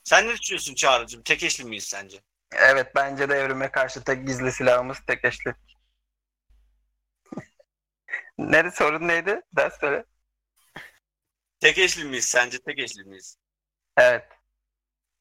Sen 0.03 0.27
ne 0.27 0.37
düşünüyorsun 0.37 0.75
Çağrı'cığım? 0.75 1.23
Tek 1.23 1.43
eşli 1.43 1.63
miyiz 1.63 1.83
sence? 1.83 2.21
Evet 2.51 2.95
bence 2.95 3.29
de 3.29 3.35
evrime 3.35 3.71
karşı 3.71 4.03
tek 4.03 4.27
gizli 4.27 4.51
silahımız 4.51 4.97
tek 5.07 5.25
eşli. 5.25 5.53
Nerede 8.37 8.71
sorun 8.71 9.07
neydi? 9.07 9.41
Ders 9.55 9.79
söyle. 9.79 10.05
Tek 11.59 11.77
eşli 11.77 12.03
miyiz 12.03 12.25
sence? 12.25 12.59
Tek 12.59 12.79
eşli 12.79 13.03
miyiz? 13.03 13.37
Evet. 13.97 14.27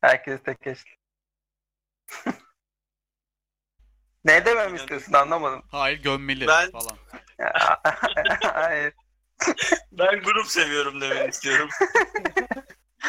Herkes 0.01 0.43
tek 0.43 0.67
eşli. 0.67 0.91
ne 4.25 4.45
demem 4.45 4.75
istiyorsun 4.75 5.13
anlamadım. 5.13 5.63
Hayır 5.71 6.03
gömmeli 6.03 6.47
Ben- 6.47 6.71
falan. 6.71 6.99
Hayır. 8.43 8.95
Ben 9.93 10.21
grup 10.21 10.47
seviyorum 10.47 11.01
demek 11.01 11.33
istiyorum. 11.33 11.69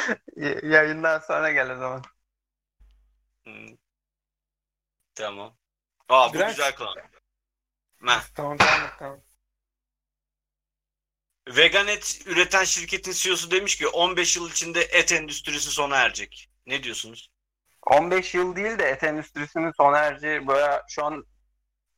Yayından 0.63 1.19
sonra 1.19 1.51
gel 1.51 1.71
o 1.71 1.75
zaman. 1.75 2.03
Hmm. 3.43 3.77
Tamam. 5.15 5.57
Aa 6.09 6.29
bu 6.29 6.33
Direnç. 6.33 6.49
güzel 6.49 6.75
konu. 6.75 6.95
Meh. 8.01 8.21
Tamam 8.35 8.57
tamam 8.57 8.89
tamam. 8.99 9.21
Vegan 11.47 11.87
et 11.87 12.21
üreten 12.25 12.63
şirketin 12.63 13.11
CEO'su 13.11 13.51
demiş 13.51 13.75
ki 13.75 13.87
15 13.87 14.37
yıl 14.37 14.49
içinde 14.51 14.81
et 14.81 15.11
endüstrisi 15.11 15.71
sona 15.71 15.97
erecek. 15.97 16.49
Ne 16.65 16.83
diyorsunuz? 16.83 17.29
15 17.87 18.33
yıl 18.33 18.55
değil 18.55 18.79
de 18.79 18.83
et 18.89 19.03
endüstrisinin 19.03 19.71
sona 19.77 19.97
ereceği 19.99 20.47
böyle 20.47 20.81
şu 20.89 21.05
an 21.05 21.25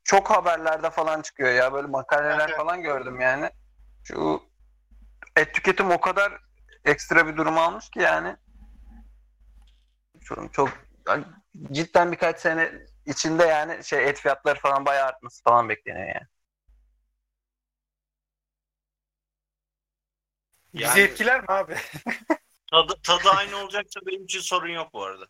çok 0.03 0.29
haberlerde 0.29 0.89
falan 0.89 1.21
çıkıyor 1.21 1.51
ya 1.53 1.73
böyle 1.73 1.88
makaleler 1.88 2.49
Evet. 2.49 2.57
falan 2.57 2.81
gördüm 2.81 3.19
yani. 3.21 3.49
Şu 4.03 4.43
et 5.35 5.53
tüketim 5.53 5.91
o 5.91 6.01
kadar 6.01 6.41
ekstra 6.85 7.27
bir 7.27 7.37
durum 7.37 7.57
almış 7.57 7.89
ki 7.89 7.99
yani. 7.99 8.35
Çok, 10.23 10.53
çok 10.53 10.69
cidden 11.71 12.11
birkaç 12.11 12.39
sene 12.39 12.71
içinde 13.05 13.43
yani 13.45 13.83
şey 13.83 14.09
et 14.09 14.19
fiyatları 14.19 14.59
falan 14.59 14.85
bayağı 14.85 15.07
artması 15.07 15.43
falan 15.43 15.69
bekleniyor 15.69 16.07
yani. 16.07 16.27
Bizi 20.73 20.83
Yani- 20.83 20.99
etkiler 20.99 21.41
mi 21.41 21.45
abi? 21.47 21.75
Tadı, 22.71 22.93
tadı 23.03 23.29
aynı 23.29 23.57
olacaksa 23.57 23.99
benim 24.05 24.23
için 24.23 24.39
sorun 24.39 24.69
yok 24.69 24.93
bu 24.93 25.03
arada. 25.03 25.27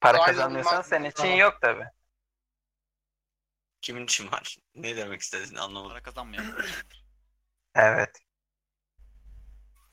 Para 0.00 0.18
kazanıyorsan 0.18 0.82
senin 0.82 1.10
için 1.10 1.28
yok 1.28 1.60
tabi. 1.60 1.84
Kimin 3.80 4.04
için 4.04 4.32
var? 4.32 4.56
Ne 4.74 4.96
demek 4.96 5.20
istediğini 5.20 5.60
anlamadım. 5.60 5.88
Para 5.88 6.02
kazanmayan. 6.02 6.58
Evet. 7.74 8.27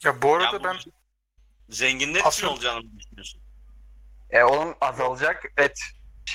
Ya 0.05 0.21
bu 0.21 0.27
Ya 0.27 0.33
arada 0.35 0.59
bu 0.59 0.63
ben 0.63 0.77
zenginler 1.69 2.19
için 2.19 2.27
Aslında- 2.27 2.51
olacağını 2.53 2.83
mı 2.83 2.99
düşünüyorsun? 2.99 3.41
E 4.29 4.43
onun 4.43 4.75
azalacak 4.81 5.43
et 5.57 5.79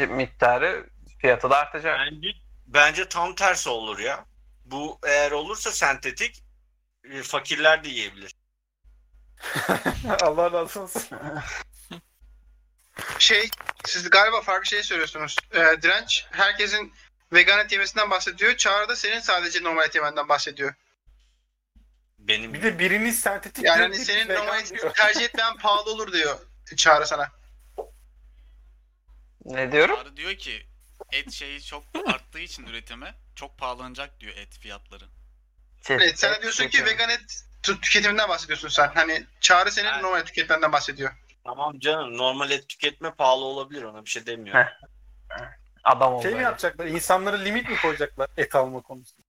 miktarı 0.08 0.90
fiyatı 1.18 1.50
da 1.50 1.56
artacak. 1.58 1.98
Bence, 1.98 2.28
bence 2.66 3.08
tam 3.08 3.34
tersi 3.34 3.68
olur 3.68 3.98
ya. 3.98 4.24
Bu 4.64 4.98
eğer 5.06 5.30
olursa 5.32 5.72
sentetik 5.72 6.42
e, 7.04 7.22
fakirler 7.22 7.84
de 7.84 7.88
yiyebilir. 7.88 8.34
Allah 10.22 10.52
razı 10.52 10.80
olsun. 10.82 11.02
Şey, 13.18 13.48
siz 13.86 14.10
galiba 14.10 14.40
farklı 14.42 14.66
şey 14.66 14.82
söylüyorsunuz. 14.82 15.36
Ee, 15.52 15.58
direnç 15.82 16.26
herkesin 16.30 16.92
vegan 17.32 17.58
et 17.58 17.72
yemesinden 17.72 18.10
bahsediyor. 18.10 18.56
Çağrı 18.56 18.88
da 18.88 18.96
senin 18.96 19.20
sadece 19.20 19.62
normal 19.62 19.84
et 19.86 19.94
yemenden 19.94 20.28
bahsediyor. 20.28 20.74
Benim 22.30 22.54
Bir 22.54 22.62
de 22.62 22.78
biriniz 22.78 23.20
sentetik 23.20 23.64
Yani 23.64 23.76
diyor, 23.76 23.88
hani 23.88 24.04
senin 24.04 24.28
eti 24.60 24.74
diyor. 24.74 24.94
tercih 24.94 25.24
etmeyen 25.24 25.56
pahalı 25.56 25.90
olur 25.90 26.12
diyor 26.12 26.38
Çağrı 26.76 27.06
sana. 27.06 27.28
Ne 29.44 29.72
diyorum? 29.72 29.96
Çağrı 29.96 30.16
diyor 30.16 30.34
ki 30.34 30.66
et 31.12 31.32
şeyi 31.32 31.62
çok 31.62 31.84
arttığı 32.06 32.38
için 32.38 32.66
üretimi 32.66 33.14
çok 33.34 33.58
pahalanacak 33.58 34.20
diyor 34.20 34.36
et 34.36 34.58
fiyatları. 34.58 35.04
Evet, 35.88 36.18
sen 36.18 36.32
de 36.32 36.36
et 36.36 36.42
diyorsun 36.42 36.68
ki 36.68 36.84
vegan 36.84 37.10
et 37.10 37.44
tü- 37.62 37.80
tüketiminden 37.80 38.28
bahsediyorsun 38.28 38.68
sen. 38.68 38.90
Hani 38.94 39.26
Çağrı 39.40 39.72
senin 39.72 39.88
Evet. 39.88 40.02
normal 40.02 40.20
tüketmenden 40.20 40.72
bahsediyor. 40.72 41.12
Tamam 41.44 41.78
canım 41.78 42.18
normal 42.18 42.50
et 42.50 42.68
tüketme 42.68 43.14
pahalı 43.14 43.44
olabilir 43.44 43.82
ona 43.82 44.04
bir 44.04 44.10
şey 44.10 44.26
demiyorum. 44.26 44.62
Heh. 44.62 44.68
Adam 45.84 46.14
oldu. 46.14 46.22
Şey 46.22 46.34
mi 46.34 46.42
yapacaklar? 46.42 46.86
İnsanlara 46.86 47.36
limit 47.36 47.68
mi 47.68 47.76
koyacaklar 47.82 48.28
et 48.36 48.54
alma 48.54 48.82
konusunda? 48.82 49.26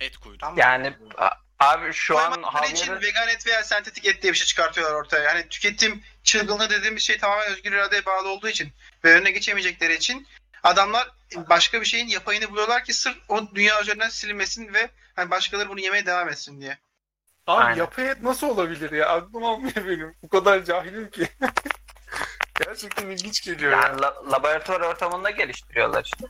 Et 0.00 0.16
kuyruğu. 0.16 0.38
Tamam. 0.38 0.58
Yani 0.58 0.96
a- 1.18 1.30
abi 1.60 1.92
şu 1.92 2.18
an 2.18 2.32
Koymadıkları 2.32 2.72
için 2.72 2.92
vegan 3.00 3.28
et 3.28 3.46
veya 3.46 3.64
sentetik 3.64 4.06
et 4.06 4.22
diye 4.22 4.32
bir 4.32 4.38
şey 4.38 4.46
çıkartıyorlar 4.46 4.94
ortaya. 4.94 5.24
Yani 5.24 5.48
tüketim 5.48 6.02
çılgınlığı 6.24 6.70
dediğimiz 6.70 7.02
şey 7.02 7.18
tamamen 7.18 7.46
özgür 7.52 7.72
iradeye 7.72 8.06
bağlı 8.06 8.28
olduğu 8.28 8.48
için 8.48 8.72
ve 9.04 9.14
önüne 9.14 9.30
geçemeyecekleri 9.30 9.94
için 9.94 10.26
adamlar 10.62 11.10
başka 11.36 11.80
bir 11.80 11.86
şeyin 11.86 12.08
yapayını 12.08 12.50
buluyorlar 12.50 12.84
ki 12.84 12.94
sırf 12.94 13.16
o 13.28 13.54
dünya 13.54 13.82
üzerinden 13.82 14.08
silinmesin 14.08 14.74
ve 14.74 14.90
hani 15.16 15.30
başkaları 15.30 15.68
bunu 15.68 15.80
yemeye 15.80 16.06
devam 16.06 16.28
etsin 16.28 16.60
diye. 16.60 16.78
Abi 17.46 17.64
Aynen. 17.64 17.78
yapı 17.78 18.00
et 18.02 18.22
nasıl 18.22 18.48
olabilir 18.48 18.92
ya? 18.92 19.08
Aklım 19.08 19.44
almıyor 19.44 19.88
benim. 19.88 20.14
Bu 20.22 20.28
kadar 20.28 20.64
cahilim 20.64 21.10
ki. 21.10 21.28
Gerçekten 22.66 23.06
ilginç 23.06 23.40
geliyor 23.44 23.72
ya. 23.72 23.78
yani 23.78 24.02
la- 24.02 24.32
laboratuvar 24.32 24.80
ortamında 24.80 25.30
geliştiriyorlar 25.30 26.04
işte. 26.04 26.26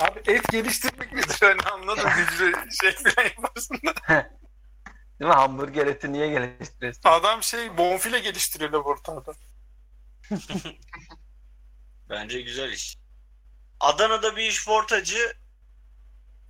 Abi 0.00 0.18
et 0.26 0.48
geliştirmek 0.48 1.12
nedir? 1.12 1.36
Hani 1.40 1.60
anladım 1.72 2.10
hücre 2.10 2.52
şey 2.82 2.92
falan 2.92 3.28
yaparsın 3.28 3.80
da. 3.86 4.30
Değil 5.20 5.28
mi? 5.28 5.34
Hamburger 5.34 5.86
eti 5.86 6.12
niye 6.12 6.28
geliştiriyorsun? 6.28 7.00
Adam 7.04 7.42
şey 7.42 7.78
bonfile 7.78 8.18
geliştiriyor 8.18 8.70
laboratuvarda. 8.70 9.34
Bence 12.10 12.40
güzel 12.40 12.72
iş. 12.72 12.98
Adana'da 13.80 14.36
bir 14.36 14.42
işportacı 14.42 15.32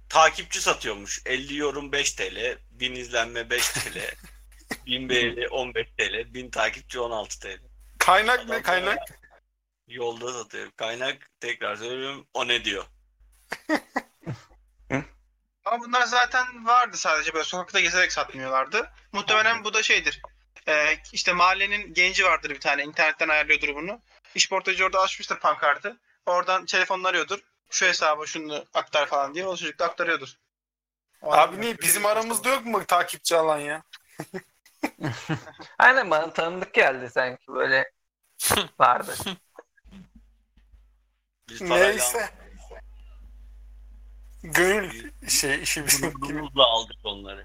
takipçi 0.08 0.60
satıyormuş. 0.60 1.22
50 1.26 1.56
yorum 1.56 1.92
5 1.92 2.12
TL, 2.12 2.58
1000 2.70 2.94
izlenme 2.94 3.50
5 3.50 3.68
TL, 3.68 4.14
1000 4.86 5.08
beğeni 5.08 5.48
15 5.48 5.86
TL, 5.98 6.34
1000 6.34 6.50
takipçi 6.50 7.00
16 7.00 7.40
TL. 7.40 7.60
Kaynak 7.98 8.38
Adam 8.38 8.56
ne 8.56 8.62
kaynak? 8.62 8.98
Yolda 9.88 10.32
satıyor. 10.32 10.70
Kaynak 10.76 11.30
tekrar 11.40 11.76
söylüyorum 11.76 12.26
o 12.34 12.48
ne 12.48 12.64
diyor. 12.64 12.84
Ama 15.66 15.84
bunlar 15.84 16.06
zaten 16.06 16.66
vardı 16.66 16.96
sadece 16.96 17.34
böyle 17.34 17.44
sokakta 17.44 17.80
gezerek 17.80 18.12
satmıyorlardı. 18.12 18.90
Muhtemelen 19.12 19.64
bu 19.64 19.74
da 19.74 19.82
şeydir. 19.82 20.22
Ee, 20.68 20.98
işte 21.12 21.32
mahallenin 21.32 21.94
genci 21.94 22.24
vardır 22.24 22.50
bir 22.50 22.60
tane 22.60 22.84
internetten 22.84 23.28
ayarlıyordur 23.28 23.74
bunu. 23.74 24.00
İşportacı 24.34 24.84
orada 24.84 25.00
açmıştır 25.00 25.38
pankartı. 25.38 25.96
oradan 26.26 26.66
telefonla 26.66 27.08
arıyordur. 27.08 27.38
Şu 27.70 27.86
hesaba 27.86 28.26
şunu 28.26 28.64
aktar 28.74 29.06
falan 29.06 29.34
diye 29.34 29.46
o 29.46 29.56
çocuk 29.56 29.78
da 29.78 29.84
aktarıyordur. 29.84 30.28
O 31.22 31.32
Abi 31.32 31.60
niye 31.60 31.78
bizim 31.78 32.06
aramızda 32.06 32.48
yok 32.48 32.64
mu 32.64 32.86
takipçi 32.86 33.36
alan 33.36 33.58
ya? 33.58 33.82
Aynen 35.78 36.10
bana 36.10 36.32
tanıdık 36.32 36.74
geldi 36.74 37.10
sanki 37.10 37.48
böyle 37.48 37.92
vardı. 38.78 39.14
Neyse. 41.60 42.45
Gönül 44.54 45.10
şey 45.28 45.62
işi 45.62 45.86
bizim 45.86 46.10
gururumuzla 46.10 46.64
aldık 46.64 46.96
onları. 47.04 47.44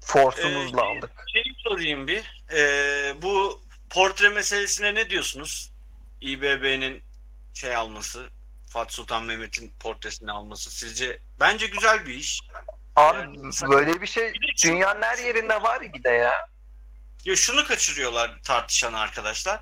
Forsumuzla 0.00 0.80
Ee, 0.80 0.84
aldık. 0.84 1.10
Şey 1.32 1.42
sorayım 1.58 2.08
bir. 2.08 2.42
Ee, 2.52 3.14
bu 3.22 3.60
portre 3.90 4.28
meselesine 4.28 4.94
ne 4.94 5.10
diyorsunuz? 5.10 5.70
İBB'nin 6.20 7.02
şey 7.54 7.76
alması, 7.76 8.28
Fatih 8.70 8.94
Sultan 8.94 9.24
Mehmet'in 9.24 9.72
portresini 9.80 10.32
alması 10.32 10.70
sizce 10.70 11.18
bence 11.40 11.66
güzel 11.66 12.06
bir 12.06 12.14
iş. 12.14 12.40
Abi 12.96 13.18
yani- 13.18 13.70
böyle 13.70 14.00
bir 14.00 14.06
şey 14.06 14.32
Bir 14.32 14.54
dünyanın 14.64 15.02
her 15.02 15.18
yerinde 15.18 15.62
var 15.62 15.80
bir 15.94 16.04
de 16.04 16.10
ya. 16.10 16.48
Ya 17.24 17.36
şunu 17.36 17.64
kaçırıyorlar 17.66 18.38
tartışan 18.42 18.92
arkadaşlar. 18.92 19.60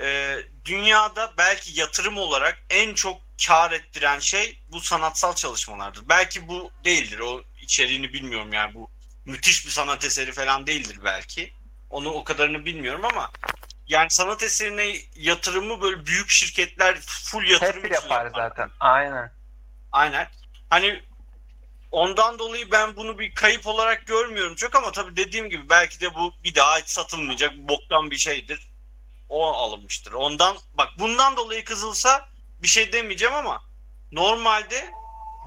Ee, 0.00 0.38
dünyada 0.64 1.32
belki 1.38 1.80
yatırım 1.80 2.18
olarak 2.18 2.62
en 2.70 2.94
çok 2.94 3.20
kar 3.46 3.72
ettiren 3.72 4.18
şey 4.18 4.58
bu 4.68 4.80
sanatsal 4.80 5.34
çalışmalardır. 5.34 6.08
Belki 6.08 6.48
bu 6.48 6.70
değildir. 6.84 7.18
O 7.18 7.42
içeriğini 7.62 8.12
bilmiyorum 8.12 8.52
yani 8.52 8.74
bu 8.74 8.90
müthiş 9.24 9.66
bir 9.66 9.70
sanat 9.70 10.04
eseri 10.04 10.32
falan 10.32 10.66
değildir 10.66 10.98
belki. 11.04 11.52
Onu 11.90 12.10
o 12.10 12.24
kadarını 12.24 12.64
bilmiyorum 12.64 13.04
ama 13.04 13.30
yani 13.86 14.10
sanat 14.10 14.42
eserine 14.42 14.96
yatırımı 15.16 15.80
böyle 15.80 16.06
büyük 16.06 16.30
şirketler 16.30 17.00
full 17.00 17.44
yatırım 17.44 17.84
Hep 17.84 17.92
yapar 17.92 18.30
zaten. 18.36 18.70
Aynen. 18.80 19.32
Aynen. 19.92 20.28
Hani 20.70 21.02
ondan 21.90 22.38
dolayı 22.38 22.70
ben 22.70 22.96
bunu 22.96 23.18
bir 23.18 23.34
kayıp 23.34 23.66
olarak 23.66 24.06
görmüyorum 24.06 24.54
çok 24.54 24.74
ama 24.74 24.92
tabii 24.92 25.16
dediğim 25.16 25.50
gibi 25.50 25.68
belki 25.70 26.00
de 26.00 26.14
bu 26.14 26.34
bir 26.44 26.54
daha 26.54 26.78
hiç 26.78 26.88
satılmayacak 26.88 27.56
boktan 27.56 28.10
bir 28.10 28.16
şeydir. 28.16 28.68
O 29.28 29.46
alınmıştır. 29.46 30.12
Ondan 30.12 30.56
bak 30.74 30.88
bundan 30.98 31.36
dolayı 31.36 31.64
kızılsa 31.64 32.31
bir 32.62 32.68
şey 32.68 32.92
demeyeceğim 32.92 33.34
ama 33.34 33.62
normalde 34.12 34.90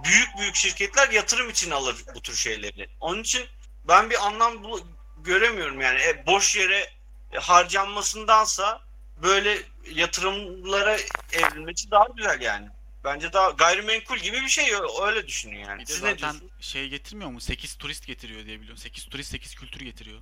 büyük 0.04 0.38
büyük 0.40 0.56
şirketler 0.56 1.10
yatırım 1.10 1.50
için 1.50 1.72
alır 1.72 1.96
bu 2.16 2.22
tür 2.22 2.36
şeyleri. 2.36 2.90
Onun 3.00 3.22
için 3.22 3.46
ben 3.88 4.10
bir 4.10 4.26
anlam 4.28 4.64
bul- 4.64 4.84
göremiyorum 5.24 5.82
yani 5.82 6.00
E, 6.02 6.26
boş 6.26 6.56
yere 6.56 6.90
harcanmasındansa 7.36 8.82
böyle 9.24 9.58
yatırımlara 9.92 10.98
evrilmesi 11.34 11.92
daha 11.92 12.06
güzel 12.18 12.42
yani. 12.42 12.68
Bence 13.04 13.34
daha 13.34 13.50
gayrimenkul 13.50 14.18
gibi 14.18 14.42
bir 14.42 14.50
şey 14.50 14.74
öyle 15.06 15.28
düşünün 15.28 15.60
yani. 15.60 15.82
Bir 15.82 15.86
Siz 15.86 16.04
ne 16.04 16.10
zaten 16.12 16.18
diyorsunuz? 16.32 16.52
şey 16.62 16.90
getirmiyor 16.90 17.30
mu? 17.30 17.42
8 17.42 17.76
turist 17.76 18.08
getiriyor 18.08 18.46
diye 18.46 18.58
biliyorum. 18.58 18.78
8 18.78 19.06
turist 19.10 19.32
8 19.32 19.56
kültür 19.56 19.82
getiriyor. 19.82 20.20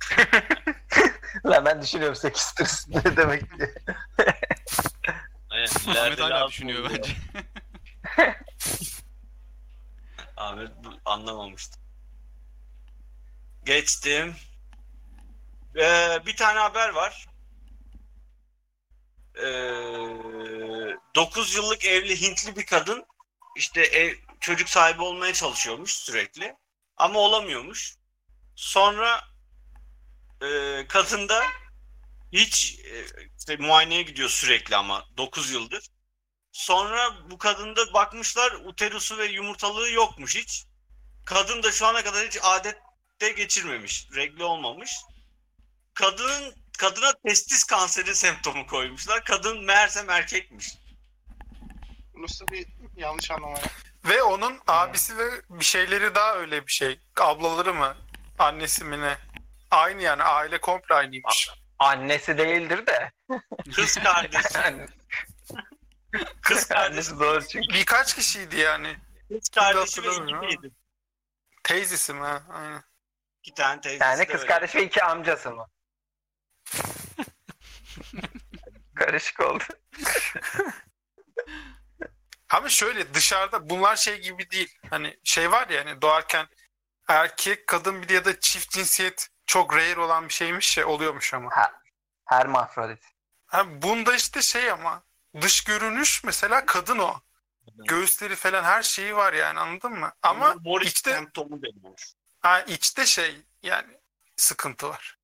Lan 1.46 1.64
ben 1.64 1.82
düşünüyorum 1.82 2.16
8 2.16 2.52
turist 2.54 2.88
ne 2.88 3.16
demek 3.16 3.58
diye. 3.58 3.74
Aynen, 5.52 5.66
Ahmet 5.96 6.20
hala 6.20 6.48
düşünüyor 6.48 6.90
bence. 6.90 7.16
Ahmet 10.36 10.70
bu- 10.84 11.00
anlamamıştı. 11.04 11.78
Geçtim. 13.64 14.36
Ee, 15.76 16.18
bir 16.26 16.36
tane 16.36 16.58
haber 16.58 16.88
var. 16.88 17.26
Ee, 19.36 19.42
9 21.14 21.54
yıllık 21.54 21.84
evli 21.84 22.20
Hintli 22.20 22.56
bir 22.56 22.66
kadın 22.66 23.04
işte 23.56 23.80
ev, 23.82 24.14
çocuk 24.40 24.68
sahibi 24.68 25.02
olmaya 25.02 25.32
çalışıyormuş 25.32 25.92
sürekli. 25.94 26.54
Ama 26.96 27.18
olamıyormuş. 27.18 27.96
Sonra 28.56 29.20
e, 30.42 30.46
kadın 30.88 31.28
da 31.28 31.42
hiç 32.32 32.78
e, 32.78 33.06
işte 33.38 33.56
muayeneye 33.56 34.02
gidiyor 34.02 34.28
sürekli 34.28 34.76
ama 34.76 35.04
9 35.16 35.50
yıldır. 35.50 35.88
Sonra 36.52 37.30
bu 37.30 37.38
kadında 37.38 37.94
bakmışlar 37.94 38.52
uterusu 38.52 39.18
ve 39.18 39.24
yumurtalığı 39.24 39.90
yokmuş 39.90 40.36
hiç. 40.36 40.66
Kadın 41.26 41.62
da 41.62 41.72
şu 41.72 41.86
ana 41.86 42.04
kadar 42.04 42.26
hiç 42.26 42.38
adette 42.42 43.32
geçirmemiş. 43.36 44.08
Regli 44.14 44.44
olmamış. 44.44 44.90
Kadının 45.94 46.54
kadına 46.78 47.12
testis 47.26 47.64
kanseri 47.64 48.14
semptomu 48.14 48.66
koymuşlar. 48.66 49.24
Kadın 49.24 49.64
meğersem 49.64 50.10
erkekmiş. 50.10 50.68
Bu 52.14 52.22
Nasıl 52.22 52.46
bir 52.46 52.66
yanlış 52.96 53.30
anlama? 53.30 53.58
Ve 54.04 54.22
onun 54.22 54.60
abisi 54.66 55.18
ve 55.18 55.30
bir 55.50 55.64
şeyleri 55.64 56.14
daha 56.14 56.34
öyle 56.34 56.66
bir 56.66 56.72
şey. 56.72 57.00
Ablaları 57.20 57.74
mı? 57.74 57.96
Annesi 58.38 58.84
mi 58.84 59.00
ne? 59.00 59.18
Aynı 59.70 60.02
yani 60.02 60.22
aile 60.22 60.60
komple 60.60 60.94
aynıymış. 60.94 61.48
Annesi 61.82 62.38
değildir 62.38 62.86
de. 62.86 63.12
Kız 63.76 63.94
kardeşi, 63.94 64.48
Yani 64.58 64.86
kız 66.42 66.68
kardeşi, 66.68 66.74
annesi 66.92 67.10
zor 67.14 67.40
çünkü. 67.42 67.74
Birkaç 67.74 68.14
kişiydi 68.14 68.56
yani. 68.56 68.96
kız 69.28 69.48
kardeşi 69.48 70.02
ve 70.02 70.06
iki 70.06 70.08
hatırlamıyorum 70.08 70.58
ama. 70.64 70.70
Teyzesi 71.64 72.14
mi? 72.14 72.20
ha? 72.20 72.42
Aynen. 72.50 72.82
İki 73.42 73.54
tane 73.54 73.80
teyzesi 73.80 74.04
Yani 74.04 74.18
de 74.18 74.26
kız 74.26 74.40
öyle. 74.40 74.46
kardeşi 74.52 74.78
ve 74.78 74.84
iki 74.84 75.04
amcası 75.04 75.50
mı? 75.50 75.66
Karışık 78.94 79.40
oldu. 79.40 79.64
Ama 82.48 82.68
şöyle 82.68 83.14
dışarıda 83.14 83.70
bunlar 83.70 83.96
şey 83.96 84.20
gibi 84.20 84.50
değil. 84.50 84.78
Hani 84.90 85.18
şey 85.24 85.50
var 85.50 85.68
ya 85.68 85.84
hani 85.84 86.02
doğarken 86.02 86.46
erkek 87.08 87.66
kadın 87.66 88.02
bir 88.02 88.08
de 88.08 88.14
ya 88.14 88.24
da 88.24 88.40
çift 88.40 88.70
cinsiyet 88.70 89.28
çok 89.46 89.76
rare 89.76 90.00
olan 90.00 90.28
bir 90.28 90.32
şeymiş 90.32 90.78
ya 90.78 90.86
oluyormuş 90.86 91.34
ama. 91.34 91.50
Hermafrodit. 92.24 93.04
Ha, 93.46 93.82
bunda 93.82 94.14
işte 94.14 94.42
şey 94.42 94.70
ama 94.70 95.02
dış 95.40 95.64
görünüş 95.64 96.24
mesela 96.24 96.66
kadın 96.66 96.98
o. 96.98 97.20
Göğüsleri 97.88 98.36
falan 98.36 98.64
her 98.64 98.82
şeyi 98.82 99.16
var 99.16 99.32
yani 99.32 99.60
anladın 99.60 99.92
mı? 99.92 100.12
Ama 100.22 100.54
Morris 100.60 100.90
içte 100.90 101.10
semptomu 101.12 101.62
deniyor. 101.62 102.12
ha, 102.40 102.60
içte 102.60 103.06
şey 103.06 103.40
yani 103.62 103.98
sıkıntı 104.36 104.88
var. 104.88 105.18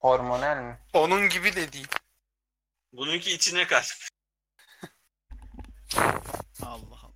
Hormonal 0.00 0.56
mi? 0.56 0.78
Onun 0.92 1.28
gibi 1.28 1.56
de 1.56 1.72
değil. 1.72 1.88
Bununki 2.92 3.32
içine 3.32 3.66
kaç. 3.66 4.10
Allah 6.62 7.00
Allah. 7.02 7.14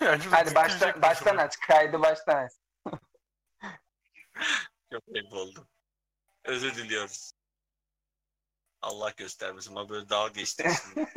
Yani 0.00 0.22
Hadi 0.30 0.54
baştan, 0.54 1.02
baştan 1.02 1.36
aç. 1.36 1.58
Kaydı 1.60 2.00
baştan 2.02 2.44
aç. 2.44 2.52
Çok 4.92 5.02
ayıp 5.14 5.32
oldu. 5.32 5.68
Özür 6.44 6.74
diliyoruz. 6.74 7.32
Allah 8.82 9.10
göstermesin. 9.16 9.70
Ama 9.70 9.88
böyle 9.88 10.08
dalga 10.08 10.32
geçti. 10.32 10.70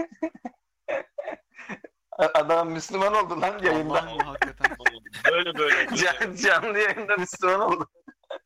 Adam 2.12 2.72
Müslüman 2.72 3.14
oldu 3.16 3.42
lan 3.42 3.54
Allah 3.54 3.66
yayında. 3.66 4.04
Allah 4.08 4.28
hakikaten. 4.28 4.78
böyle 5.32 5.58
böyle. 5.58 5.76
böyle. 5.76 5.96
Can, 5.96 6.36
canlı 6.36 6.80
yayında 6.80 7.18
Müslüman 7.18 7.60
oldu. 7.60 7.90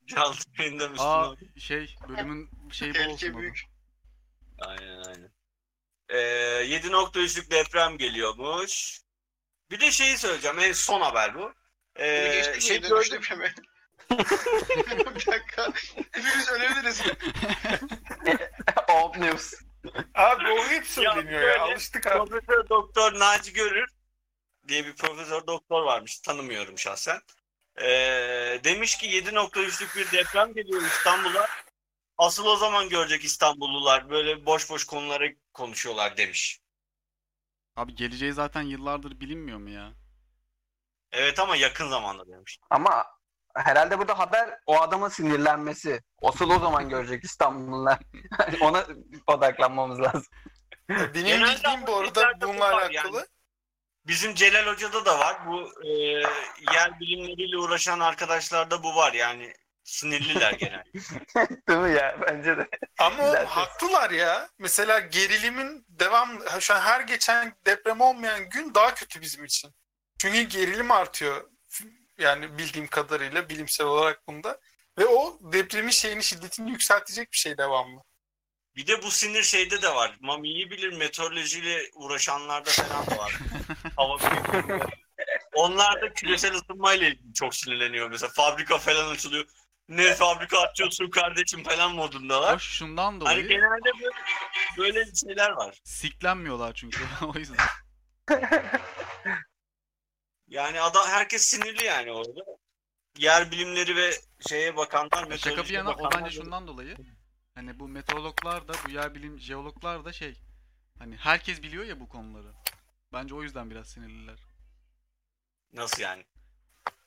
Canlı 0.06 0.36
yayında 0.60 0.90
Müslüman. 0.90 1.32
Aa 1.32 1.60
şey 1.60 1.96
bölümün 2.10 2.50
şeyi 2.72 2.94
bu 2.96 3.14
olsun. 3.14 3.38
büyük. 3.38 3.62
Aynen 4.60 5.04
aynen. 5.04 5.32
Ee, 6.10 6.18
7.3'lük 6.66 7.52
deprem 7.52 7.98
geliyormuş. 7.98 9.02
Bir 9.72 9.80
de 9.80 9.92
şeyi 9.92 10.18
söyleyeceğim. 10.18 10.60
En 10.60 10.74
son 10.74 11.02
haber 11.02 11.36
bu. 11.36 11.54
Ee, 11.96 12.60
şey 12.60 12.80
mi? 12.80 12.88
gördüm. 12.88 13.22
Bir 15.16 15.26
dakika. 15.28 15.68
Hepimiz 16.12 16.50
ölebiliriz. 16.50 17.02
Old 18.90 19.18
news. 19.22 19.54
Abi 20.16 20.48
o 20.52 20.64
hep 20.68 20.88
söyleniyor 20.88 21.42
ya. 21.42 21.48
böyle- 21.48 21.60
Alıştık 21.60 22.08
abi. 22.08 22.30
Profesör 22.30 22.70
Doktor 22.70 23.20
Naci 23.20 23.54
Görür 23.54 23.90
diye 24.68 24.86
bir 24.86 24.96
profesör 24.96 25.48
doktor 25.48 25.84
varmış. 25.84 26.20
Tanımıyorum 26.20 26.78
şahsen. 26.80 27.20
Ee, 27.82 28.60
demiş 28.64 28.98
ki 28.98 29.08
7.3'lük 29.08 29.96
bir 29.98 30.12
deprem 30.12 30.54
geliyor 30.54 30.82
İstanbul'a. 30.82 31.48
Asıl 32.18 32.46
o 32.46 32.56
zaman 32.56 32.90
görecek 32.90 33.24
İstanbullular. 33.24 34.10
Böyle 34.10 34.46
boş 34.46 34.70
boş 34.70 34.84
konulara 34.86 35.26
konuşuyorlar 35.54 36.18
demiş. 36.18 36.60
Abi 37.76 37.96
geleceği 37.96 38.34
zaten 38.34 38.62
yıllardır 38.62 39.20
bilinmiyor 39.20 39.58
mu 39.58 39.70
ya? 39.70 39.94
Evet 41.12 41.40
ama 41.40 41.56
yakın 41.56 41.90
zamanda 41.90 42.28
demiş. 42.28 42.60
Ama 42.70 43.06
herhalde 43.64 44.00
burada 44.00 44.20
haber 44.20 44.60
o 44.66 44.82
adamın 44.82 45.10
sinirlenmesi. 45.10 46.02
Asıl 46.22 46.50
o 46.50 46.60
zaman 46.60 46.90
görecek 46.90 47.24
İstanbullular. 47.24 48.00
Ona 48.62 48.86
odaklanmamız 49.28 50.00
lazım. 50.00 50.28
Benim 50.90 51.12
Genelde 51.14 51.56
bildiğim 51.58 51.88
bu 51.88 51.96
arada 51.96 52.42
bununla 52.42 52.66
alakalı. 52.66 53.16
yani. 53.18 53.26
Bizim 54.08 54.36
Celal 54.36 54.74
Hoca'da 54.74 55.06
da 55.06 55.20
var. 55.20 55.48
Bu 55.48 55.86
e, 55.86 55.90
yer 56.74 57.00
bilimleriyle 57.00 57.58
uğraşan 57.58 58.00
arkadaşlarda 58.00 58.84
bu 58.84 58.96
var. 58.96 59.14
Yani 59.14 59.54
Sinirliler 59.84 60.52
genel. 60.54 60.84
Değil 61.68 61.80
mi 61.80 61.92
ya? 61.92 62.18
Bence 62.28 62.58
de. 62.58 62.68
Ama 63.00 63.24
Güzel. 63.24 63.46
haklılar 63.46 64.10
ya. 64.12 64.50
Mesela 64.60 65.00
gerilimin 65.00 65.86
devam 65.90 66.30
şu 66.60 66.74
an 66.76 66.80
her 66.82 67.02
geçen 67.02 67.56
deprem 67.66 68.02
olmayan 68.02 68.50
gün 68.50 68.74
daha 68.74 68.94
kötü 68.96 69.22
bizim 69.22 69.46
için. 69.46 69.72
Çünkü 70.22 70.42
gerilim 70.42 70.92
artıyor. 70.92 71.50
Yani 72.20 72.58
bildiğim 72.58 72.88
kadarıyla 72.88 73.50
bilimsel 73.50 73.88
olarak 73.88 74.28
bunda. 74.28 74.60
Ve 74.98 75.06
o 75.06 75.40
depremin 75.54 75.92
şeyini 75.92 76.24
şiddetini 76.24 76.72
yükseltecek 76.72 77.32
bir 77.32 77.38
şey 77.38 77.58
devamlı. 77.58 78.02
Bir 78.76 78.88
de 78.88 79.04
bu 79.04 79.12
sinir 79.12 79.44
şeyde 79.44 79.82
de 79.82 79.96
var. 79.96 80.18
Mami 80.22 80.50
iyi 80.50 80.72
bilir 80.72 80.94
meteorolojiyle 80.98 81.82
uğraşanlarda 81.94 82.70
falan 82.70 83.06
da 83.08 83.18
var. 83.18 83.36
Hava. 83.96 84.18
Onlar 85.54 86.02
da 86.02 86.14
küresel 86.14 86.54
ısınmayla 86.56 87.08
ilgili 87.08 87.34
çok 87.34 87.56
sinirleniyor. 87.56 88.10
Mesela 88.10 88.32
fabrika 88.36 88.78
falan 88.78 89.10
açılıyor. 89.12 89.46
Ne 89.90 90.16
fabrika 90.16 90.60
açıyorsun 90.62 91.10
kardeşim 91.10 91.64
falan 91.64 91.96
modundalar. 91.96 92.56
Hoş 92.56 92.64
şundan 92.64 93.04
Hani 93.12 93.20
dolayı 93.20 93.48
genelde 93.48 93.90
böyle, 94.04 94.16
böyle 94.78 95.16
şeyler 95.16 95.50
var. 95.50 95.80
siklenmiyorlar 95.84 96.74
çünkü 96.74 97.00
o 97.26 97.40
yüzden. 97.40 97.58
Yani 100.50 100.82
adam 100.82 101.08
herkes 101.08 101.42
sinirli 101.46 101.84
yani 101.86 102.12
orada. 102.12 102.42
Yer 103.18 103.52
bilimleri 103.52 103.96
ve 103.96 104.12
şeye 104.50 104.78
bakanlar, 104.78 105.38
Şaka 105.38 105.64
bir 105.64 105.70
yana 105.70 105.92
o 105.94 106.12
bence 106.12 106.32
şundan 106.32 106.68
dolayı. 106.68 106.98
Hani 107.56 107.80
bu 107.80 107.88
meteorologlar 107.88 108.68
da 108.68 108.74
bu 108.86 108.90
yer 108.92 109.16
bilim 109.16 109.40
jeologlar 109.40 110.06
da 110.06 110.14
şey. 110.14 110.42
Hani 111.00 111.16
herkes 111.18 111.64
biliyor 111.64 111.84
ya 111.84 112.00
bu 112.00 112.10
konuları. 112.10 112.54
Bence 113.14 113.36
o 113.36 113.44
yüzden 113.44 113.70
biraz 113.70 113.88
sinirliler. 113.88 114.40
Nasıl 115.74 116.02
yani? 116.02 116.26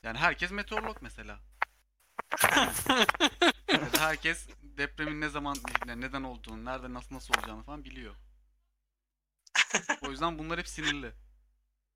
Yani 0.03 0.19
herkes 0.19 0.51
meteorolog 0.51 0.97
mesela. 1.01 1.39
Ya 3.73 3.93
da 3.93 4.01
herkes 4.01 4.49
depremin 4.63 5.21
ne 5.21 5.29
zaman 5.29 5.57
ne- 5.87 6.01
neden 6.01 6.23
olduğunu, 6.23 6.65
nerede 6.65 6.93
nasıl 6.93 7.15
nasıl 7.15 7.35
olacağını 7.35 7.63
falan 7.63 7.85
biliyor. 7.85 8.15
O 10.03 10.11
yüzden 10.11 10.39
bunlar 10.39 10.59
hep 10.59 10.69
sinirli. 10.69 11.13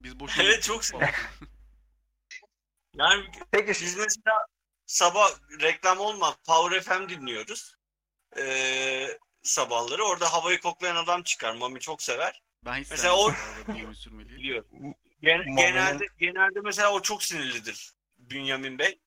Biz 0.02 0.20
boşuna 0.20 0.44
Evet, 0.44 0.62
çok 0.62 0.84
sinirli. 0.84 1.10
Yani 2.96 3.24
Peki 3.50 3.68
Biz 3.68 3.96
mesela 3.96 4.46
sabah 4.86 5.30
reklam 5.60 5.98
olmaz. 5.98 6.34
Power 6.46 6.80
FM 6.80 7.08
dinliyoruz. 7.08 7.74
Ee, 8.38 9.18
sabahları. 9.42 10.04
Orada 10.04 10.32
havayı 10.32 10.60
koklayan 10.60 10.96
adam 10.96 11.22
çıkar. 11.22 11.54
Mami 11.54 11.80
çok 11.80 12.02
sever. 12.02 12.42
Ben 12.64 12.74
hiç 12.74 12.90
Mesela 12.90 13.16
o- 13.16 13.28
bu 13.28 13.32
arada 13.32 13.68
bünyamin 13.74 13.92
sürmeliyi. 13.94 14.38
Biliyor. 14.38 14.64
Gen- 15.22 15.38
Mami'nin- 15.38 15.56
genelde 15.56 16.06
genelde 16.18 16.60
mesela 16.64 16.92
o 16.92 17.02
çok 17.02 17.22
sinirlidir. 17.22 17.92
Bünyamin 18.18 18.78
Bey. 18.78 19.00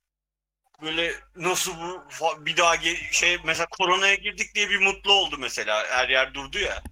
Böyle 0.81 1.13
nasıl 1.35 1.73
bu 1.77 2.05
bir 2.45 2.57
daha 2.57 2.75
şey 3.11 3.37
mesela 3.45 3.65
koronaya 3.65 4.15
girdik 4.15 4.55
diye 4.55 4.69
bir 4.69 4.79
mutlu 4.79 5.13
oldu 5.13 5.37
mesela. 5.39 5.87
Her 5.87 6.09
yer 6.09 6.33
durdu 6.33 6.59
ya. 6.59 6.83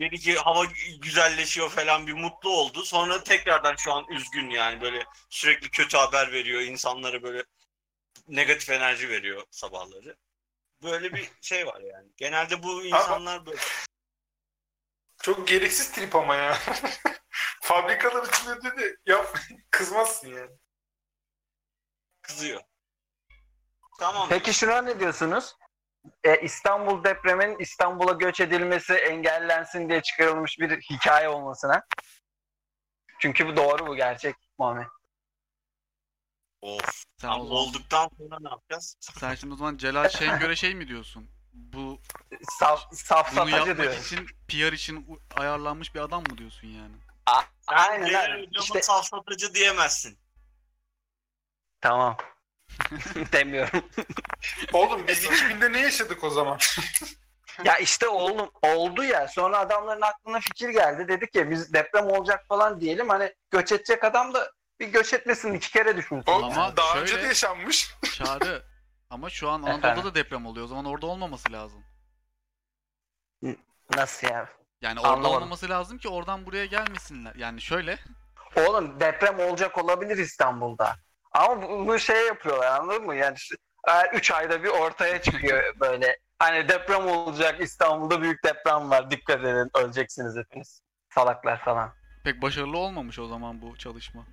Dedi 0.00 0.18
ki 0.18 0.36
hava 0.36 0.64
güzelleşiyor 1.02 1.70
falan 1.70 2.06
bir 2.06 2.12
mutlu 2.12 2.50
oldu. 2.50 2.84
Sonra 2.84 3.24
tekrardan 3.24 3.76
şu 3.76 3.92
an 3.92 4.06
üzgün 4.10 4.50
yani 4.50 4.80
böyle 4.80 5.04
sürekli 5.30 5.70
kötü 5.70 5.96
haber 5.96 6.32
veriyor. 6.32 6.60
insanlara 6.60 7.22
böyle 7.22 7.44
negatif 8.28 8.70
enerji 8.70 9.08
veriyor 9.08 9.44
sabahları. 9.50 10.16
Böyle 10.82 11.14
bir 11.14 11.30
şey 11.40 11.66
var 11.66 11.80
yani. 11.80 12.08
Genelde 12.16 12.62
bu 12.62 12.84
insanlar 12.84 13.46
böyle. 13.46 13.60
Çok 15.22 15.48
gereksiz 15.48 15.92
trip 15.92 16.16
ama 16.16 16.34
ya. 16.34 16.58
Fabrikalar 17.62 18.28
içinde 18.28 18.62
dedi 18.62 18.96
yap 19.06 19.38
kızmazsın 19.70 20.28
yani. 20.28 20.50
kızıyor. 22.22 22.60
Tamam. 23.98 24.28
Peki 24.28 24.54
şuna 24.54 24.82
ne 24.82 25.00
diyorsunuz? 25.00 25.56
E, 26.24 26.40
İstanbul 26.40 27.04
depremin 27.04 27.56
İstanbul'a 27.58 28.12
göç 28.12 28.40
edilmesi 28.40 28.92
engellensin 28.94 29.88
diye 29.88 30.02
çıkarılmış 30.02 30.58
bir 30.58 30.80
hikaye 30.80 31.28
olmasına. 31.28 31.82
Çünkü 33.18 33.46
bu 33.46 33.56
doğru 33.56 33.86
bu 33.86 33.96
gerçek 33.96 34.36
Muhammed. 34.58 34.86
Of. 36.62 37.04
Sen, 37.16 37.28
Ama 37.28 37.44
zaman, 37.44 37.56
olduktan 37.56 38.10
sonra 38.18 38.36
ne 38.40 38.48
yapacağız? 38.48 38.96
sen 39.00 39.34
şimdi 39.34 39.54
o 39.54 39.56
zaman 39.56 39.76
Celal 39.76 40.08
Şengör'e 40.08 40.56
şey 40.56 40.74
mi 40.74 40.88
diyorsun? 40.88 41.30
Bu 41.52 42.00
Saf, 42.58 42.90
bunu 42.90 42.98
safsatacı 42.98 43.56
yapmak 43.56 43.78
diyor. 43.78 43.96
için 43.96 44.26
PR 44.48 44.72
için 44.72 45.20
ayarlanmış 45.36 45.94
bir 45.94 46.00
adam 46.00 46.22
mı 46.22 46.38
diyorsun 46.38 46.68
yani? 46.68 46.94
Sen 47.60 47.74
Aynen 47.76 48.06
hocama 48.06 48.46
İşte 48.60 48.82
safsatıcı 48.82 49.54
diyemezsin. 49.54 50.18
tamam. 51.80 52.16
Demiyorum. 53.32 53.82
Oğlum 54.72 55.06
biz 55.08 55.24
2000'de 55.24 55.72
ne 55.72 55.80
yaşadık 55.80 56.24
o 56.24 56.30
zaman? 56.30 56.58
Ya 57.64 57.76
işte 57.78 58.08
oğlum 58.08 58.50
oldu 58.62 59.04
ya 59.04 59.28
sonra 59.28 59.58
adamların 59.58 60.00
aklına 60.00 60.40
fikir 60.40 60.68
geldi. 60.68 61.08
Dedi 61.08 61.30
ki 61.30 61.50
biz 61.50 61.72
deprem 61.72 62.06
olacak 62.06 62.44
falan 62.48 62.80
diyelim 62.80 63.08
hani 63.08 63.34
göç 63.50 63.72
edecek 63.72 64.04
adam 64.04 64.34
da 64.34 64.52
bir 64.80 64.88
göç 64.88 65.14
etmesin 65.14 65.54
iki 65.54 65.72
kere 65.72 65.96
düşünsün. 65.96 66.32
O 66.32 66.34
Ama 66.44 66.76
daha 66.76 66.92
şöyle- 66.92 67.02
önce 67.02 67.22
de 67.22 67.26
yaşanmış. 67.26 67.94
Çağrı. 68.14 68.62
Ama 69.10 69.30
şu 69.30 69.48
an 69.50 69.62
Anadolu'da 69.62 70.04
da 70.04 70.14
deprem 70.14 70.46
oluyor. 70.46 70.64
O 70.64 70.68
zaman 70.68 70.84
orada 70.84 71.06
olmaması 71.06 71.52
lazım. 71.52 71.84
Nasıl 73.96 74.26
ya? 74.26 74.48
Yani 74.82 75.00
orada 75.00 75.12
Anlamadım. 75.12 75.34
olmaması 75.36 75.68
lazım 75.68 75.98
ki 75.98 76.08
oradan 76.08 76.46
buraya 76.46 76.66
gelmesinler. 76.66 77.34
Yani 77.34 77.60
şöyle. 77.60 77.98
Oğlum 78.56 79.00
deprem 79.00 79.38
olacak 79.40 79.78
olabilir 79.78 80.18
İstanbul'da. 80.18 80.96
Ama 81.32 81.62
bu, 81.62 81.86
bu 81.86 81.98
şey 81.98 82.26
yapıyorlar 82.26 82.66
anladın 82.66 83.06
mı? 83.06 83.14
Yani 83.14 83.36
3 84.12 84.30
ayda 84.30 84.62
bir 84.62 84.68
ortaya 84.68 85.22
çıkıyor 85.22 85.74
böyle. 85.80 86.18
Hani 86.38 86.68
deprem 86.68 87.06
olacak 87.06 87.60
İstanbul'da 87.60 88.22
büyük 88.22 88.44
deprem 88.44 88.90
var 88.90 89.10
dikkat 89.10 89.40
edin 89.40 89.70
öleceksiniz 89.74 90.36
hepiniz. 90.36 90.82
Salaklar 91.14 91.64
falan. 91.64 91.92
Pek 92.24 92.42
başarılı 92.42 92.78
olmamış 92.78 93.18
o 93.18 93.26
zaman 93.26 93.62
bu 93.62 93.76
çalışma. 93.76 94.26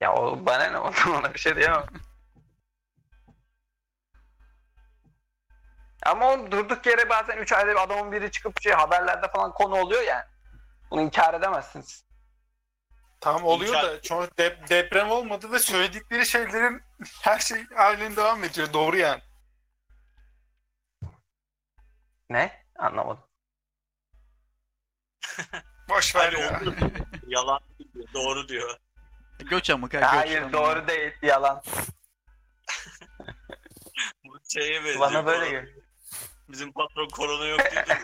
Ya 0.00 0.14
o 0.14 0.46
bana 0.46 0.64
ne 0.64 0.78
oldu 0.78 0.96
ona 1.18 1.34
bir 1.34 1.38
şey 1.38 1.56
diyemem. 1.56 1.84
Ama 6.06 6.32
o 6.32 6.50
durduk 6.50 6.86
yere 6.86 7.08
bazen 7.08 7.36
3 7.36 7.52
ayda 7.52 7.70
bir 7.70 7.82
adamın 7.82 8.12
biri 8.12 8.30
çıkıp 8.30 8.62
şey 8.62 8.72
haberlerde 8.72 9.28
falan 9.28 9.52
konu 9.52 9.74
oluyor 9.76 10.02
yani. 10.02 10.24
Bunu 10.90 11.00
inkar 11.00 11.34
edemezsiniz. 11.34 12.04
Tamam 13.20 13.44
oluyor 13.44 13.74
İnkar- 13.74 13.84
da 13.86 14.02
çoğu 14.02 14.24
dep- 14.24 14.68
deprem 14.68 15.10
olmadı 15.10 15.52
ve 15.52 15.58
söyledikleri 15.58 16.26
şeylerin 16.26 16.82
her 17.22 17.38
şey 17.38 17.64
halen 17.66 18.16
devam 18.16 18.44
ediyor. 18.44 18.72
Doğru 18.72 18.96
yani. 18.96 19.22
Ne? 22.30 22.64
Anlamadım. 22.78 23.24
Boş 25.88 26.16
ver 26.16 26.32
ya. 26.32 26.60
oldu. 26.60 26.74
Yalan 27.26 27.60
diyor. 27.94 28.06
Doğru 28.14 28.48
diyor. 28.48 28.76
Göç 29.38 29.70
amık 29.70 29.94
ha, 29.94 29.98
göç 29.98 30.08
Hayır 30.08 30.38
falan. 30.38 30.52
doğru 30.52 30.88
değil 30.88 31.12
yalan. 31.22 31.62
Bu 34.24 34.38
şeye 34.48 34.74
benziyor. 34.84 35.00
Bana 35.00 35.26
böyle 35.26 35.44
Korona- 35.44 35.50
geliyor. 35.60 35.82
Bizim 36.48 36.72
patron 36.72 37.08
korona 37.08 37.44
yok 37.46 37.60
dedi. 37.60 37.98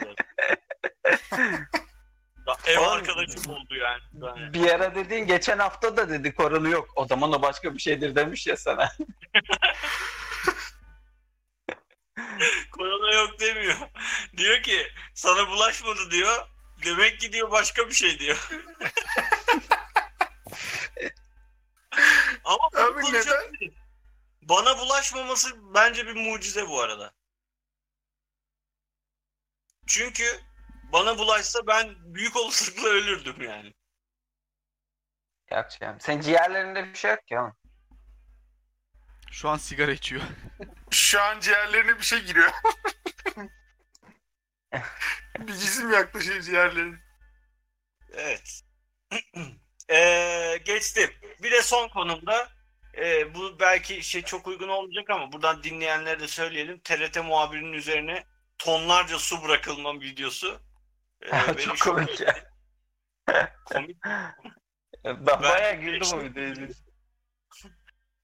Ya 2.46 2.56
Ev 2.66 2.78
Oğlum- 2.78 2.88
arkadaşım 2.90 3.52
oldu 3.52 3.74
yani. 3.74 4.02
Yani 4.12 4.54
Bir 4.54 4.70
ara 4.70 4.94
dediğin 4.94 5.26
geçen 5.26 5.58
hafta 5.58 5.96
da 5.96 6.08
dedi 6.10 6.34
koronu 6.34 6.68
yok. 6.68 6.88
O 6.96 7.06
zaman 7.06 7.32
o 7.32 7.42
başka 7.42 7.74
bir 7.74 7.78
şeydir 7.78 8.14
demiş 8.14 8.46
ya 8.46 8.56
sana. 8.56 8.92
korona 12.72 13.14
yok 13.14 13.40
demiyor. 13.40 13.76
Diyor 14.36 14.62
ki 14.62 14.86
sana 15.14 15.48
bulaşmadı 15.48 16.10
diyor. 16.10 16.48
Demek 16.84 17.20
ki 17.20 17.32
diyor 17.32 17.50
başka 17.50 17.88
bir 17.88 17.94
şey 17.94 18.18
diyor. 18.18 18.50
Ama 22.44 22.66
Abi 22.66 23.00
konuşabiliriz. 23.02 23.74
Bana 24.42 24.78
bulaşmaması 24.78 25.74
bence 25.74 26.06
bir 26.06 26.14
mucize 26.14 26.68
bu 26.68 26.80
arada. 26.80 27.12
Çünkü 29.86 30.40
bana 30.96 31.18
bulaşsa 31.18 31.66
ben 31.66 31.94
büyük 32.14 32.36
olasılıkla 32.36 32.88
ölürdüm 32.88 33.42
yani. 33.42 33.74
Canım. 35.80 36.00
Senin 36.00 36.20
ciğerlerinde 36.20 36.88
bir 36.88 36.98
şey 36.98 37.10
yok 37.10 37.26
ki 37.26 37.38
oğlum. 37.38 37.56
Şu 39.30 39.48
an 39.48 39.56
sigara 39.56 39.92
içiyor. 39.92 40.22
Şu 40.90 41.22
an 41.22 41.40
ciğerlerine 41.40 41.98
bir 41.98 42.02
şey 42.02 42.24
giriyor. 42.24 42.52
bir 45.38 45.52
cisim 45.52 45.92
yaklaşıyor 45.92 46.40
ciğerlerine. 46.40 46.96
Evet. 48.12 48.62
Ee, 49.90 50.60
geçtim. 50.64 51.10
Bir 51.42 51.52
de 51.52 51.62
son 51.62 51.88
konumda 51.88 52.48
e, 52.96 53.34
bu 53.34 53.60
belki 53.60 54.02
şey 54.02 54.22
çok 54.22 54.46
uygun 54.46 54.68
olmayacak 54.68 55.10
ama 55.10 55.32
buradan 55.32 55.62
dinleyenlere 55.62 56.20
de 56.20 56.28
söyleyelim. 56.28 56.80
TRT 56.80 57.16
muhabirinin 57.16 57.72
üzerine 57.72 58.24
tonlarca 58.58 59.18
su 59.18 59.42
bırakılma 59.42 60.00
videosu. 60.00 60.60
Ee, 61.22 61.54
Çok 61.58 61.80
komik 61.80 62.20
etti. 62.20 62.44
Komik, 63.64 63.96
Ben 65.04 65.26
bayağı 65.26 65.60
Ben- 65.72 65.80
güldüm 65.80 66.08
o 66.14 66.22
videoyu. 66.24 66.68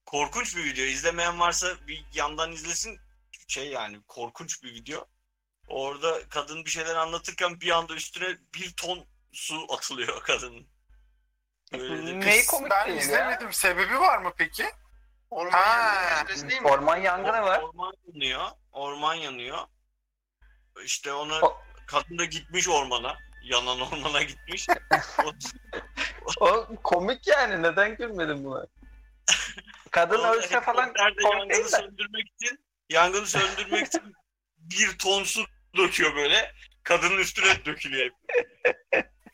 korkunç 0.06 0.56
bir 0.56 0.64
video. 0.64 0.84
İzlemeyen 0.84 1.40
varsa 1.40 1.86
bir 1.86 2.04
yandan 2.14 2.52
izlesin. 2.52 2.98
Şey 3.48 3.68
yani 3.70 4.02
korkunç 4.08 4.62
bir 4.62 4.74
video. 4.74 5.06
Orada 5.68 6.28
kadın 6.28 6.64
bir 6.64 6.70
şeyler 6.70 6.94
anlatırken 6.96 7.60
bir 7.60 7.70
anda 7.70 7.94
üstüne 7.94 8.38
bir 8.54 8.72
ton 8.72 9.06
su 9.32 9.66
atılıyor 9.74 10.22
kadının. 10.24 10.68
Böyle 11.72 12.20
Neyi 12.20 12.46
komik 12.46 12.70
Ben 12.70 12.86
değil 12.86 12.96
ya? 12.96 13.02
izlemedim. 13.02 13.52
Sebebi 13.52 14.00
var 14.00 14.18
mı 14.18 14.32
peki? 14.36 14.64
Orman 15.30 15.50
Ha. 15.52 15.94
yangını? 16.10 16.68
Orman 16.68 16.96
yangını 16.96 17.42
var. 17.42 17.60
Orman 17.62 17.92
yanıyor. 18.06 18.48
Orman 18.72 19.14
yanıyor. 19.14 19.58
İşte 20.84 21.12
ona 21.12 21.40
O- 21.40 21.62
kadın 21.92 22.18
da 22.18 22.24
gitmiş 22.24 22.68
ormana. 22.68 23.18
Yanan 23.42 23.80
ormana 23.80 24.22
gitmiş. 24.22 24.66
O- 26.40 26.66
komik 26.84 27.26
yani. 27.26 27.62
Neden 27.62 27.96
gülmedin 27.96 28.44
buna? 28.44 28.66
Kadın 29.90 30.24
ölse 30.24 30.60
falan 30.60 30.92
komik 30.94 30.98
yangını 31.24 31.50
değil 31.50 31.64
de. 31.64 31.68
söndürmek 31.68 32.28
için 32.40 32.64
yangını 32.90 33.26
söndürmek 33.26 33.86
için 33.86 34.14
bir 34.58 34.98
ton 34.98 35.24
su 35.24 35.44
döküyor 35.76 36.16
böyle. 36.16 36.52
Kadının 36.82 37.18
üstüne 37.18 37.64
dökülüyor. 37.64 38.10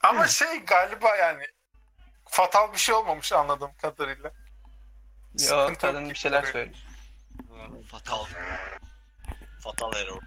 Ama 0.03 0.27
şey 0.29 0.59
galiba 0.59 1.17
yani 1.17 1.45
fatal 2.29 2.73
bir 2.73 2.79
şey 2.79 2.95
olmamış 2.95 3.33
anladığım 3.33 3.77
kadarıyla. 3.77 4.33
Yo 5.33 5.39
Sıkıntı 5.39 5.81
kadın 5.81 6.01
yok. 6.01 6.11
bir 6.11 6.15
şeyler 6.15 6.43
söylüyor. 6.43 6.77
Fatal. 7.91 8.25
Fatal 9.63 9.93
error. 9.97 10.23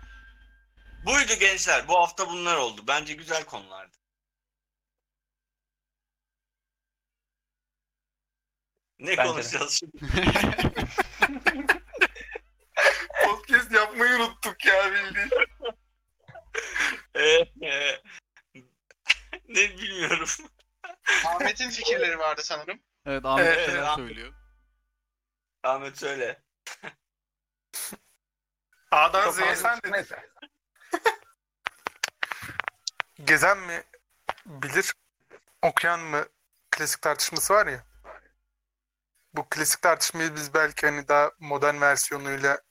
Buydu 1.05 1.33
gençler. 1.39 1.87
Bu 1.87 1.95
hafta 1.97 2.29
bunlar 2.29 2.57
oldu. 2.57 2.81
Bence 2.87 3.13
güzel 3.13 3.43
konulardı. 3.43 3.97
Ne 8.99 9.07
Bence 9.07 9.23
de. 9.23 9.27
konuşacağız 9.27 9.71
şimdi? 9.79 9.97
Podcast 13.25 13.71
yapmayı 13.71 14.15
unuttuk 14.15 14.65
ya 14.65 14.91
bildiğin. 14.93 15.29
Ee, 17.15 17.21
e, 17.67 18.01
ne 19.49 19.77
bilmiyorum. 19.77 20.29
Ahmet'in 21.25 21.69
fikirleri 21.69 22.19
vardı 22.19 22.41
sanırım. 22.43 22.79
Evet 23.05 23.25
Ahmet 23.25 23.45
Evet, 23.47 23.65
şeyler 23.65 23.95
söylüyor. 23.95 24.33
Ahmet 25.63 25.97
söyle. 25.97 26.43
A'dan 28.91 29.31
Z'ye 29.31 29.55
sen 29.55 29.79
dedin. 29.83 30.05
Gezen 33.23 33.57
mi 33.57 33.83
bilir, 34.45 34.93
okuyan 35.61 35.99
mı 35.99 36.25
klasik 36.71 37.01
tartışması 37.01 37.53
var 37.53 37.67
ya. 37.67 37.83
Bu 39.33 39.49
klasik 39.49 39.81
tartışmayı 39.81 40.35
biz 40.35 40.53
belki 40.53 40.85
hani 40.85 41.07
daha 41.07 41.31
modern 41.39 41.81
versiyonuyla 41.81 42.61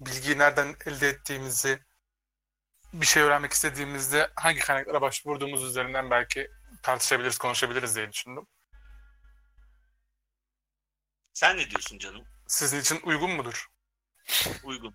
bilgiyi 0.00 0.38
nereden 0.38 0.76
elde 0.86 1.08
ettiğimizi, 1.08 1.82
bir 2.92 3.06
şey 3.06 3.22
öğrenmek 3.22 3.52
istediğimizde 3.52 4.30
hangi 4.36 4.60
kaynaklara 4.60 5.00
başvurduğumuz 5.00 5.64
üzerinden 5.64 6.10
belki 6.10 6.50
tartışabiliriz, 6.82 7.38
konuşabiliriz 7.38 7.96
diye 7.96 8.12
düşündüm. 8.12 8.46
Sen 11.32 11.56
ne 11.56 11.70
diyorsun 11.70 11.98
canım? 11.98 12.24
Sizin 12.46 12.80
için 12.80 13.00
uygun 13.04 13.30
mudur? 13.30 13.66
Uygun. 14.64 14.94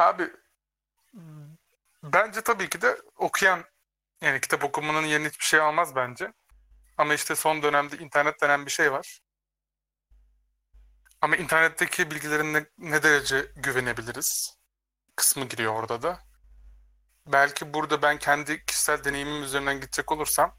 Abi 0.00 0.30
bence 2.02 2.40
tabii 2.42 2.68
ki 2.68 2.82
de 2.82 3.00
okuyan 3.16 3.64
yani 4.20 4.40
kitap 4.40 4.64
okumanın 4.64 5.06
yerine 5.06 5.28
hiçbir 5.28 5.44
şey 5.44 5.60
almaz 5.60 5.96
bence. 5.96 6.32
Ama 6.98 7.14
işte 7.14 7.34
son 7.36 7.62
dönemde 7.62 7.98
internet 7.98 8.40
denen 8.40 8.66
bir 8.66 8.70
şey 8.70 8.92
var. 8.92 9.20
Ama 11.20 11.36
internetteki 11.36 12.10
bilgilerin 12.10 12.54
ne, 12.54 12.66
ne 12.78 13.02
derece 13.02 13.52
güvenebiliriz 13.56 14.58
kısmı 15.16 15.44
giriyor 15.48 15.74
orada 15.74 16.02
da. 16.02 16.20
Belki 17.26 17.74
burada 17.74 18.02
ben 18.02 18.18
kendi 18.18 18.64
kişisel 18.66 19.04
deneyimim 19.04 19.42
üzerinden 19.42 19.80
gidecek 19.80 20.12
olursam 20.12 20.56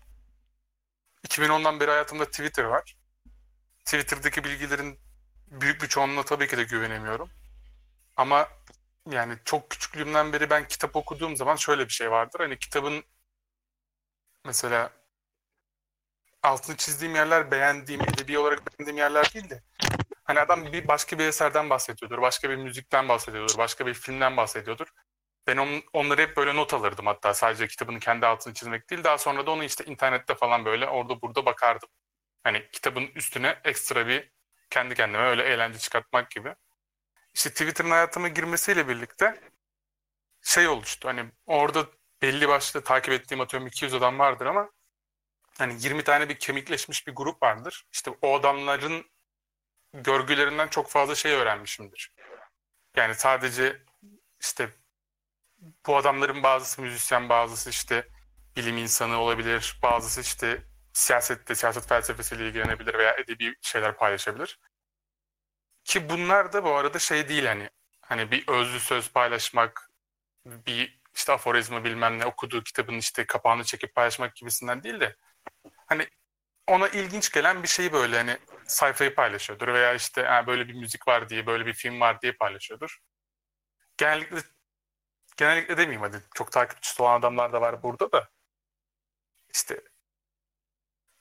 2010'dan 1.27 1.79
beri 1.79 1.91
hayatımda 1.91 2.25
Twitter 2.25 2.63
var. 2.63 2.95
Twitter'daki 3.85 4.43
bilgilerin 4.43 4.99
büyük 5.47 5.81
bir 5.81 5.87
çoğunluğuna 5.87 6.23
tabii 6.23 6.47
ki 6.47 6.57
de 6.57 6.63
güvenemiyorum. 6.63 7.29
Ama 8.17 8.47
yani 9.10 9.38
çok 9.45 9.70
küçüklüğümden 9.70 10.34
beri 10.34 10.49
ben 10.49 10.68
kitap 10.68 10.95
okuduğum 10.95 11.36
zaman 11.36 11.56
şöyle 11.56 11.86
bir 11.86 11.93
şey 11.93 12.12
vardır. 12.12 12.39
Hani 12.39 12.60
kitabın 12.60 13.04
mesela 14.45 14.91
altını 16.43 16.78
çizdiğim 16.78 17.16
yerler 17.16 17.52
beğendiğim, 17.52 18.02
edebi 18.02 18.39
olarak 18.39 18.62
beğendiğim 18.68 18.97
yerler 18.97 19.34
değil 19.34 19.49
de 19.49 19.64
hani 20.24 20.39
adam 20.39 20.74
bir 20.74 20.88
başka 20.88 21.20
bir 21.20 21.26
eserden 21.26 21.70
bahsediyordur, 21.70 22.22
başka 22.22 22.49
bir 22.49 22.56
müzikten 22.56 23.10
bahsediyordur, 23.10 23.58
başka 23.58 23.86
bir 23.86 23.93
filmden 23.93 24.38
bahsediyordur. 24.38 24.88
Ben 25.47 25.58
on, 25.58 25.84
onları 25.93 26.22
hep 26.22 26.38
böyle 26.38 26.56
not 26.56 26.74
alırdım 26.74 27.06
hatta 27.08 27.34
sadece 27.34 27.68
kitabın 27.68 27.99
kendi 27.99 28.26
altını 28.26 28.54
çizmek 28.54 28.89
değil. 28.89 29.04
Daha 29.04 29.18
sonra 29.18 29.45
da 29.45 29.52
onu 29.52 29.64
işte 29.64 29.86
internette 29.86 30.36
falan 30.36 30.66
böyle 30.66 30.88
orada 30.89 31.22
burada 31.22 31.45
bakardım. 31.45 31.89
Hani 32.43 32.70
kitabın 32.72 33.08
üstüne 33.16 33.60
ekstra 33.64 34.08
bir 34.08 34.32
kendi 34.70 34.95
kendime 34.95 35.24
öyle 35.24 35.43
eğlence 35.43 35.80
çıkartmak 35.80 36.32
gibi. 36.32 36.56
İşte 37.34 37.49
Twitter'ın 37.49 37.91
hayatıma 37.91 38.27
girmesiyle 38.27 38.88
birlikte 38.88 39.41
şey 40.41 40.67
oluştu. 40.67 41.07
Hani 41.07 41.32
orada 41.45 41.88
belli 42.21 42.47
başlı 42.47 42.84
takip 42.84 43.13
ettiğim 43.13 43.41
atıyorum 43.41 43.67
200 43.67 43.93
adam 43.93 44.19
vardır 44.19 44.45
ama 44.45 44.71
hani 45.57 45.84
20 45.84 46.03
tane 46.03 46.29
bir 46.29 46.39
kemikleşmiş 46.39 47.07
bir 47.07 47.15
grup 47.15 47.43
vardır. 47.43 47.86
İşte 47.93 48.11
o 48.21 48.39
adamların 48.39 49.11
görgülerinden 49.93 50.67
çok 50.67 50.89
fazla 50.89 51.15
şey 51.15 51.32
öğrenmişimdir. 51.34 52.13
Yani 52.95 53.15
sadece 53.15 53.82
işte 54.41 54.69
bu 55.88 55.97
adamların 55.97 56.43
bazısı 56.43 56.82
müzisyen, 56.82 57.29
bazısı 57.29 57.69
işte 57.69 58.07
bilim 58.55 58.77
insanı 58.77 59.17
olabilir, 59.17 59.79
bazısı 59.84 60.21
işte 60.21 60.63
siyasette, 60.93 61.55
siyaset 61.55 61.88
felsefesiyle 61.88 62.47
ilgilenebilir 62.47 62.93
veya 62.93 63.15
edebi 63.15 63.55
şeyler 63.61 63.97
paylaşabilir. 63.97 64.59
Ki 65.84 66.09
bunlar 66.09 66.53
da 66.53 66.63
bu 66.63 66.75
arada 66.75 66.99
şey 66.99 67.29
değil 67.29 67.45
hani 67.45 67.69
hani 68.01 68.32
bir 68.32 68.47
özlü 68.47 68.79
söz 68.79 69.11
paylaşmak, 69.13 69.89
bir 70.45 71.01
işte 71.15 71.34
aforizma 71.34 71.84
bilmem 71.84 72.19
ne 72.19 72.25
okuduğu 72.25 72.63
kitabın 72.63 72.95
işte 72.95 73.25
kapağını 73.25 73.63
çekip 73.63 73.95
paylaşmak 73.95 74.36
gibisinden 74.36 74.84
değil 74.84 74.99
de 74.99 75.15
hani 75.88 76.07
ona 76.67 76.88
ilginç 76.89 77.32
gelen 77.32 77.63
bir 77.63 77.67
şeyi 77.67 77.93
böyle 77.93 78.17
hani 78.17 78.38
sayfayı 78.67 79.15
paylaşıyordur 79.15 79.67
veya 79.67 79.93
işte 79.93 80.23
ha, 80.23 80.47
böyle 80.47 80.67
bir 80.67 80.73
müzik 80.73 81.07
var 81.07 81.29
diye 81.29 81.47
böyle 81.47 81.65
bir 81.65 81.73
film 81.73 82.01
var 82.01 82.21
diye 82.21 82.34
paylaşıyordur. 82.34 82.99
Genellikle 83.97 84.38
genellikle 85.38 85.77
demeyeyim 85.77 86.01
hadi 86.01 86.23
çok 86.36 86.51
takipçisi 86.51 87.03
olan 87.03 87.19
adamlar 87.19 87.53
da 87.53 87.61
var 87.61 87.84
burada 87.84 88.11
da 88.11 88.29
işte 89.53 89.82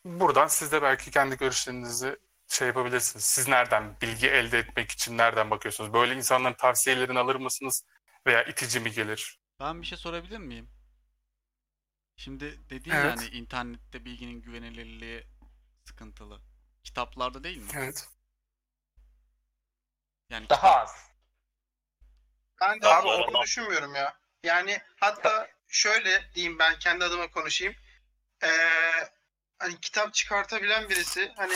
buradan 0.05 0.47
siz 0.47 0.73
de 0.73 0.83
belki 0.83 1.11
kendi 1.11 1.37
görüşlerinizi 1.37 2.19
şey 2.51 2.69
yapabilirsiniz. 2.69 3.25
Siz 3.25 3.49
nereden 3.49 4.01
bilgi 4.01 4.29
elde 4.29 4.59
etmek 4.59 4.91
için 4.91 5.19
nereden 5.19 5.51
bakıyorsunuz? 5.51 5.93
Böyle 5.93 6.15
insanların 6.15 6.55
tavsiyelerini 6.55 7.19
alır 7.19 7.37
mısınız? 7.37 7.85
Veya 8.27 8.45
itici 8.45 8.81
mi 8.81 8.93
gelir? 8.93 9.41
Ben 9.61 9.83
bir 9.83 9.87
şey 9.87 9.99
sorabilir 9.99 10.39
miyim? 10.39 10.71
Şimdi 12.17 12.71
dedin 12.71 12.91
Evet. 12.91 13.05
yani 13.21 13.27
internette 13.27 14.05
bilginin 14.05 14.43
güvenilirliği 14.43 15.27
sıkıntılı. 15.85 16.41
Kitaplarda 16.85 17.45
değil 17.45 17.57
mi? 17.59 17.71
Evet. 17.75 18.09
Yani 20.31 20.49
Daha 20.49 20.61
kitap- 20.61 20.83
az. 20.83 21.11
Ben 22.61 22.81
de 22.83 22.87
Abi, 22.89 23.09
adam- 23.11 23.43
düşünmüyorum 23.43 23.95
ya. 23.95 24.21
Yani 24.45 24.79
hatta 24.97 25.49
şöyle 25.69 26.31
diyeyim 26.35 26.59
ben 26.59 26.79
kendi 26.79 27.05
adıma 27.05 27.31
konuşayım. 27.31 27.75
Ee, 28.43 28.49
hani 29.59 29.81
kitap 29.81 30.15
çıkartabilen 30.15 30.89
birisi 30.89 31.33
hani 31.37 31.55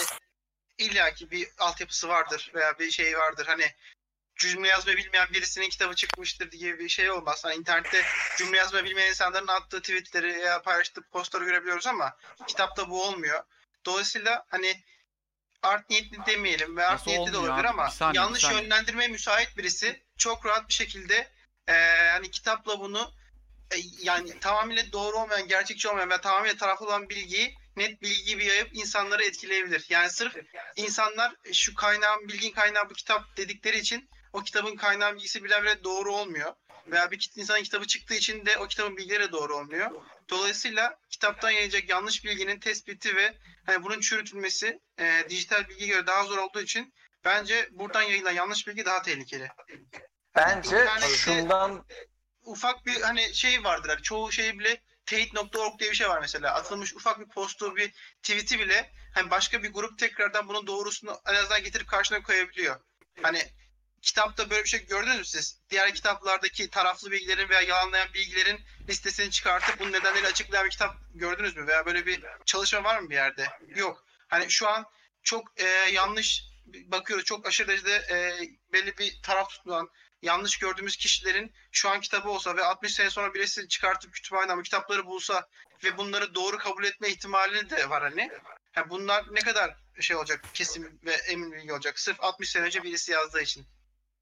illaki 0.79 1.31
bir 1.31 1.49
altyapısı 1.59 2.09
vardır 2.09 2.51
veya 2.55 2.79
bir 2.79 2.91
şey 2.91 3.18
vardır. 3.18 3.47
Hani 3.47 3.75
cümle 4.37 4.68
yazmayı 4.68 4.97
bilmeyen 4.97 5.29
birisinin 5.33 5.68
kitabı 5.68 5.95
çıkmıştır 5.95 6.51
diye 6.51 6.79
bir 6.79 6.89
şey 6.89 7.11
olmaz. 7.11 7.45
Hani 7.45 7.55
internette 7.55 8.03
cümle 8.39 8.57
yazmayı 8.59 8.85
bilmeyen 8.85 9.09
insanların 9.09 9.47
attığı 9.47 9.81
tweetleri 9.81 10.39
ya 10.41 10.62
paylaştığı 10.62 11.03
postları 11.03 11.45
görebiliyoruz 11.45 11.87
ama 11.87 12.16
kitapta 12.47 12.91
bu 12.91 13.03
olmuyor. 13.05 13.43
Dolayısıyla 13.87 14.45
hani 14.49 14.85
art 15.62 15.91
niyetli 15.91 16.27
demeyelim 16.27 16.77
ve 16.77 16.87
art 16.87 16.93
Nasıl 16.93 17.11
niyetli 17.11 17.33
de 17.33 17.39
olabilir 17.39 17.64
abi? 17.64 17.68
ama 17.68 17.87
Bir 17.87 17.91
saniye, 17.93 18.12
bir 18.12 18.16
yanlış 18.16 18.43
saniye. 18.43 18.62
yönlendirmeye 18.62 19.09
müsait 19.09 19.57
birisi 19.57 20.03
çok 20.18 20.47
rahat 20.47 20.68
bir 20.68 20.75
şekilde 20.75 21.33
eee, 21.68 22.09
hani 22.12 22.31
kitapla 22.31 22.81
bunu 22.81 23.12
e, 23.70 23.77
yani 24.03 24.41
tamamıyla 24.41 24.93
doğru 24.93 25.16
olmayan, 25.18 25.49
gerçekçi 25.49 25.89
olmayan 25.89 26.11
ve 26.11 26.20
tamamıyla 26.20 26.57
taraflı 26.57 26.87
olan 26.87 27.09
bilgiyi 27.09 27.55
net 27.77 28.03
bilgi 28.03 28.25
gibi 28.25 28.45
yayıp 28.45 28.68
insanları 28.72 29.25
etkileyebilir. 29.25 29.87
Yani 29.89 30.11
sırf 30.11 30.37
insanlar 30.77 31.35
şu 31.53 31.75
kaynağın, 31.75 32.29
bilgin 32.29 32.51
kaynağı 32.51 32.91
bu 32.91 32.95
kitap 32.95 33.37
dedikleri 33.37 33.79
için 33.79 34.09
o 34.33 34.43
kitabın 34.43 34.77
kaynağı 34.77 35.14
bilgisi 35.14 35.45
bile 35.45 35.85
doğru 35.85 36.12
olmuyor. 36.12 36.55
Veya 36.87 37.11
bir 37.11 37.31
insanın 37.37 37.62
kitabı 37.62 37.87
çıktığı 37.87 38.14
için 38.14 38.47
de 38.47 38.59
o 38.59 38.66
kitabın 38.66 38.97
bilgileri 38.97 39.33
doğru 39.33 39.57
olmuyor. 39.57 39.91
Dolayısıyla 40.31 40.99
kitaptan 41.11 41.51
yayılacak 41.51 41.89
yanlış 41.89 42.25
bilginin 42.25 42.61
tespiti 42.61 43.16
ve 43.16 43.35
hani 43.66 43.83
bunun 43.83 44.01
çürütülmesi 44.01 44.81
e, 44.99 45.25
dijital 45.29 45.68
bilgiye 45.68 45.89
göre 45.89 46.07
daha 46.07 46.25
zor 46.25 46.39
olduğu 46.39 46.61
için 46.61 46.95
bence 47.25 47.68
buradan 47.72 48.03
yayılan 48.03 48.33
yanlış 48.33 48.66
bilgi 48.66 48.85
daha 48.85 49.03
tehlikeli. 49.03 49.49
Bence 50.37 50.87
şundan 51.09 51.85
ufak 52.43 52.87
bir 52.87 53.01
hani 53.01 53.35
şey 53.35 53.64
vardır. 53.64 53.89
Hani 53.89 54.03
çoğu 54.03 54.33
şey 54.33 54.59
bile 54.59 54.81
teyit.org 55.07 55.78
diye 55.78 55.90
bir 55.90 55.96
şey 55.96 56.09
var 56.09 56.20
mesela. 56.20 56.55
Atılmış 56.55 56.94
ufak 56.94 57.20
bir 57.20 57.28
postu, 57.28 57.76
bir 57.76 57.92
tweet'i 58.22 58.59
bile 58.59 58.92
hani 59.14 59.30
başka 59.30 59.62
bir 59.62 59.72
grup 59.72 59.98
tekrardan 59.98 60.48
bunun 60.48 60.66
doğrusunu 60.66 61.20
en 61.26 61.34
azından 61.34 61.62
getirip 61.62 61.88
karşına 61.88 62.22
koyabiliyor. 62.22 62.80
Hani 63.22 63.42
kitapta 64.02 64.50
böyle 64.50 64.64
bir 64.64 64.68
şey 64.68 64.86
gördünüz 64.86 65.18
mü 65.18 65.24
siz? 65.24 65.61
Diğer 65.70 65.94
kitaplardaki 65.94 66.70
taraflı 66.70 67.11
bilgilerin 67.11 67.48
veya 67.48 67.61
yalanlayan 67.61 68.14
bilgilerin 68.14 68.61
listesini 68.88 69.30
çıkartıp 69.30 69.80
bunun 69.80 69.92
nedenleri 69.92 70.26
açıklayan 70.26 70.64
bir 70.64 70.70
kitap 70.70 70.96
gördünüz 71.14 71.57
mü? 71.57 71.66
Veya 71.66 71.86
böyle 71.86 72.07
bir 72.07 72.24
çalışma 72.44 72.84
var 72.84 72.98
mı 72.98 73.11
bir 73.11 73.14
yerde? 73.14 73.48
Yok. 73.76 74.05
Hani 74.28 74.50
şu 74.50 74.68
an 74.68 74.84
çok 75.22 75.61
e, 75.61 75.66
yanlış 75.92 76.42
bakıyoruz. 76.66 77.24
Çok 77.24 77.46
aşırı 77.46 77.68
derecede 77.68 77.94
e, 77.96 78.38
belli 78.72 78.98
bir 78.98 79.22
taraf 79.22 79.50
tutulan 79.50 79.88
yanlış 80.25 80.59
gördüğümüz 80.59 80.97
kişilerin 80.97 81.55
şu 81.72 81.91
an 81.91 82.01
kitabı 82.01 82.29
olsa 82.29 82.57
ve 82.57 82.64
60 82.64 82.95
sene 82.95 83.11
sonra 83.11 83.35
birisi 83.35 83.68
çıkartıp 83.68 84.12
kütüphaneden 84.12 84.59
bu 84.59 84.62
kitapları 84.62 85.07
bulsa 85.07 85.49
ve 85.85 85.97
bunları 85.97 86.35
doğru 86.35 86.59
kabul 86.59 86.85
etme 86.85 87.09
ihtimali 87.09 87.70
de 87.70 87.91
var 87.91 88.03
hani. 88.03 88.31
Ha 88.72 88.91
bunlar 88.91 89.25
ne 89.31 89.41
kadar 89.41 89.77
şey 90.01 90.16
olacak 90.16 90.45
kesin 90.55 91.01
ve 91.05 91.12
emin 91.12 91.53
bilgi 91.53 91.72
olacak 91.72 91.99
sırf 91.99 92.20
60 92.20 92.51
sene 92.51 92.64
önce 92.64 92.83
birisi 92.83 93.12
yazdığı 93.12 93.43
için. 93.43 93.66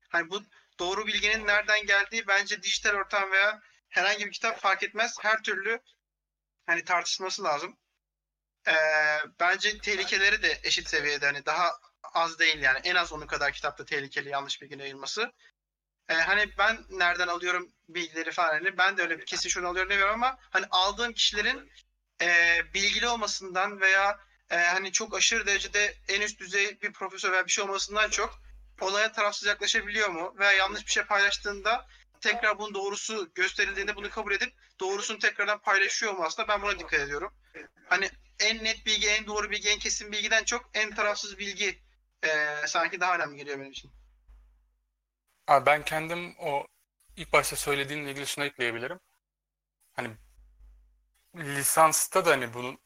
Hani 0.09 0.31
bu 0.31 0.43
doğru 0.79 1.07
bilginin 1.07 1.47
nereden 1.47 1.87
geldiği 1.87 2.27
bence 2.27 2.63
dijital 2.63 2.95
ortam 2.95 3.31
veya 3.31 3.61
herhangi 3.89 4.27
bir 4.27 4.33
kitap 4.33 4.61
fark 4.61 4.83
etmez. 4.83 5.17
Her 5.21 5.43
türlü 5.43 5.81
hani 6.67 6.85
tartışılması 6.85 7.45
lazım. 7.45 7.77
Ee, 8.69 8.73
bence 9.41 9.79
tehlikeleri 9.79 10.43
de 10.43 10.61
eşit 10.63 10.89
seviyede 10.89 11.27
hani 11.27 11.47
daha 11.47 11.73
az 12.15 12.39
değil 12.39 12.63
yani 12.63 12.79
en 12.85 12.95
az 12.95 13.13
onun 13.13 13.27
kadar 13.27 13.53
kitapta 13.53 13.85
tehlikeli 13.85 14.29
yanlış 14.29 14.63
bilginin 14.63 14.83
yayılması. 14.83 15.33
Ee, 16.09 16.15
hani 16.15 16.59
ben 16.59 16.85
nereden 16.91 17.29
alıyorum 17.29 17.73
bilgileri 17.89 18.31
falan 18.31 18.49
hani 18.49 18.79
ben 18.79 18.97
de 18.97 19.03
öyle 19.03 19.19
bir 19.19 19.27
kesin 19.27 19.49
şunu 19.49 19.69
alıyorum 19.69 19.91
demiyorum 19.91 20.15
ama 20.15 20.39
hani 20.51 20.67
aldığım 20.71 21.13
kişilerin 21.13 21.71
e, 22.23 22.61
bilgili 22.75 23.09
olmasından 23.09 23.81
veya 23.81 24.19
e, 24.51 24.57
hani 24.57 24.93
çok 24.93 25.17
aşırı 25.17 25.47
derecede 25.47 25.95
en 26.09 26.21
üst 26.21 26.41
düzey 26.41 26.81
bir 26.83 26.93
profesör 26.93 27.33
veya 27.33 27.47
bir 27.47 27.51
şey 27.51 27.65
olmasından 27.65 28.11
çok 28.11 28.43
olaya 28.81 29.13
tarafsız 29.13 29.49
yaklaşabiliyor 29.49 30.09
mu 30.09 30.35
veya 30.39 30.53
yanlış 30.53 30.87
bir 30.87 30.91
şey 30.91 31.03
paylaştığında 31.03 31.87
tekrar 32.21 32.59
bunun 32.59 32.75
doğrusu 32.75 33.31
gösterildiğinde 33.35 33.97
bunu 33.97 34.11
kabul 34.11 34.33
edip 34.33 34.53
doğrusunu 34.81 35.19
tekrardan 35.19 35.59
paylaşıyor 35.59 36.15
mu 36.15 36.25
aslında 36.25 36.49
ben 36.49 36.63
buna 36.63 36.79
dikkat 36.79 37.01
ediyorum. 37.01 37.35
Hani 37.89 38.11
en 38.41 38.65
net 38.65 38.87
bilgi, 38.87 39.09
en 39.09 39.27
doğru 39.27 39.51
bilgi, 39.51 39.69
en 39.69 39.79
kesin 39.79 40.13
bilgiden 40.13 40.45
çok 40.45 40.71
en 40.75 40.95
tarafsız 40.95 41.39
bilgi 41.39 41.83
e, 42.25 42.29
sanki 42.67 43.01
daha 43.01 43.15
önemli 43.17 43.37
geliyor 43.37 43.59
benim 43.59 43.71
için. 43.71 43.91
Abi 45.47 45.66
ben 45.66 45.84
kendim 45.84 46.34
o 46.38 46.66
ilk 47.16 47.32
başta 47.32 47.57
söylediğinle 47.57 48.11
ilgili 48.11 48.26
şunu 48.26 48.45
ekleyebilirim. 48.45 49.01
Hani 49.93 50.16
lisansta 51.36 52.24
da 52.24 52.30
hani 52.30 52.55
bunun, 52.55 52.78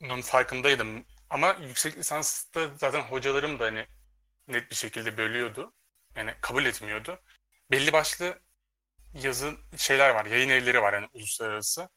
bunun 0.00 0.20
farkındaydım. 0.22 1.06
Ama 1.30 1.56
yüksek 1.60 1.98
lisansta 1.98 2.70
zaten 2.78 3.00
hocalarım 3.02 3.58
da 3.58 3.64
hani 3.64 3.86
net 4.48 4.70
bir 4.70 4.76
şekilde 4.76 5.16
bölüyordu. 5.16 5.74
Yani 6.16 6.34
kabul 6.40 6.64
etmiyordu. 6.64 7.20
Belli 7.70 7.92
başlı 7.92 8.40
yazı 9.14 9.56
şeyler 9.76 10.10
var, 10.10 10.26
yayın 10.26 10.48
evleri 10.48 10.82
var 10.82 10.92
yani 10.92 11.08
uluslararası. 11.14 11.88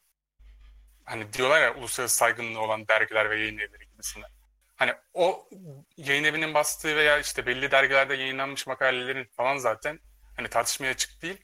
Hani 1.06 1.34
diyorlar 1.34 1.62
ya 1.62 1.76
uluslararası 1.76 2.16
saygınlığı 2.18 2.60
olan 2.60 2.88
dergiler 2.88 3.30
ve 3.30 3.40
yayın 3.40 3.58
evleri 3.58 3.88
gibisinden. 3.88 4.30
Hani 4.76 4.94
o 5.14 5.50
yayın 5.98 6.24
evinin 6.24 6.54
bastığı 6.54 6.96
veya 6.96 7.20
işte 7.20 7.46
belli 7.46 7.72
dergilerde 7.72 8.14
yayınlanmış 8.14 8.68
makalelerin 8.68 9.26
falan 9.26 9.58
zaten 9.58 10.00
hani 10.38 10.48
tartışmaya 10.48 10.90
açık 10.90 11.22
değil. 11.22 11.38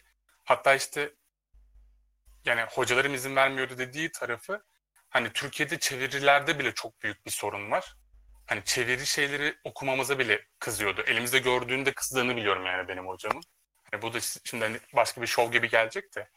Hatta 0.45 0.75
işte 0.75 1.13
yani 2.45 2.61
hocalarım 2.61 3.13
izin 3.13 3.35
vermiyordu 3.35 3.77
dediği 3.77 4.11
tarafı 4.11 4.63
hani 5.09 5.33
Türkiye'de 5.33 5.79
çevirilerde 5.79 6.59
bile 6.59 6.73
çok 6.73 7.01
büyük 7.01 7.25
bir 7.25 7.31
sorun 7.31 7.71
var. 7.71 7.95
Hani 8.45 8.63
çeviri 8.65 9.05
şeyleri 9.05 9.55
okumamıza 9.63 10.19
bile 10.19 10.45
kızıyordu. 10.59 11.01
Elimizde 11.01 11.39
gördüğünde 11.39 11.93
kızdığını 11.93 12.35
biliyorum 12.35 12.65
yani 12.65 12.87
benim 12.87 13.07
hocamın. 13.07 13.43
Hani 13.91 14.01
bu 14.01 14.13
da 14.13 14.19
şimdi 14.43 14.65
hani 14.65 14.79
başka 14.95 15.21
bir 15.21 15.27
şov 15.27 15.51
gibi 15.51 15.69
gelecek 15.69 16.15
de. 16.15 16.29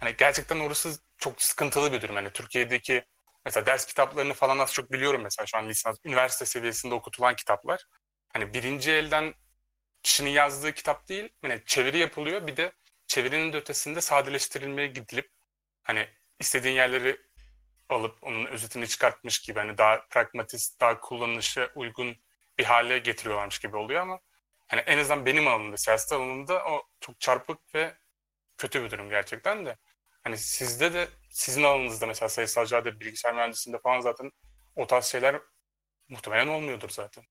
Hani 0.00 0.16
gerçekten 0.16 0.60
orası 0.60 0.98
çok 1.18 1.42
sıkıntılı 1.42 1.92
bir 1.92 2.02
durum. 2.02 2.14
Hani 2.14 2.30
Türkiye'deki 2.30 3.04
mesela 3.44 3.66
ders 3.66 3.86
kitaplarını 3.86 4.34
falan 4.34 4.58
az 4.58 4.72
çok 4.72 4.92
biliyorum 4.92 5.22
mesela 5.22 5.46
şu 5.46 5.58
an 5.58 5.68
lisans, 5.68 5.98
üniversite 6.04 6.46
seviyesinde 6.46 6.94
okutulan 6.94 7.36
kitaplar. 7.36 7.84
Hani 8.28 8.54
birinci 8.54 8.92
elden 8.92 9.34
kişinin 10.02 10.30
yazdığı 10.30 10.72
kitap 10.72 11.08
değil, 11.08 11.28
yani 11.42 11.62
çeviri 11.66 11.98
yapılıyor. 11.98 12.46
Bir 12.46 12.56
de 12.56 12.72
çevirinin 13.06 13.52
de 13.52 13.56
ötesinde 13.56 14.00
sadeleştirilmeye 14.00 14.88
gidilip 14.88 15.30
hani 15.82 16.08
istediğin 16.40 16.74
yerleri 16.74 17.20
alıp 17.88 18.24
onun 18.24 18.46
özetini 18.46 18.88
çıkartmış 18.88 19.40
gibi 19.40 19.58
hani 19.58 19.78
daha 19.78 20.06
pragmatist, 20.10 20.80
daha 20.80 21.00
kullanışa 21.00 21.70
uygun 21.74 22.16
bir 22.58 22.64
hale 22.64 22.98
getiriyorlarmış 22.98 23.58
gibi 23.58 23.76
oluyor 23.76 24.00
ama 24.00 24.20
hani 24.68 24.80
en 24.80 24.98
azından 24.98 25.26
benim 25.26 25.48
alanımda, 25.48 25.76
siyaset 25.76 26.12
alanımda 26.12 26.64
o 26.64 26.88
çok 27.00 27.20
çarpık 27.20 27.74
ve 27.74 27.94
kötü 28.58 28.84
bir 28.84 28.90
durum 28.90 29.10
gerçekten 29.10 29.66
de. 29.66 29.76
Hani 30.24 30.38
sizde 30.38 30.94
de 30.94 31.08
sizin 31.32 31.62
alanınızda 31.62 32.06
mesela 32.06 32.28
sayısalcılarda, 32.28 33.00
bilgisayar 33.00 33.34
mühendisliğinde 33.34 33.80
falan 33.80 34.00
zaten 34.00 34.32
o 34.76 34.86
tarz 34.86 35.04
şeyler 35.04 35.40
muhtemelen 36.08 36.48
olmuyordur 36.48 36.88
zaten. 36.88 37.24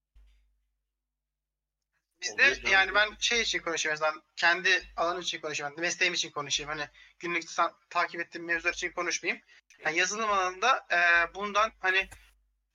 Bizde 2.22 2.44
Oluyor 2.44 2.58
yani 2.72 2.96
ben 2.96 3.10
şey 3.20 3.42
için 3.42 3.60
konuşayım 3.60 3.92
en 3.92 3.96
azından 3.96 4.24
kendi 4.36 4.84
alanım 4.98 5.22
için 5.22 5.42
konuşayım. 5.42 5.74
hani 5.74 5.82
mesleğim 5.82 6.14
için 6.14 6.32
konuşayım. 6.32 6.70
Hani 6.70 6.88
günlük 7.20 7.56
ta- 7.56 7.76
takip 7.90 8.22
ettiğim 8.22 8.46
mevzular 8.46 8.74
için 8.74 8.92
konuşmayayım. 8.92 9.44
Yani 9.86 9.98
yazılım 9.98 10.30
alanında 10.32 10.86
e, 10.92 11.34
bundan 11.36 11.72
hani 11.80 12.10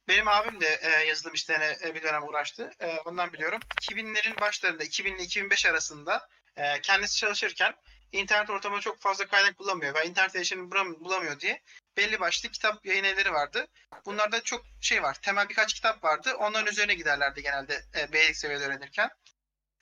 benim 0.08 0.28
abim 0.28 0.60
de 0.60 0.80
e, 0.82 0.88
yazılım 1.04 1.34
işlerine 1.34 1.76
e, 1.84 1.94
bir 1.94 2.02
dönem 2.02 2.22
uğraştı. 2.22 2.70
E, 2.80 2.96
ondan 2.98 3.32
biliyorum. 3.32 3.60
2000'lerin 3.80 4.40
başlarında 4.40 4.84
2000 4.84 5.14
ile 5.14 5.22
2005 5.22 5.66
arasında 5.66 6.28
e, 6.56 6.80
kendisi 6.80 7.16
çalışırken 7.16 7.74
internet 8.12 8.50
ortamında 8.50 8.80
çok 8.80 9.00
fazla 9.00 9.26
kaynak 9.26 9.58
bulamıyor 9.58 9.94
ve 9.94 10.06
internet 10.06 10.36
erişimini 10.36 10.70
bulam- 10.70 11.00
bulamıyor 11.00 11.40
diye 11.40 11.62
belli 11.96 12.20
başlı 12.20 12.48
kitap 12.48 12.86
yayın 12.86 13.04
evleri 13.04 13.32
vardı. 13.32 13.66
Bunlarda 14.04 14.42
çok 14.42 14.64
şey 14.80 15.02
var. 15.02 15.16
Temel 15.22 15.48
birkaç 15.48 15.74
kitap 15.74 16.04
vardı. 16.04 16.34
Onların 16.38 16.72
üzerine 16.72 16.94
giderlerdi 16.94 17.42
genelde 17.42 17.82
e, 17.94 18.12
basic 18.12 18.34
seviyede 18.34 18.64
öğrenirken. 18.64 19.10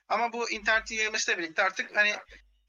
Ama 0.09 0.33
bu 0.33 0.51
internetin 0.51 0.95
yayılmasıyla 0.95 1.39
birlikte 1.39 1.62
artık 1.62 1.97
hani 1.97 2.16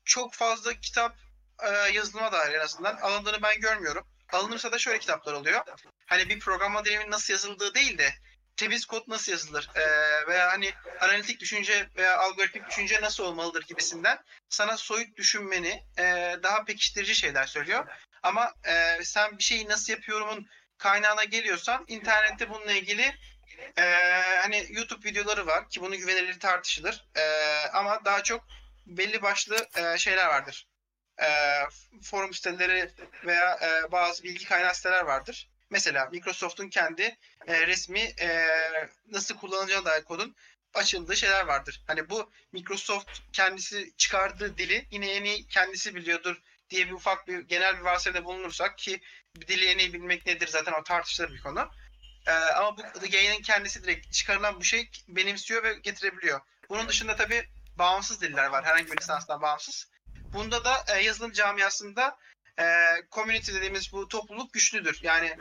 çok 0.06 0.34
fazla 0.34 0.74
kitap 0.74 1.16
e, 1.64 1.70
yazılıma 1.70 2.32
dair 2.32 2.53
en 2.53 2.60
azından 2.60 2.97
alındığını 2.97 3.41
ben 3.41 3.60
görmüyorum. 3.60 4.08
Alınırsa 4.34 4.72
da 4.72 4.78
şöyle 4.78 4.99
kitaplar 4.99 5.34
oluyor. 5.34 5.62
Hani 6.06 6.30
bir 6.30 6.39
programa 6.39 6.86
dilimin 6.86 7.12
nasıl 7.12 7.34
yazıldığı 7.34 7.76
değil 7.76 7.97
de 7.97 8.14
temiz 8.58 8.86
kod 8.86 9.03
nasıl 9.08 9.32
yazılır 9.32 9.70
e, 9.76 9.82
veya 10.28 10.51
hani 10.51 10.74
analitik 10.99 11.39
düşünce 11.39 11.89
veya 11.97 12.18
algoritmik 12.18 12.70
düşünce 12.70 13.01
nasıl 13.01 13.24
olmalıdır 13.24 13.64
gibisinden 13.68 14.20
sana 14.49 14.78
soyut 14.78 15.18
düşünmeni 15.18 15.84
e, 15.97 16.36
daha 16.43 16.64
pekiştirici 16.64 17.16
şeyler 17.16 17.45
söylüyor. 17.45 17.86
Ama 18.24 18.53
e, 18.64 19.03
sen 19.03 19.38
bir 19.38 19.43
şeyi 19.43 19.70
nasıl 19.70 19.93
yapıyorumun 19.93 20.47
kaynağına 20.78 21.24
geliyorsan 21.24 21.86
internette 21.88 22.49
bununla 22.49 22.72
ilgili 22.72 23.16
e, 23.78 23.84
hani 24.41 24.66
YouTube 24.70 25.10
videoları 25.10 25.47
var 25.47 25.70
ki 25.70 25.82
bunun 25.82 25.97
güvenilirliği 25.97 26.39
tartışılır. 26.39 27.06
E, 27.16 27.24
ama 27.74 28.06
daha 28.06 28.24
çok 28.24 28.47
belli 28.86 29.22
başlı 29.22 29.68
e, 29.76 29.97
şeyler 29.97 30.28
vardır. 30.28 30.68
E, 31.22 31.28
forum 32.03 32.34
siteleri 32.34 32.91
veya 33.26 33.60
e, 33.62 33.91
bazı 33.91 34.24
bilgi 34.24 34.45
kaynağı 34.45 34.76
siteler 34.76 35.01
vardır. 35.01 35.49
Mesela 35.70 36.05
Microsoft'un 36.05 36.70
kendi 36.70 37.18
e, 37.47 37.68
resmi 37.68 37.99
e, 37.99 38.47
nasıl 39.11 39.38
kullanılacağına 39.38 39.86
dair 39.86 40.03
kodun 40.03 40.36
açıldığı 40.74 41.16
şeyler 41.16 41.45
vardır. 41.45 41.84
Hani 41.88 42.09
bu 42.09 42.32
Microsoft 42.51 43.20
kendisi 43.34 43.93
çıkardığı 43.97 44.57
dili 44.57 44.88
yine 44.91 45.11
en 45.11 45.24
iyi 45.24 45.47
kendisi 45.47 45.95
biliyordur 45.95 46.41
diye 46.70 46.88
bir 46.88 46.91
ufak 46.91 47.28
bir 47.28 47.39
genel 47.39 47.78
bir 47.78 47.82
varsayımda 47.82 48.26
bulunursak 48.26 48.78
ki 48.78 49.01
dili 49.47 49.66
en 49.66 49.78
iyi 49.78 49.93
bilmek 49.93 50.26
nedir 50.26 50.47
zaten 50.47 50.74
o 50.74 50.84
tartışılır 50.84 51.34
bir 51.34 51.41
konu. 51.41 51.70
Ee, 52.28 52.32
ama 52.32 52.78
bu 52.78 52.84
yayının 53.11 53.41
kendisi 53.41 53.84
direkt 53.84 54.13
çıkarılan 54.13 54.59
bu 54.59 54.63
şey 54.63 54.89
benimsiyor 55.07 55.63
ve 55.63 55.74
getirebiliyor. 55.74 56.41
Bunun 56.70 56.88
dışında 56.88 57.16
tabii 57.16 57.49
bağımsız 57.76 58.22
diller 58.22 58.45
var. 58.45 58.66
Herhangi 58.66 58.91
bir 58.91 58.97
lisanstan 58.97 59.41
bağımsız. 59.41 59.88
Bunda 60.34 60.66
da 60.66 60.86
e, 60.88 61.03
yazılım 61.03 61.32
camiasında 61.32 62.18
e, 62.60 62.66
community 63.12 63.53
dediğimiz 63.53 63.91
bu 63.91 64.08
topluluk 64.08 64.53
güçlüdür. 64.53 64.99
Yani 65.03 65.38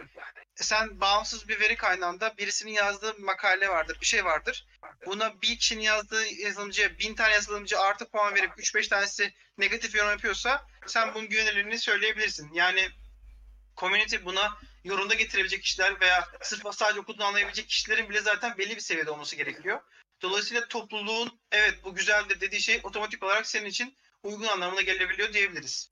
sen 0.54 1.00
bağımsız 1.00 1.48
bir 1.48 1.60
veri 1.60 1.76
kaynağında 1.76 2.34
birisinin 2.38 2.72
yazdığı 2.72 3.18
makale 3.18 3.68
vardır, 3.68 3.98
bir 4.00 4.06
şey 4.06 4.24
vardır. 4.24 4.66
Buna 5.06 5.42
bir 5.42 5.58
kişinin 5.58 5.82
yazdığı 5.82 6.26
yazılımcıya 6.26 6.98
bin 6.98 7.14
tane 7.14 7.32
yazılımcı 7.32 7.80
artı 7.80 8.10
puan 8.10 8.34
verip 8.34 8.50
3-5 8.50 8.88
tanesi 8.88 9.34
negatif 9.58 9.94
yorum 9.94 10.10
yapıyorsa 10.10 10.66
sen 10.86 11.14
bunun 11.14 11.28
güvenilirliğini 11.28 11.78
söyleyebilirsin. 11.78 12.52
Yani 12.52 12.88
community 13.76 14.16
buna 14.24 14.58
yorumda 14.84 15.14
getirebilecek 15.14 15.62
kişiler 15.62 16.00
veya 16.00 16.28
sırf 16.42 16.62
sadece 16.72 17.00
okuduğunu 17.00 17.24
anlayabilecek 17.24 17.68
kişilerin 17.68 18.10
bile 18.10 18.20
zaten 18.20 18.58
belli 18.58 18.76
bir 18.76 18.80
seviyede 18.80 19.10
olması 19.10 19.36
gerekiyor. 19.36 19.80
Dolayısıyla 20.22 20.68
topluluğun 20.68 21.40
evet 21.52 21.84
bu 21.84 21.94
güzeldir 21.94 22.40
dediği 22.40 22.60
şey 22.60 22.80
otomatik 22.82 23.22
olarak 23.22 23.46
senin 23.46 23.66
için 23.66 23.96
uygun 24.22 24.46
anlamına 24.46 24.80
gelebiliyor 24.80 25.32
diyebiliriz. 25.32 25.88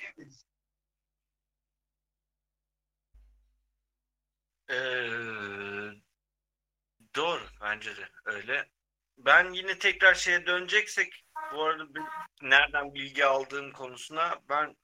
Ee, 4.73 5.93
doğru 7.17 7.43
bence 7.61 7.97
de 7.97 8.09
öyle. 8.25 8.69
Ben 9.19 9.51
yine 9.53 9.79
tekrar 9.79 10.15
şeye 10.15 10.47
döneceksek 10.47 11.25
bu 11.55 11.65
arada 11.65 11.95
bir- 11.95 12.03
nereden 12.43 12.95
bilgi 12.95 13.25
aldığım 13.27 13.73
konusuna 13.73 14.41
ben 14.49 14.77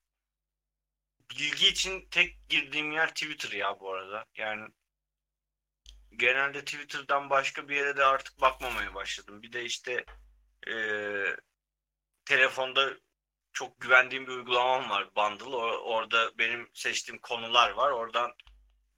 bilgi 1.31 1.69
için 1.69 2.09
tek 2.11 2.49
girdiğim 2.49 2.93
yer 2.93 3.09
Twitter 3.09 3.51
ya 3.53 3.81
bu 3.81 3.93
arada. 3.95 4.25
Yani 4.37 4.69
genelde 6.17 6.65
Twitter'dan 6.65 7.31
başka 7.31 7.69
bir 7.69 7.77
yere 7.77 7.97
de 7.97 8.05
artık 8.05 8.41
bakmamaya 8.41 8.95
başladım. 8.95 9.43
Bir 9.43 9.53
de 9.53 9.65
işte 9.65 10.05
eee, 10.67 11.37
telefonda 12.25 12.91
çok 13.53 13.81
güvendiğim 13.81 14.27
bir 14.27 14.33
uygulamam 14.33 14.91
var 14.91 15.11
Bundle. 15.17 15.45
O- 15.57 15.79
orada 15.95 16.39
benim 16.39 16.71
seçtiğim 16.75 17.21
konular 17.21 17.71
var. 17.71 17.91
Oradan 17.91 18.33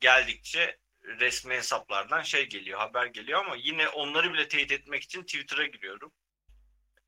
geldikçe 0.01 0.80
resmi 1.05 1.55
hesaplardan 1.55 2.23
şey 2.23 2.49
geliyor, 2.49 2.79
haber 2.79 3.07
geliyor 3.07 3.41
ama 3.41 3.57
yine 3.57 3.89
onları 3.89 4.33
bile 4.33 4.49
teyit 4.49 4.73
etmek 4.73 5.03
için 5.03 5.23
Twitter'a 5.23 5.67
giriyorum. 5.67 6.13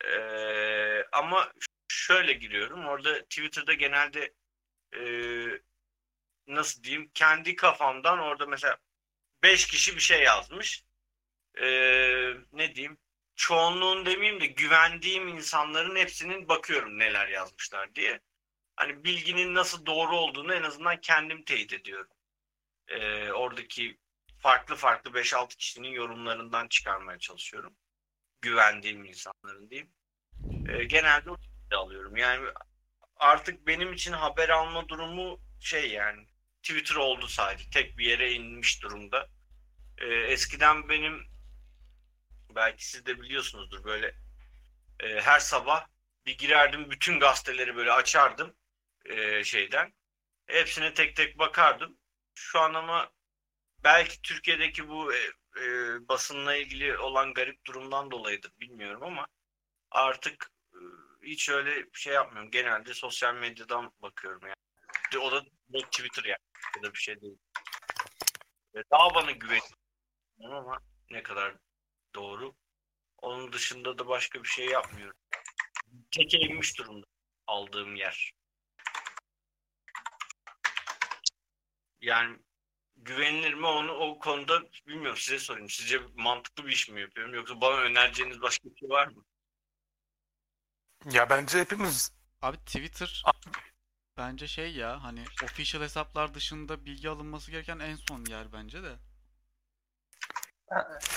Ee, 0.04 1.04
ama 1.12 1.52
şöyle 1.88 2.32
giriyorum. 2.32 2.86
Orada 2.86 3.22
Twitter'da 3.22 3.72
genelde 3.74 4.34
ee, 4.96 5.60
nasıl 6.46 6.82
diyeyim 6.82 7.10
kendi 7.14 7.56
kafamdan 7.56 8.18
orada 8.18 8.46
mesela 8.46 8.78
5 9.42 9.66
kişi 9.66 9.96
bir 9.96 10.00
şey 10.00 10.22
yazmış. 10.22 10.84
Ee, 11.62 12.34
ne 12.52 12.74
diyeyim? 12.74 12.98
Çoğunluğun 13.36 14.06
demeyeyim 14.06 14.40
de 14.40 14.46
güvendiğim 14.46 15.28
insanların 15.28 15.96
hepsinin 15.96 16.48
bakıyorum 16.48 16.98
neler 16.98 17.28
yazmışlar 17.28 17.94
diye. 17.94 18.20
Hani 18.76 19.04
bilginin 19.04 19.54
nasıl 19.54 19.86
doğru 19.86 20.16
olduğunu 20.16 20.54
en 20.54 20.62
azından 20.62 21.00
kendim 21.00 21.44
teyit 21.44 21.72
ediyorum 21.72 22.10
e, 22.92 23.32
oradaki 23.32 23.98
farklı 24.38 24.76
farklı 24.76 25.10
5-6 25.10 25.56
kişinin 25.56 25.88
yorumlarından 25.88 26.68
çıkarmaya 26.68 27.18
çalışıyorum. 27.18 27.76
Güvendiğim 28.40 29.04
insanların 29.04 29.70
diyeyim. 29.70 29.90
E, 30.68 30.84
genelde 30.84 31.30
o 31.30 31.36
şekilde 31.36 31.76
alıyorum. 31.76 32.16
Yani 32.16 32.46
artık 33.16 33.66
benim 33.66 33.92
için 33.92 34.12
haber 34.12 34.48
alma 34.48 34.88
durumu 34.88 35.40
şey 35.60 35.90
yani 35.90 36.26
Twitter 36.62 36.96
oldu 36.96 37.28
sadece. 37.28 37.70
Tek 37.70 37.98
bir 37.98 38.06
yere 38.06 38.32
inmiş 38.32 38.82
durumda. 38.82 39.28
E, 39.98 40.06
eskiden 40.06 40.88
benim 40.88 41.26
belki 42.54 42.86
siz 42.86 43.06
de 43.06 43.20
biliyorsunuzdur 43.20 43.84
böyle 43.84 44.14
e, 45.00 45.20
her 45.20 45.40
sabah 45.40 45.86
bir 46.26 46.38
girerdim 46.38 46.90
bütün 46.90 47.20
gazeteleri 47.20 47.76
böyle 47.76 47.92
açardım 47.92 48.54
e, 49.04 49.44
şeyden. 49.44 49.92
Hepsine 50.46 50.94
tek 50.94 51.16
tek 51.16 51.38
bakardım 51.38 51.98
şu 52.34 52.60
an 52.60 52.74
ama 52.74 53.10
belki 53.84 54.22
Türkiye'deki 54.22 54.88
bu 54.88 55.14
e, 55.14 55.18
e, 55.60 55.64
basınla 56.08 56.56
ilgili 56.56 56.98
olan 56.98 57.34
garip 57.34 57.66
durumdan 57.66 58.10
dolayıdır 58.10 58.52
bilmiyorum 58.60 59.02
ama 59.02 59.26
artık 59.90 60.50
e, 60.74 60.78
hiç 61.22 61.48
öyle 61.48 61.86
şey 61.92 62.14
yapmıyorum. 62.14 62.50
Genelde 62.50 62.94
sosyal 62.94 63.34
medyadan 63.34 63.92
bakıyorum 64.02 64.40
yani. 64.42 65.24
O 65.24 65.32
da 65.32 65.44
Twitter 65.90 66.24
yani. 66.24 66.38
Ya 66.76 66.82
da 66.82 66.92
bir 66.94 66.98
şey 66.98 67.20
değil. 67.20 67.38
E, 68.74 68.78
Daha 68.90 69.14
bana 69.14 69.30
güveniyorum 69.30 69.72
ama 70.40 70.78
ne 71.10 71.22
kadar 71.22 71.54
doğru. 72.14 72.54
Onun 73.18 73.52
dışında 73.52 73.98
da 73.98 74.08
başka 74.08 74.42
bir 74.42 74.48
şey 74.48 74.66
yapmıyorum. 74.66 75.16
İnmiş 76.32 76.78
durumda 76.78 77.06
aldığım 77.46 77.96
yer. 77.96 78.32
Yani 82.02 82.38
güvenilir 82.96 83.54
mi 83.54 83.66
onu 83.66 83.92
o 83.92 84.18
konuda 84.18 84.62
bilmiyorum 84.86 85.18
size 85.18 85.38
sorayım. 85.38 85.70
Sizce 85.70 86.00
mantıklı 86.16 86.66
bir 86.66 86.72
iş 86.72 86.88
mi 86.88 87.00
yapıyorum 87.00 87.34
yoksa 87.34 87.60
bana 87.60 87.76
önereceğiniz 87.76 88.42
başka 88.42 88.70
bir 88.70 88.76
şey 88.76 88.88
var 88.88 89.06
mı? 89.06 89.24
Ya 91.12 91.30
bence 91.30 91.58
hepimiz 91.58 92.12
Abi 92.42 92.56
Twitter 92.56 93.22
bence 94.16 94.48
şey 94.48 94.74
ya 94.74 95.02
hani 95.02 95.24
official 95.44 95.82
hesaplar 95.82 96.34
dışında 96.34 96.84
bilgi 96.84 97.08
alınması 97.08 97.50
gereken 97.50 97.78
en 97.78 97.96
son 97.96 98.24
yer 98.24 98.52
bence 98.52 98.82
de. 98.82 98.92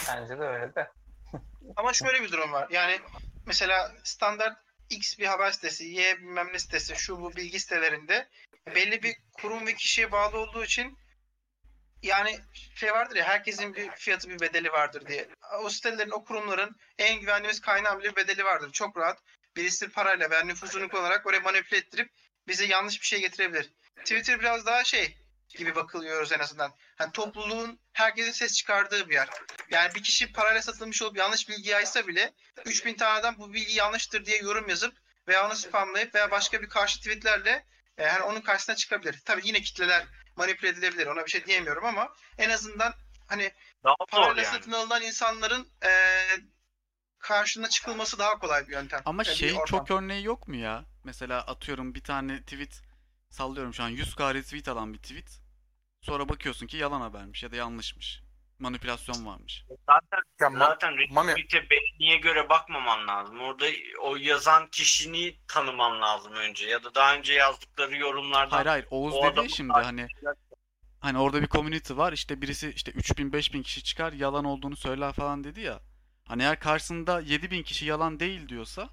Bence 0.08 0.40
de 0.40 0.44
öyle 0.44 0.76
de. 0.76 0.92
Ama 1.76 1.94
şöyle 1.94 2.24
bir 2.24 2.32
durum 2.32 2.52
var. 2.52 2.68
Yani 2.70 3.00
mesela 3.46 3.92
standart 4.04 4.58
X 4.90 5.20
bir 5.20 5.26
haber 5.26 5.52
sitesi, 5.52 5.86
Y 5.86 6.18
bilmem 6.18 6.48
ne 6.54 6.60
sitesi, 6.60 6.96
şu 6.96 7.22
bu 7.22 7.36
bilgi 7.36 7.60
sitelerinde 7.60 8.30
belli 8.76 9.04
bir 9.04 9.16
kurum 9.34 9.68
ve 9.68 9.76
kişiye 9.76 10.12
bağlı 10.12 10.38
olduğu 10.38 10.64
için 10.64 10.98
yani 12.04 12.40
şey 12.76 12.92
vardır 12.92 13.16
ya 13.16 13.26
herkesin 13.26 13.76
bir 13.76 13.92
fiyatı 13.92 14.30
bir 14.30 14.40
bedeli 14.40 14.72
vardır 14.72 15.08
diye. 15.08 15.28
O 15.62 15.70
sitelerin, 15.70 16.12
o 16.12 16.24
kurumların 16.24 16.76
en 16.98 17.20
güvendiğimiz 17.20 17.62
kaynağın 17.62 18.00
bile 18.00 18.12
bir 18.12 18.16
bedeli 18.16 18.44
vardır. 18.44 18.72
Çok 18.72 18.98
rahat 18.98 19.20
birisi 19.56 19.90
parayla 19.90 20.30
veya 20.30 20.42
nüfuzunu 20.42 20.90
kullanarak 20.90 21.26
oraya 21.26 21.40
manipüle 21.40 21.78
ettirip 21.78 22.12
bize 22.48 22.66
yanlış 22.66 23.02
bir 23.02 23.06
şey 23.06 23.22
getirebilir. 23.22 23.72
Twitter 23.96 24.40
biraz 24.40 24.66
daha 24.66 24.84
şey 24.84 25.18
gibi 25.50 25.76
bakılıyoruz 25.76 26.32
en 26.32 26.40
azından. 26.40 26.74
Hani 26.96 27.12
topluluğun 27.12 27.80
herkesin 27.94 28.32
ses 28.32 28.54
çıkardığı 28.54 29.10
bir 29.10 29.14
yer. 29.14 29.30
Yani 29.70 29.96
bir 29.96 30.04
kişi 30.04 30.32
parayla 30.32 30.62
satılmış 30.62 31.02
olup 31.02 31.18
yanlış 31.18 31.50
bilgi 31.50 31.70
yaysa 31.70 32.08
bile 32.08 32.34
3000 32.66 32.94
taneden 32.94 33.38
bu 33.38 33.54
bilgi 33.54 33.74
yanlıştır 33.74 34.26
diye 34.26 34.38
yorum 34.38 34.70
yazıp 34.70 34.96
veya 35.28 35.48
onu 35.48 35.56
spamlayıp 35.56 36.16
veya 36.16 36.32
başka 36.32 36.62
bir 36.62 36.70
karşı 36.70 37.00
tweetlerle 37.00 37.66
e, 37.98 38.06
hani 38.08 38.24
onun 38.24 38.42
karşısına 38.42 38.76
çıkabilir. 38.76 39.22
Tabii 39.26 39.42
yine 39.48 39.62
kitleler 39.62 40.06
manipüle 40.36 40.70
edilebilir. 40.70 41.08
Ona 41.08 41.26
bir 41.26 41.32
şey 41.32 41.46
diyemiyorum 41.46 41.86
ama 41.86 42.14
en 42.38 42.50
azından 42.50 42.94
hani 43.28 43.52
Daha 43.84 43.96
parayla 44.10 44.44
yani. 44.44 44.54
satın 44.56 44.72
alınan 44.72 45.02
insanların 45.02 45.68
e, 45.86 45.90
karşına 47.20 47.70
çıkılması 47.70 48.20
daha 48.20 48.40
kolay 48.40 48.68
bir 48.68 48.72
yöntem. 48.74 49.02
Ama 49.06 49.24
E, 49.24 49.26
bir 49.26 49.34
şey 49.36 49.56
çok 49.68 49.92
örneği 49.92 50.24
yok 50.24 50.48
mu 50.48 50.56
ya? 50.56 50.86
Mesela 51.04 51.42
atıyorum 51.42 51.96
bir 51.96 52.04
tane 52.04 52.42
tweet 52.42 52.82
sallıyorum 53.30 53.74
şu 53.74 53.84
an 53.84 53.92
100k 53.92 54.34
retweet 54.34 54.68
alan 54.68 54.94
bir 54.94 54.98
tweet. 55.00 55.40
Sonra 56.02 56.30
bakıyorsun 56.30 56.68
ki 56.68 56.78
yalan 56.78 57.02
habermiş 57.02 57.44
ya 57.44 57.52
da 57.52 57.56
yanlışmış. 57.56 58.22
Manipülasyon 58.60 59.26
varmış. 59.26 59.66
Zaten 59.70 60.24
ya 60.42 60.60
zaten 60.60 60.98
retweet'e 60.98 61.70
beğeniye 61.70 62.18
göre 62.18 62.50
bakmaman 62.50 63.08
lazım. 63.08 63.40
Orada 63.40 63.66
o 64.02 64.16
yazan 64.16 64.68
kişini 64.68 65.36
tanıman 65.48 66.02
lazım 66.02 66.34
önce 66.34 66.68
ya 66.68 66.84
da 66.84 66.96
daha 66.96 67.16
önce 67.16 67.34
yazdıkları 67.34 67.98
yorumlardan 67.98 68.56
Hayır 68.56 68.66
hayır 68.68 68.88
Oğuz 68.92 69.14
o 69.14 69.36
dedi 69.36 69.50
şimdi 69.50 69.74
hani 69.74 70.08
hani 71.00 71.18
orada 71.18 71.42
bir 71.42 71.48
community 71.48 71.94
var 71.94 72.14
işte 72.14 72.42
birisi 72.42 72.70
işte 72.70 72.92
3000 72.92 73.34
5000 73.34 73.64
kişi 73.64 73.84
çıkar 73.84 74.14
yalan 74.14 74.46
olduğunu 74.46 74.76
söyler 74.76 75.14
falan 75.14 75.44
dedi 75.44 75.62
ya. 75.62 75.80
Hani 76.28 76.44
eğer 76.44 76.60
karşısında 76.60 77.20
7000 77.20 77.64
kişi 77.64 77.86
yalan 77.86 78.20
değil 78.20 78.50
diyorsa 78.50 78.90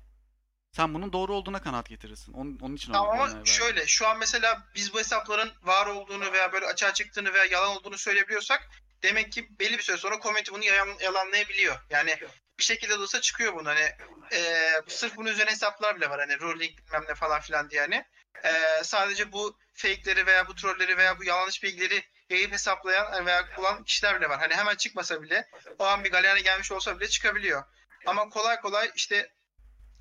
sen 0.72 0.94
bunun 0.94 1.12
doğru 1.12 1.34
olduğuna 1.34 1.62
kanaat 1.62 1.88
getirirsin. 1.88 2.32
Onun, 2.32 2.58
onun 2.58 2.76
için 2.76 2.92
Tamam 2.92 3.20
ama 3.20 3.44
şöyle 3.44 3.86
şu 3.86 4.08
an 4.08 4.18
mesela 4.18 4.62
biz 4.74 4.94
bu 4.94 4.98
hesapların 4.98 5.50
var 5.62 5.86
olduğunu 5.86 6.32
veya 6.32 6.52
böyle 6.52 6.66
açığa 6.66 6.94
çıktığını 6.94 7.32
veya 7.32 7.44
yalan 7.44 7.76
olduğunu 7.76 7.98
söyleyebiliyorsak 7.98 8.70
demek 9.02 9.32
ki 9.32 9.48
belli 9.60 9.78
bir 9.78 9.82
süre 9.82 9.96
sonra 9.96 10.20
community 10.20 10.50
bunu 10.52 10.64
yalan- 10.64 10.98
yalanlayabiliyor. 11.00 11.76
Yani 11.90 12.18
bir 12.58 12.64
şekilde 12.64 12.92
de 12.92 12.98
olsa 13.02 13.20
çıkıyor 13.20 13.54
bunu 13.54 13.68
hani 13.68 13.92
e, 14.32 14.70
sırf 14.88 15.16
bunun 15.16 15.30
üzerine 15.30 15.50
hesaplar 15.50 15.96
bile 15.96 16.10
var 16.10 16.20
hani 16.20 16.40
ruling 16.40 16.78
bilmem 16.78 17.04
ne 17.08 17.14
falan 17.14 17.40
filan 17.40 17.70
diye 17.70 17.80
hani. 17.80 18.04
E, 18.44 18.84
sadece 18.84 19.32
bu 19.32 19.58
fake'leri 19.74 20.26
veya 20.26 20.48
bu 20.48 20.54
trolleri 20.54 20.96
veya 20.96 21.18
bu 21.18 21.24
yanlış 21.24 21.62
bilgileri 21.62 22.02
yayıp 22.30 22.52
hesaplayan 22.52 23.26
veya 23.26 23.54
kullanan 23.54 23.84
kişiler 23.84 24.20
bile 24.20 24.28
var. 24.28 24.38
Hani 24.40 24.54
hemen 24.54 24.74
çıkmasa 24.76 25.22
bile 25.22 25.48
o 25.78 25.84
an 25.84 26.04
bir 26.04 26.10
galeyana 26.10 26.38
gelmiş 26.38 26.72
olsa 26.72 27.00
bile 27.00 27.08
çıkabiliyor. 27.08 27.64
Ama 28.06 28.28
kolay 28.28 28.60
kolay 28.60 28.90
işte 28.94 29.30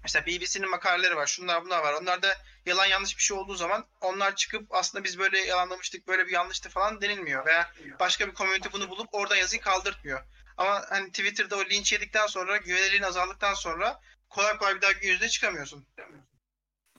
Mesela 0.03 0.25
BBC'nin 0.25 0.69
makaleleri 0.69 1.15
var, 1.15 1.27
şunlar 1.27 1.65
bunlar 1.65 1.83
var. 1.83 1.93
Onlarda 1.93 2.37
yalan 2.65 2.85
yanlış 2.85 3.17
bir 3.17 3.23
şey 3.23 3.37
olduğu 3.37 3.55
zaman 3.55 3.85
onlar 4.01 4.35
çıkıp 4.35 4.67
aslında 4.69 5.03
biz 5.03 5.19
böyle 5.19 5.39
yalanlamıştık, 5.39 6.07
böyle 6.07 6.27
bir 6.27 6.31
yanlıştı 6.31 6.69
falan 6.69 7.01
denilmiyor. 7.01 7.45
Veya 7.45 7.71
başka 7.99 8.27
bir 8.27 8.33
community 8.33 8.69
bunu 8.73 8.89
bulup 8.89 9.09
oradan 9.11 9.35
yazıyı 9.35 9.61
kaldırtmıyor. 9.61 10.23
Ama 10.57 10.85
hani 10.89 11.11
Twitter'da 11.11 11.55
o 11.57 11.65
linç 11.65 11.93
yedikten 11.93 12.27
sonra, 12.27 12.57
güvenilirliğin 12.57 13.03
azaldıktan 13.03 13.53
sonra 13.53 14.01
kolay 14.29 14.57
kolay 14.57 14.75
bir 14.75 14.81
daha 14.81 14.91
gün 14.91 15.07
yüzüne 15.07 15.29
çıkamıyorsun. 15.29 15.87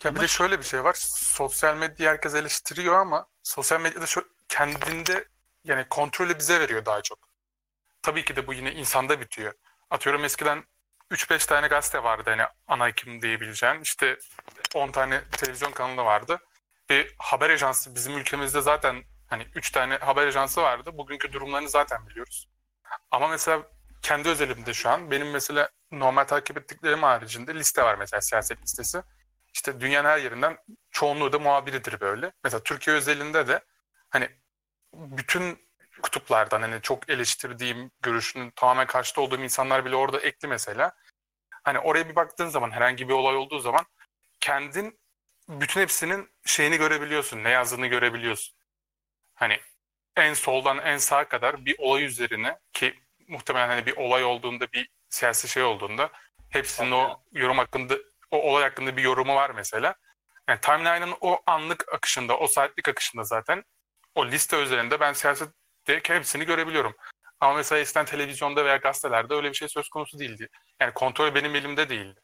Ya 0.05 0.15
bir 0.15 0.21
de 0.21 0.29
şöyle 0.29 0.59
bir 0.59 0.65
şey 0.65 0.85
var. 0.85 0.95
Sosyal 1.09 1.77
medya 1.77 2.11
herkes 2.11 2.35
eleştiriyor 2.35 2.95
ama 2.95 3.27
sosyal 3.43 3.81
medyada 3.81 4.07
şu 4.07 4.29
kendinde 4.49 5.29
yani 5.65 5.89
kontrolü 5.89 6.39
bize 6.39 6.61
veriyor 6.61 6.87
daha 6.87 7.03
çok. 7.03 7.19
Tabii 8.03 8.25
ki 8.25 8.37
de 8.37 8.47
bu 8.47 8.55
yine 8.55 8.73
insanda 8.73 9.21
bitiyor. 9.21 9.55
Atıyorum 9.91 10.25
eskiden 10.25 10.65
3-5 11.13 11.47
tane 11.47 11.67
gazete 11.69 12.03
vardı 12.03 12.31
hani 12.31 12.43
ana 12.67 12.87
hekim 12.87 13.23
diyebileceğin. 13.23 13.81
İşte 13.81 14.19
10 14.75 14.91
tane 14.93 15.23
televizyon 15.31 15.73
kanalı 15.73 16.05
vardı. 16.05 16.39
Bir 16.91 17.15
haber 17.19 17.51
ajansı 17.51 17.95
bizim 17.95 18.19
ülkemizde 18.19 18.61
zaten 18.61 19.05
hani 19.27 19.47
3 19.55 19.71
tane 19.71 19.97
haber 19.97 20.27
ajansı 20.27 20.63
vardı. 20.63 20.91
Bugünkü 20.99 21.33
durumlarını 21.33 21.69
zaten 21.69 22.07
biliyoruz. 22.07 22.49
Ama 23.11 23.29
mesela 23.29 23.63
kendi 24.03 24.29
özelimde 24.29 24.75
şu 24.75 24.91
an 24.91 25.11
benim 25.11 25.31
mesela 25.31 25.69
normal 25.93 26.25
takip 26.25 26.59
ettiklerim 26.59 27.03
haricinde 27.03 27.55
liste 27.55 27.83
var 27.83 27.95
mesela 27.95 28.21
siyaset 28.21 28.63
listesi. 28.63 29.03
İşte 29.55 29.81
dünyanın 29.81 30.09
her 30.09 30.19
yerinden 30.19 30.59
çoğunluğu 30.91 31.33
da 31.33 31.39
muhabiridir 31.39 32.01
böyle. 32.01 32.33
Mesela 32.45 32.63
Türkiye 32.63 32.97
özelinde 32.97 33.49
de 33.49 33.61
hani 34.11 34.29
bütün 34.95 35.59
kutuplardan 36.03 36.63
hani 36.63 36.83
çok 36.83 37.11
eleştirdiğim 37.11 37.91
görüşünün 38.03 38.51
tamamen 38.51 38.87
karşıtı 38.87 39.21
olduğum 39.21 39.41
insanlar 39.43 39.85
bile 39.85 39.97
orada 39.97 40.21
ekli 40.21 40.49
mesela. 40.49 40.93
Hani 41.63 41.79
oraya 41.79 42.09
bir 42.09 42.17
baktığın 42.17 42.49
zaman 42.49 42.71
herhangi 42.71 43.09
bir 43.09 43.15
olay 43.15 43.37
olduğu 43.37 43.59
zaman 43.59 43.87
kendin 44.41 45.01
bütün 45.49 45.81
hepsinin 45.81 46.31
şeyini 46.47 46.77
görebiliyorsun. 46.77 47.45
Ne 47.45 47.51
yazdığını 47.51 47.87
görebiliyorsun. 47.87 48.55
Hani 49.35 49.61
en 50.17 50.35
soldan 50.35 50.79
en 50.79 50.99
sağa 50.99 51.29
kadar 51.29 51.65
bir 51.65 51.77
olay 51.79 52.05
üzerine 52.05 52.59
ki 52.73 52.95
muhtemelen 53.29 53.69
hani 53.69 53.87
bir 53.87 53.97
olay 53.97 54.25
olduğunda 54.25 54.73
bir 54.73 54.89
siyasi 55.09 55.49
şey 55.49 55.63
olduğunda 55.63 56.11
hepsinin 56.51 56.91
o 56.91 57.23
yorum 57.33 57.59
hakkında 57.59 57.95
o 58.31 58.43
olay 58.43 58.63
hakkında 58.63 58.97
bir 58.97 59.03
yorumu 59.03 59.35
var 59.35 59.51
mesela. 59.51 59.95
Yani 60.49 60.61
timeline'ın 60.61 61.15
o 61.21 61.43
anlık 61.47 61.95
akışında, 61.95 62.39
o 62.39 62.47
saatlik 62.47 62.89
akışında 62.89 63.25
zaten 63.25 63.65
o 64.15 64.27
liste 64.27 64.63
üzerinde 64.63 65.01
ben 65.01 65.13
siyasette 65.13 66.01
hepsini 66.03 66.45
görebiliyorum. 66.45 66.95
Ama 67.43 67.55
mesela 67.55 67.79
eskiden 67.79 68.05
televizyonda 68.05 68.65
veya 68.65 68.77
gazetelerde 68.77 69.35
öyle 69.35 69.49
bir 69.49 69.55
şey 69.55 69.69
söz 69.69 69.89
konusu 69.89 70.19
değildi. 70.19 70.49
Yani 70.81 70.95
kontrol 70.95 71.35
benim 71.35 71.55
elimde 71.55 71.89
değildi. 71.89 72.21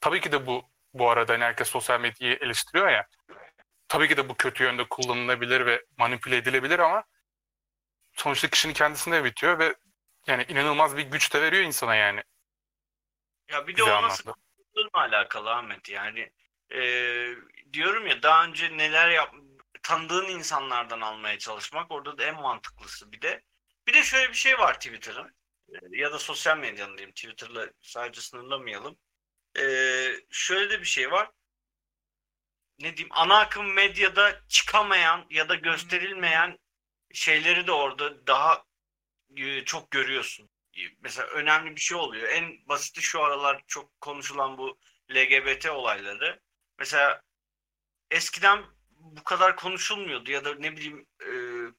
Tabii 0.00 0.20
ki 0.20 0.32
de 0.32 0.46
bu 0.46 0.70
bu 0.94 1.10
arada 1.10 1.32
hani 1.32 1.44
herkes 1.44 1.68
sosyal 1.68 2.00
medyayı 2.00 2.38
eleştiriyor 2.40 2.88
ya. 2.88 3.06
Tabii 3.88 4.08
ki 4.08 4.16
de 4.16 4.28
bu 4.28 4.34
kötü 4.34 4.64
yönde 4.64 4.88
kullanılabilir 4.88 5.66
ve 5.66 5.84
manipüle 5.98 6.36
edilebilir 6.36 6.78
ama 6.78 7.04
sonuçta 8.12 8.50
kişinin 8.50 8.72
kendisinde 8.72 9.24
bitiyor 9.24 9.58
ve 9.58 9.74
yani 10.26 10.46
inanılmaz 10.48 10.96
bir 10.96 11.02
güç 11.02 11.34
de 11.34 11.42
veriyor 11.42 11.62
insana 11.62 11.94
yani. 11.94 12.22
Ya 13.48 13.66
bir 13.66 13.76
de 13.76 13.76
Güzel 13.76 13.98
o 13.98 14.02
nasıl 14.02 14.32
alakalı 14.92 15.50
Ahmet 15.50 15.88
yani. 15.88 16.30
Ee, 16.74 17.34
diyorum 17.72 18.06
ya 18.06 18.22
daha 18.22 18.44
önce 18.44 18.76
neler 18.76 19.08
yap 19.10 19.34
tanıdığın 19.82 20.28
insanlardan 20.28 21.00
almaya 21.00 21.38
çalışmak 21.38 21.90
orada 21.90 22.18
da 22.18 22.24
en 22.24 22.40
mantıklısı 22.40 23.12
bir 23.12 23.20
de. 23.20 23.42
Bir 23.90 23.94
de 23.94 24.02
şöyle 24.02 24.28
bir 24.28 24.34
şey 24.34 24.58
var 24.58 24.74
Twitter'ın 24.74 25.34
Ee, 25.68 25.76
ya 25.90 26.12
da 26.12 26.18
sosyal 26.18 26.58
medyanın 26.58 26.98
diyeyim 26.98 27.14
Twitter'la 27.14 27.70
sadece 27.80 28.20
sınırlamayalım. 28.20 28.98
Ee, 29.58 30.14
şöyle 30.30 30.70
de 30.70 30.80
bir 30.80 30.86
şey 30.86 31.10
var. 31.10 31.30
Ne 32.78 32.96
diyeyim 32.96 33.14
ana 33.14 33.38
akım 33.38 33.72
medyada 33.72 34.40
çıkamayan 34.48 35.26
ya 35.30 35.48
da 35.48 35.54
gösterilmeyen 35.54 36.58
şeyleri 37.12 37.66
de 37.66 37.72
orada 37.72 38.26
daha 38.26 38.64
e, 39.36 39.64
çok 39.64 39.90
görüyorsun. 39.90 40.50
E, 40.76 40.80
Mesela 41.00 41.28
önemli 41.28 41.76
bir 41.76 41.80
şey 41.80 41.96
oluyor. 41.98 42.28
En 42.28 42.68
basiti 42.68 43.02
şu 43.02 43.22
aralar 43.24 43.62
çok 43.66 44.00
konuşulan 44.00 44.58
bu 44.58 44.78
LGBT 45.14 45.66
olayları. 45.70 46.40
Mesela 46.78 47.22
eskiden 48.10 48.64
bu 48.90 49.24
kadar 49.24 49.56
konuşulmuyordu 49.56 50.30
ya 50.30 50.44
da 50.44 50.54
ne 50.54 50.76
bileyim 50.76 51.06
e, 51.20 51.30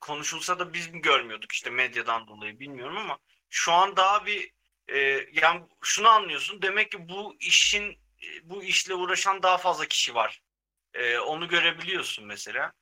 konuşulsa 0.02 0.60
da 0.60 0.74
biz 0.74 0.88
mi 0.93 1.02
görmüyorduk 1.02 1.52
işte 1.52 1.70
medyadan 1.70 2.28
dolayı 2.28 2.60
bilmiyorum 2.60 2.97
ama 2.97 3.20
şu 3.49 3.72
an 3.72 3.95
daha 3.95 4.26
bir 4.26 4.52
e, 4.88 4.99
yani 5.34 5.62
şunu 5.84 6.10
anlıyorsun 6.10 6.62
demek 6.62 6.91
ki 6.91 7.10
bu 7.10 7.36
işin 7.39 7.91
e, 8.24 8.49
bu 8.49 8.64
işle 8.64 8.93
uğraşan 8.93 9.43
daha 9.43 9.58
fazla 9.58 9.86
kişi 9.86 10.16
var. 10.16 10.41
E, 10.93 11.18
onu 11.18 11.47
görebiliyorsun 11.47 12.26
mesela. 12.26 12.74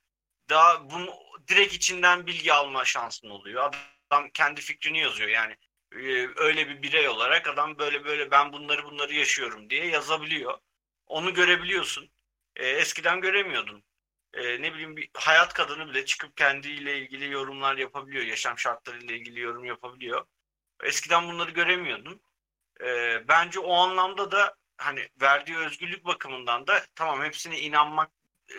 Daha 0.50 0.90
bunu 0.90 1.14
direkt 1.48 1.74
içinden 1.74 2.26
bilgi 2.26 2.52
alma 2.52 2.84
şansın 2.84 3.30
oluyor. 3.30 3.72
Adam 4.10 4.30
kendi 4.34 4.60
fikrini 4.60 5.00
yazıyor 5.00 5.28
yani 5.28 5.56
e, 5.92 6.28
öyle 6.36 6.68
bir 6.68 6.82
birey 6.82 7.08
olarak 7.08 7.48
adam 7.48 7.78
böyle 7.78 8.04
böyle 8.04 8.30
ben 8.30 8.52
bunları 8.52 8.84
bunları 8.84 9.14
yaşıyorum 9.14 9.70
diye 9.70 9.86
yazabiliyor. 9.86 10.58
Onu 11.06 11.34
görebiliyorsun. 11.34 12.10
E, 12.56 12.68
eskiden 12.68 13.20
göremiyordun. 13.20 13.84
E, 14.34 14.62
ne 14.62 14.74
bileyim 14.74 14.96
bir 14.96 15.10
hayat 15.14 15.54
kadını 15.54 15.88
bile 15.88 16.04
çıkıp 16.04 16.36
kendiyle 16.36 16.98
ilgili 16.98 17.30
yorumlar 17.30 17.76
yapabiliyor. 17.76 18.24
Yaşam 18.24 18.58
şartlarıyla 18.58 19.14
ilgili 19.14 19.40
yorum 19.40 19.64
yapabiliyor. 19.64 20.26
Eskiden 20.82 21.28
bunları 21.28 21.50
göremiyordun. 21.50 22.22
E, 22.80 23.18
bence 23.28 23.60
o 23.60 23.74
anlamda 23.74 24.32
da 24.32 24.56
hani 24.76 25.08
verdiği 25.20 25.56
özgürlük 25.56 26.04
bakımından 26.04 26.66
da 26.66 26.82
tamam 26.94 27.22
hepsine 27.22 27.60
inanmak 27.60 28.10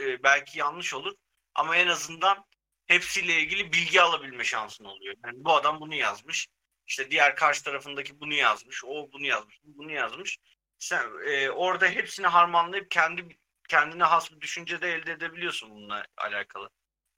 e, 0.02 0.24
belki 0.24 0.60
yanlış 0.60 0.94
olur 0.94 1.16
ama 1.56 1.76
en 1.76 1.88
azından 1.88 2.46
hepsiyle 2.88 3.40
ilgili 3.40 3.74
bilgi 3.74 4.02
alabilme 4.02 4.44
şansın 4.44 4.86
oluyor. 4.86 5.16
Yani 5.26 5.44
bu 5.46 5.56
adam 5.56 5.80
bunu 5.80 5.96
yazmış. 5.96 6.48
İşte 6.88 7.12
diğer 7.12 7.36
karşı 7.36 7.64
tarafındaki 7.64 8.20
bunu 8.20 8.34
yazmış. 8.34 8.84
O 8.86 9.12
bunu 9.14 9.26
yazmış. 9.26 9.60
bu 9.64 9.78
Bunu 9.78 9.92
yazmış. 9.92 10.38
Sen 10.80 11.06
e, 11.26 11.50
orada 11.50 11.88
hepsini 11.88 12.28
harmanlayıp 12.28 12.92
kendi 12.92 13.38
kendine 13.72 14.04
has 14.04 14.32
bir 14.32 14.42
düşünce 14.42 14.82
de 14.82 14.94
elde 14.94 15.12
edebiliyorsun 15.12 15.70
bununla 15.72 16.06
alakalı. 16.18 16.70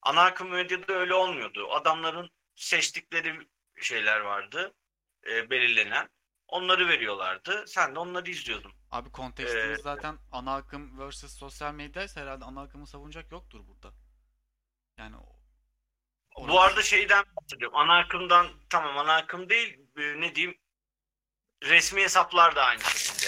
Ana 0.02 0.22
akım 0.22 0.50
medyada 0.50 0.94
öyle 0.94 1.14
olmuyordu. 1.14 1.72
Adamların 1.72 2.30
seçtikleri 2.56 3.48
şeyler 3.82 4.20
vardı. 4.20 4.74
e, 5.32 5.50
belirlenen. 5.50 6.10
Onları 6.48 6.88
veriyorlardı. 6.88 7.68
Sen 7.68 7.96
de 7.96 8.00
onları 8.00 8.30
izliyordun. 8.30 8.74
Abi 8.92 9.12
kontekstimiz 9.12 9.80
Ee, 9.80 9.82
zaten 9.82 10.18
ana 10.32 10.56
akım 10.56 11.10
vs 11.10 11.38
sosyal 11.38 11.74
medyaysa 11.74 12.22
herhalde 12.22 12.46
ana 12.46 12.62
akımı 12.62 12.88
savunacak 12.88 13.32
yoktur 13.32 13.68
burada. 13.68 13.94
Yani 14.98 15.16
o- 16.36 16.48
Bu 16.48 16.62
arada 16.62 16.82
şeyden 16.82 17.24
bahsediyorum. 17.36 17.78
Ana 17.78 17.98
akımdan 18.00 18.48
tamam 18.70 18.98
ana 18.98 19.16
akım 19.16 19.50
değil 19.50 19.80
e, 19.98 20.02
ne 20.22 20.36
diyeyim 20.36 20.58
resmi 21.64 22.02
hesaplar 22.02 22.56
da 22.56 22.64
aynı 22.66 22.82
şekilde. 22.82 23.28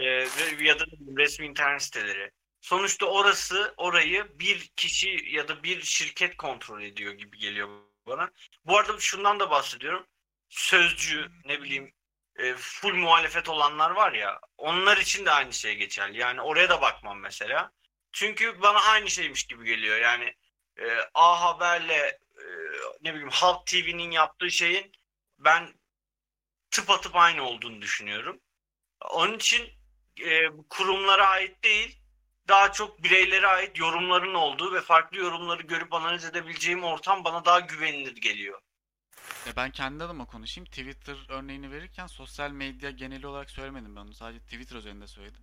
E, 0.00 0.28
ya 0.60 0.78
da 0.78 0.84
resmi 1.18 1.46
internet 1.46 1.82
siteleri. 1.82 2.30
Sonuçta 2.60 3.06
orası 3.06 3.74
orayı 3.76 4.38
bir 4.38 4.68
kişi 4.76 5.24
ya 5.30 5.48
da 5.48 5.62
bir 5.62 5.82
şirket 5.82 6.36
kontrol 6.36 6.82
ediyor 6.82 7.12
gibi 7.12 7.38
geliyor 7.38 7.68
bana. 8.06 8.30
Bu 8.64 8.78
arada 8.78 9.00
şundan 9.00 9.40
da 9.40 9.50
bahsediyorum. 9.50 10.06
Sözcü 10.48 11.30
ne 11.44 11.62
bileyim 11.62 11.94
e, 12.36 12.54
full 12.54 12.94
muhalefet 12.94 13.48
olanlar 13.48 13.90
var 13.90 14.12
ya 14.12 14.40
onlar 14.58 14.96
için 14.96 15.26
de 15.26 15.30
aynı 15.30 15.52
şey 15.52 15.76
geçerli. 15.76 16.18
Yani 16.18 16.40
oraya 16.40 16.68
da 16.68 16.82
bakmam 16.82 17.20
mesela. 17.20 17.72
Çünkü 18.12 18.62
bana 18.62 18.80
aynı 18.80 19.10
şeymiş 19.10 19.46
gibi 19.46 19.64
geliyor. 19.64 19.98
Yani 19.98 20.34
e, 20.78 20.98
A 21.14 21.42
Haber'le 21.44 21.90
e, 21.90 22.44
ne 23.00 23.12
bileyim 23.12 23.30
Halk 23.30 23.66
TV'nin 23.66 24.10
yaptığı 24.10 24.50
şeyin 24.50 24.92
ben 25.38 25.74
tıpatıp 26.70 27.16
aynı 27.16 27.42
olduğunu 27.48 27.82
düşünüyorum. 27.82 28.40
Onun 29.10 29.36
için 29.36 29.79
e, 30.22 30.50
kurumlara 30.70 31.26
ait 31.26 31.64
değil, 31.64 32.00
daha 32.48 32.72
çok 32.72 33.02
bireylere 33.02 33.46
ait 33.46 33.78
yorumların 33.78 34.34
olduğu 34.34 34.74
ve 34.74 34.80
farklı 34.80 35.18
yorumları 35.18 35.62
görüp 35.62 35.94
analiz 35.94 36.24
edebileceğim 36.24 36.84
ortam 36.84 37.24
bana 37.24 37.44
daha 37.44 37.60
güvenilir 37.60 38.16
geliyor. 38.16 38.60
Ya 39.46 39.56
ben 39.56 39.70
kendi 39.70 40.04
adıma 40.04 40.26
konuşayım. 40.26 40.66
Twitter 40.66 41.26
örneğini 41.28 41.70
verirken 41.70 42.06
sosyal 42.06 42.50
medya 42.50 42.90
geneli 42.90 43.26
olarak 43.26 43.50
söylemedim 43.50 43.96
ben 43.96 44.00
onu. 44.00 44.14
Sadece 44.14 44.44
Twitter 44.44 44.76
üzerinde 44.76 45.06
söyledim. 45.06 45.42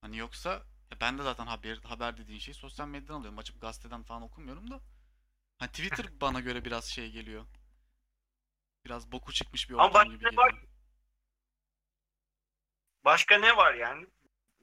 Hani 0.00 0.16
yoksa 0.16 0.50
ya 0.90 1.00
ben 1.00 1.18
de 1.18 1.22
zaten 1.22 1.46
haber 1.46 1.76
haber 1.78 2.16
dediğin 2.16 2.38
şeyi 2.38 2.54
sosyal 2.54 2.88
medyadan 2.88 3.14
alıyorum. 3.14 3.38
Açıp 3.38 3.60
gazeteden 3.60 4.02
falan 4.02 4.22
okumuyorum 4.22 4.70
da. 4.70 4.80
Hani 5.58 5.70
Twitter 5.70 6.20
bana 6.20 6.40
göre 6.40 6.64
biraz 6.64 6.84
şey 6.84 7.10
geliyor. 7.10 7.46
Biraz 8.84 9.12
boku 9.12 9.32
çıkmış 9.32 9.70
bir 9.70 9.74
Ama 9.74 9.84
ortam 9.84 9.94
başka 9.94 10.14
gibi 10.14 10.36
var? 10.36 10.50
geliyor. 10.50 10.75
Başka 13.06 13.38
ne 13.38 13.56
var 13.56 13.74
yani? 13.74 14.06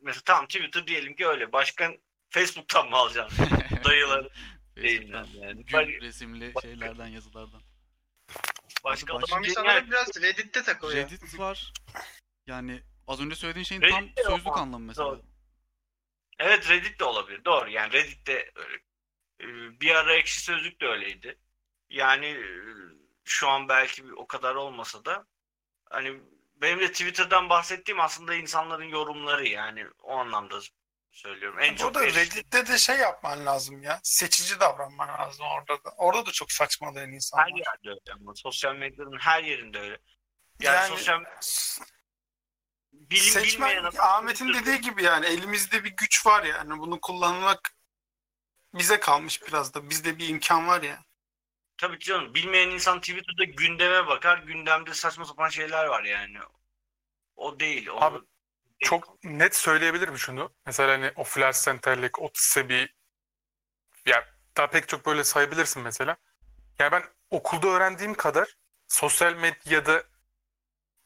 Mesela 0.02 0.22
tamam 0.26 0.48
Twitter 0.48 0.88
diyelim 0.88 1.16
ki 1.16 1.28
öyle. 1.28 1.52
Başka 1.52 1.92
Facebook'tan 2.30 2.90
mı 2.90 2.96
alacaksın? 2.96 3.48
Dayıları 3.84 4.30
Facebook'tan 4.76 5.28
yani. 5.34 5.66
gül 5.66 6.02
resimli 6.02 6.54
şeylerden 6.62 7.08
yazılardan. 7.08 7.62
Başka 8.84 9.14
Başka- 9.14 9.36
alışveriş- 9.36 9.50
insanlar 9.50 9.88
biraz 9.88 10.22
Reddit'te 10.22 10.64
takılıyor. 10.64 11.06
Reddit 11.06 11.40
var. 11.40 11.74
Yani 12.48 12.82
az 13.08 13.22
önce 13.22 13.36
söylediğin 13.36 13.64
şeyin 13.64 13.82
Reddit 13.82 14.18
tam 14.18 14.26
sözlük 14.32 14.48
ama. 14.48 14.56
anlamı 14.62 14.86
mesela. 14.86 15.08
Doğru. 15.08 15.22
Evet 16.40 16.70
Reddit 16.70 17.00
de 17.00 17.04
olabilir. 17.04 17.46
Doğru. 17.46 17.70
Yani 17.70 17.94
Reddit'te 17.94 18.52
öyle. 18.56 18.76
Ee, 19.42 19.80
bir 19.82 19.96
ara 19.96 20.14
ekşi 20.16 20.42
sözlük 20.42 20.82
de 20.82 20.88
öyleydi. 20.88 21.38
Yani 21.90 22.26
e, 22.26 22.46
şu 23.24 23.50
an 23.50 23.70
belki 23.70 24.14
o 24.14 24.28
kadar 24.28 24.56
olmasa 24.56 25.06
da 25.06 25.28
hani 25.90 26.20
benim 26.64 26.80
de 26.80 26.92
Twitter'dan 26.92 27.50
bahsettiğim 27.50 28.00
aslında 28.02 28.36
insanların 28.36 28.84
yorumları 28.88 29.48
yani 29.48 29.86
o 30.04 30.18
anlamda 30.18 30.60
söylüyorum. 31.12 31.60
En 31.60 31.76
çok 31.76 31.94
Burada 31.96 32.06
erişim- 32.06 32.22
Reddit'te 32.22 32.68
de 32.68 32.78
şey 32.78 32.98
yapman 32.98 33.46
lazım 33.46 33.82
ya. 33.84 34.00
Seçici 34.04 34.60
davranman 34.60 35.08
lazım 35.08 35.46
orada 35.46 35.84
da. 35.84 35.90
Orada 35.98 36.26
da 36.26 36.32
çok 36.32 36.52
saçmalayan 36.52 37.12
insanlar. 37.12 37.46
her 37.46 37.58
yerde 37.58 37.90
öyle 37.90 38.14
ama 38.22 38.34
sosyal 38.36 38.76
medyanın 38.76 39.20
her 39.20 39.44
yerinde 39.44 39.80
öyle. 39.80 39.98
Yani, 40.60 40.76
Yani- 40.76 40.88
sosyal 40.90 41.20
bilim 42.94 43.24
Seçmen 43.24 43.70
bilmeyen 43.70 43.92
Ahmet'in 44.00 44.54
dediği 44.54 44.82
gibi 44.82 45.04
yani 45.04 45.26
elimizde 45.26 45.84
bir 45.84 45.90
güç 45.96 46.26
var 46.26 46.44
yani 46.44 46.80
bunu 46.80 47.02
kullanmak 47.02 47.76
bize 48.74 49.00
kalmış 49.00 49.42
biraz 49.48 49.74
da. 49.74 49.90
Bizde 49.90 50.18
bir 50.18 50.30
imkan 50.30 50.68
var 50.68 50.82
ya. 50.82 51.04
Tabii 51.78 52.00
canım. 52.00 52.34
Bilmeyen 52.34 52.70
insan 52.70 53.00
Twitter'da 53.00 53.44
gündeme 53.44 54.08
bakar. 54.08 54.38
Gündemde 54.38 54.94
saçma 54.94 55.26
sapan 55.26 55.50
şeyler 55.50 55.86
var 55.86 56.04
yani. 56.04 56.38
O 57.36 57.60
değil. 57.60 57.90
Onu 57.90 58.04
Abi, 58.04 58.18
Çok 58.80 59.24
net 59.24 59.56
söyleyebilirim 59.56 60.18
şunu. 60.18 60.54
Mesela 60.66 60.92
hani 60.92 61.12
o 61.16 61.24
flash 61.24 61.62
center'lik, 61.62 62.20
o 62.22 62.32
bir 62.58 62.96
ya 64.06 64.26
daha 64.58 64.68
pek 64.68 64.88
çok 64.88 65.06
böyle 65.06 65.24
sayabilirsin 65.24 65.84
mesela. 65.84 66.18
Yani 66.80 66.92
ben 66.92 67.04
okulda 67.30 67.68
öğrendiğim 67.68 68.14
kadar 68.14 68.58
sosyal 68.88 69.34
medyada 69.34 70.04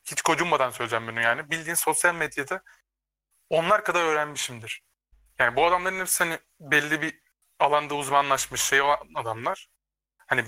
hiç 0.03 0.21
gocunmadan 0.21 0.71
söyleyeceğim 0.71 1.07
bunu 1.07 1.21
yani. 1.21 1.51
Bildiğin 1.51 1.75
sosyal 1.75 2.15
medyada 2.15 2.63
onlar 3.49 3.83
kadar 3.83 4.03
öğrenmişimdir. 4.03 4.83
Yani 5.39 5.55
bu 5.55 5.65
adamların 5.65 5.99
hepsi 5.99 6.23
hani 6.23 6.39
belli 6.59 7.01
bir 7.01 7.19
alanda 7.59 7.95
uzmanlaşmış 7.95 8.61
şey 8.61 8.81
olan 8.81 8.97
adamlar. 9.15 9.67
Hani 10.27 10.45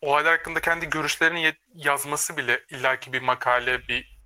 olaylar 0.00 0.36
hakkında 0.36 0.60
kendi 0.60 0.90
görüşlerini 0.90 1.54
yazması 1.74 2.36
bile 2.36 2.64
illaki 2.70 3.12
bir 3.12 3.22
makale, 3.22 3.88
bir 3.88 4.20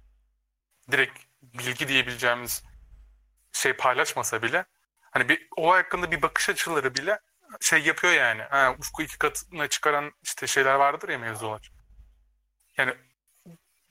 direkt 0.90 1.18
bilgi 1.42 1.88
diyebileceğimiz 1.88 2.64
şey 3.52 3.72
paylaşmasa 3.72 4.42
bile 4.42 4.64
hani 5.10 5.28
bir 5.28 5.48
olay 5.56 5.82
hakkında 5.82 6.10
bir 6.10 6.22
bakış 6.22 6.50
açıları 6.50 6.94
bile 6.94 7.20
şey 7.60 7.82
yapıyor 7.82 8.12
yani. 8.12 8.42
Ha, 8.42 8.74
ufku 8.78 9.02
iki 9.02 9.18
katına 9.18 9.68
çıkaran 9.68 10.12
işte 10.22 10.46
şeyler 10.46 10.74
vardır 10.74 11.08
ya 11.08 11.18
mevzular. 11.18 11.70
Yani 12.76 12.94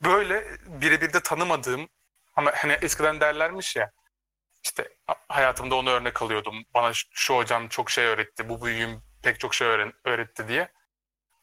böyle 0.04 0.58
birebir 0.68 1.14
de 1.14 1.20
tanımadığım 1.20 1.89
ama 2.36 2.51
hani 2.56 2.74
eskiden 2.74 3.20
derlermiş 3.20 3.76
ya 3.76 3.91
işte 4.64 4.89
hayatımda 5.30 5.76
onu 5.76 5.89
örnek 5.89 6.22
alıyordum. 6.22 6.64
Bana 6.74 6.91
şu 7.14 7.36
hocam 7.36 7.68
çok 7.68 7.89
şey 7.91 8.06
öğretti. 8.06 8.49
Bu 8.49 8.66
büyüğüm 8.66 9.04
pek 9.24 9.39
çok 9.39 9.56
şey 9.56 9.68
öğren- 9.68 9.93
öğretti 10.06 10.47
diye. 10.47 10.70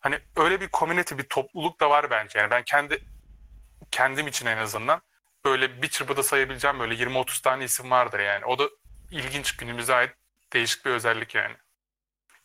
Hani 0.01 0.21
öyle 0.37 0.61
bir 0.61 0.71
community, 0.71 1.15
bir 1.19 1.29
topluluk 1.29 1.81
da 1.81 1.91
var 1.91 2.11
bence. 2.11 2.39
Yani 2.39 2.51
ben 2.51 2.65
kendi 2.65 3.05
kendim 3.91 4.27
için 4.27 4.47
en 4.47 4.57
azından 4.59 5.03
böyle 5.45 5.83
bir 5.83 5.89
çırpıda 5.89 6.23
sayabileceğim 6.23 6.79
böyle 6.81 6.95
20-30 6.95 7.43
tane 7.43 7.65
isim 7.65 7.91
vardır 7.91 8.21
yani. 8.21 8.45
O 8.45 8.59
da 8.59 8.69
ilginç 9.11 9.57
günümüze 9.57 9.95
ait 9.95 10.13
değişik 10.53 10.85
bir 10.85 10.91
özellik 10.91 11.35
yani. 11.35 11.57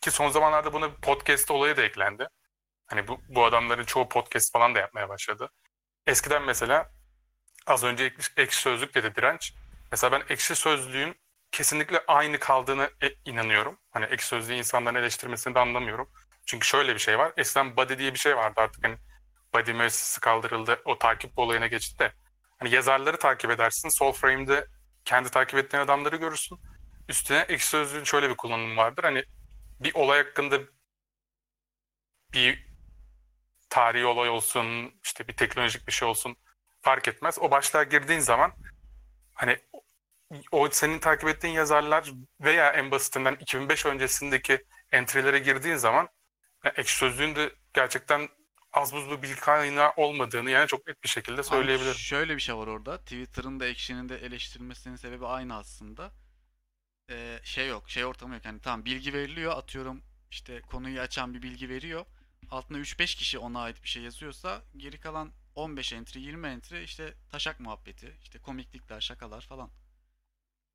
Ki 0.00 0.10
son 0.10 0.28
zamanlarda 0.28 0.72
buna 0.72 0.90
podcast 1.02 1.50
olayı 1.50 1.76
da 1.76 1.82
eklendi. 1.82 2.28
Hani 2.86 3.08
bu, 3.08 3.20
bu 3.28 3.44
adamların 3.44 3.84
çoğu 3.84 4.08
podcast 4.08 4.52
falan 4.52 4.74
da 4.74 4.78
yapmaya 4.78 5.08
başladı. 5.08 5.50
Eskiden 6.06 6.42
mesela 6.42 6.90
az 7.66 7.84
önce 7.84 8.12
ekşi 8.36 8.60
sözlük 8.60 8.94
dedi 8.94 9.14
direnç. 9.14 9.54
Mesela 9.92 10.12
ben 10.12 10.22
ekşi 10.28 10.56
sözlüğün 10.56 11.16
kesinlikle 11.52 12.02
aynı 12.08 12.38
kaldığını 12.38 12.90
e- 13.02 13.14
inanıyorum. 13.24 13.78
Hani 13.90 14.04
ekşi 14.04 14.26
sözlüğü 14.26 14.54
insanların 14.54 14.94
eleştirmesini 14.94 15.54
de 15.54 15.58
anlamıyorum. 15.58 16.10
Çünkü 16.46 16.66
şöyle 16.66 16.94
bir 16.94 16.98
şey 16.98 17.18
var. 17.18 17.32
Eskiden 17.36 17.76
body 17.76 17.98
diye 17.98 18.14
bir 18.14 18.18
şey 18.18 18.36
vardı 18.36 18.60
artık 18.60 18.84
hani 18.84 18.96
body 19.54 19.72
müessesesi 19.72 20.20
kaldırıldı. 20.20 20.82
O 20.84 20.98
takip 20.98 21.38
olayına 21.38 21.66
geçti 21.66 21.98
de. 21.98 22.12
Hani 22.58 22.74
yazarları 22.74 23.18
takip 23.18 23.50
edersin. 23.50 23.88
Sol 23.88 24.12
frame'de 24.12 24.66
kendi 25.04 25.30
takip 25.30 25.58
ettiğin 25.58 25.82
adamları 25.82 26.16
görürsün. 26.16 26.58
Üstüne 27.08 27.38
ekşi 27.38 27.66
sözlüğün 27.66 28.04
şöyle 28.04 28.30
bir 28.30 28.36
kullanımı 28.36 28.76
vardır. 28.76 29.04
Hani 29.04 29.24
bir 29.80 29.94
olay 29.94 30.24
hakkında 30.24 30.60
bir 32.32 32.66
tarihi 33.70 34.06
olay 34.06 34.28
olsun, 34.28 34.94
işte 35.04 35.28
bir 35.28 35.36
teknolojik 35.36 35.86
bir 35.86 35.92
şey 35.92 36.08
olsun 36.08 36.36
fark 36.82 37.08
etmez. 37.08 37.38
O 37.38 37.50
başlığa 37.50 37.82
girdiğin 37.82 38.20
zaman 38.20 38.52
hani 39.34 39.58
o 40.52 40.70
senin 40.70 40.98
takip 40.98 41.28
ettiğin 41.28 41.54
yazarlar 41.54 42.12
veya 42.40 42.70
en 42.72 42.90
basitinden 42.90 43.34
2005 43.34 43.86
öncesindeki 43.86 44.64
entry'lere 44.92 45.38
girdiğin 45.38 45.76
zaman 45.76 46.08
yani 46.66 46.74
ekşi 46.76 46.96
sözlüğün 46.96 47.34
de 47.36 47.52
gerçekten 47.74 48.28
az 48.72 48.92
buz 48.92 49.10
bir 49.10 49.22
bilgi 49.22 49.40
kaynağı 49.40 49.92
olmadığını 49.96 50.50
yani 50.50 50.66
çok 50.66 50.86
net 50.86 51.04
bir 51.04 51.08
şekilde 51.08 51.40
Abi 51.40 51.46
söyleyebilirim. 51.46 51.94
şöyle 51.94 52.36
bir 52.36 52.40
şey 52.40 52.56
var 52.56 52.66
orada. 52.66 52.98
Twitter'ın 52.98 53.60
da 53.60 53.64
Action'in 53.64 54.08
de 54.08 54.16
eleştirilmesinin 54.16 54.96
sebebi 54.96 55.26
aynı 55.26 55.56
aslında. 55.56 56.10
Ee, 57.10 57.40
şey 57.44 57.68
yok, 57.68 57.90
şey 57.90 58.04
ortamı 58.04 58.34
yok. 58.34 58.44
Yani 58.44 58.60
tamam 58.60 58.84
bilgi 58.84 59.12
veriliyor, 59.12 59.56
atıyorum 59.56 60.02
işte 60.30 60.60
konuyu 60.60 61.00
açan 61.00 61.34
bir 61.34 61.42
bilgi 61.42 61.68
veriyor. 61.68 62.06
Altına 62.50 62.78
3-5 62.78 63.16
kişi 63.16 63.38
ona 63.38 63.60
ait 63.60 63.82
bir 63.82 63.88
şey 63.88 64.02
yazıyorsa 64.02 64.62
geri 64.76 65.00
kalan 65.00 65.32
15 65.54 65.92
entry, 65.92 66.20
20 66.20 66.46
entry 66.46 66.84
işte 66.84 67.14
taşak 67.30 67.60
muhabbeti, 67.60 68.14
işte 68.22 68.38
komiklikler, 68.38 69.00
şakalar 69.00 69.40
falan. 69.40 69.70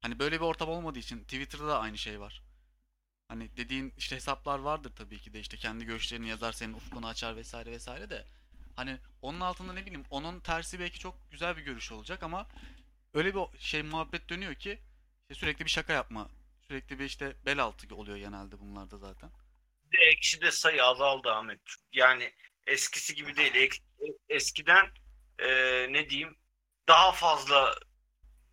Hani 0.02 0.20
böyle 0.20 0.36
bir 0.36 0.46
ortam 0.46 0.70
olmadığı 0.70 1.00
için 1.00 1.24
Twitter'da 1.24 1.68
da 1.68 1.80
aynı 1.80 1.98
şey 1.98 2.20
var. 2.20 2.51
Hani 3.32 3.58
dediğin 3.58 3.94
işte 3.98 4.16
hesaplar 4.16 4.60
vardır 4.60 4.92
tabii 4.96 5.20
ki 5.20 5.34
de 5.34 5.40
işte 5.40 5.58
kendi 5.58 5.86
görüşlerini 5.86 6.30
yazar 6.30 6.52
senin 6.52 6.74
ufkunu 6.74 7.08
açar 7.08 7.36
vesaire 7.36 7.72
vesaire 7.72 8.10
de 8.10 8.26
hani 8.76 8.98
onun 9.22 9.40
altında 9.40 9.74
ne 9.74 9.86
bileyim 9.86 10.06
onun 10.10 10.40
tersi 10.40 10.80
belki 10.80 11.00
çok 11.00 11.32
güzel 11.32 11.58
bir 11.58 11.62
görüş 11.62 11.92
olacak 11.92 12.24
ama 12.24 12.48
öyle 13.14 13.36
bir 13.36 13.60
şey 13.60 13.84
muhabbet 13.84 14.30
dönüyor 14.30 14.56
ki 14.56 14.80
işte 15.22 15.36
sürekli 15.40 15.66
bir 15.66 15.70
şaka 15.70 15.94
yapma 15.94 16.30
sürekli 16.68 17.00
bir 17.00 17.06
işte 17.06 17.36
bel 17.46 17.60
altı 17.60 17.96
oluyor 17.96 18.18
genelde 18.18 18.60
bunlarda 18.60 18.98
zaten. 18.98 19.30
de 19.94 19.98
ekşide 19.98 20.52
sayı 20.52 20.84
azaldı 20.86 21.32
Ahmet. 21.32 21.62
Yani 21.94 22.34
eskisi 22.68 23.16
gibi 23.16 23.36
değil. 23.36 23.56
Ek- 23.56 23.84
eskiden 24.30 24.90
e, 25.40 25.48
ne 25.94 26.10
diyeyim 26.10 26.38
daha 26.88 27.12
fazla 27.12 27.76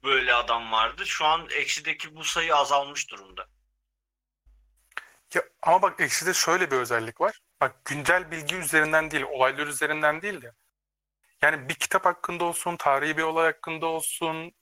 böyle 0.04 0.34
adam 0.34 0.72
vardı. 0.72 1.06
Şu 1.06 1.24
an 1.24 1.48
ekşideki 1.50 2.16
bu 2.16 2.24
sayı 2.24 2.56
azalmış 2.56 3.10
durumda. 3.10 3.46
Ya, 5.34 5.42
ama 5.62 5.82
bak 5.82 6.00
Ekşi'de 6.00 6.34
şöyle 6.34 6.70
bir 6.70 6.76
özellik 6.76 7.20
var. 7.20 7.38
Bak 7.60 7.84
güncel 7.84 8.30
bilgi 8.30 8.56
üzerinden 8.56 9.10
değil, 9.10 9.24
olaylar 9.24 9.66
üzerinden 9.66 10.22
değil 10.22 10.42
de. 10.42 10.52
Yani 11.42 11.68
bir 11.68 11.74
kitap 11.74 12.04
hakkında 12.04 12.44
olsun, 12.44 12.76
tarihi 12.76 13.16
bir 13.16 13.22
olay 13.22 13.46
hakkında 13.46 13.86
olsun, 13.86 14.52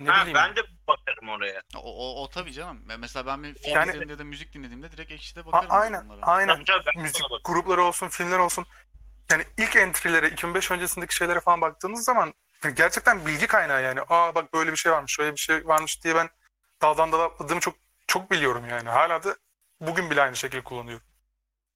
ne 0.00 0.10
Ha, 0.10 0.20
bileyim. 0.20 0.34
ben 0.34 0.56
de 0.56 0.60
bakarım 0.88 1.28
oraya. 1.28 1.62
O, 1.76 1.80
o, 1.80 2.22
o 2.22 2.28
tabii 2.30 2.52
canım. 2.52 2.82
Mesela 2.98 3.26
ben 3.26 3.42
bir 3.42 3.54
film 3.54 3.74
Yani- 3.74 3.88
izlediğimde 3.90 4.18
da 4.18 4.24
müzik 4.24 4.52
dinlediğimde 4.54 4.92
direkt 4.92 5.12
ekşide 5.12 5.40
A- 5.40 5.46
bakarım 5.46 5.66
aynen, 5.70 6.04
bunlara. 6.08 6.20
aynen. 6.26 6.54
Tabii 6.54 6.64
tabii, 6.64 6.86
ben 6.86 6.98
de 6.98 7.02
Müzik 7.02 7.24
grupları 7.44 7.82
olsun, 7.82 8.08
filmler 8.08 8.38
olsun. 8.38 8.66
Yani 9.30 9.44
ilk 9.58 9.76
entry'lere, 9.76 10.28
2005 10.30 10.70
öncesindeki 10.70 11.14
şeylere 11.14 11.40
falan 11.40 11.60
baktığınız 11.60 12.04
zaman 12.04 12.34
gerçekten 12.76 13.26
bilgi 13.26 13.46
kaynağı 13.46 13.82
yani. 13.82 14.00
Aa 14.08 14.34
bak 14.34 14.54
böyle 14.54 14.72
bir 14.72 14.76
şey 14.76 14.92
varmış, 14.92 15.12
şöyle 15.12 15.32
bir 15.32 15.40
şey 15.40 15.66
varmış 15.66 16.04
diye 16.04 16.14
ben 16.14 16.28
daldan 16.82 17.12
dala 17.12 17.24
atladığımı 17.24 17.60
çok 17.60 17.74
çok 18.06 18.30
biliyorum 18.30 18.64
yani. 18.70 18.88
Hala 18.88 19.22
da 19.22 19.36
bugün 19.80 20.10
bile 20.10 20.22
aynı 20.22 20.36
şekilde 20.36 20.64
kullanıyorum. 20.64 21.06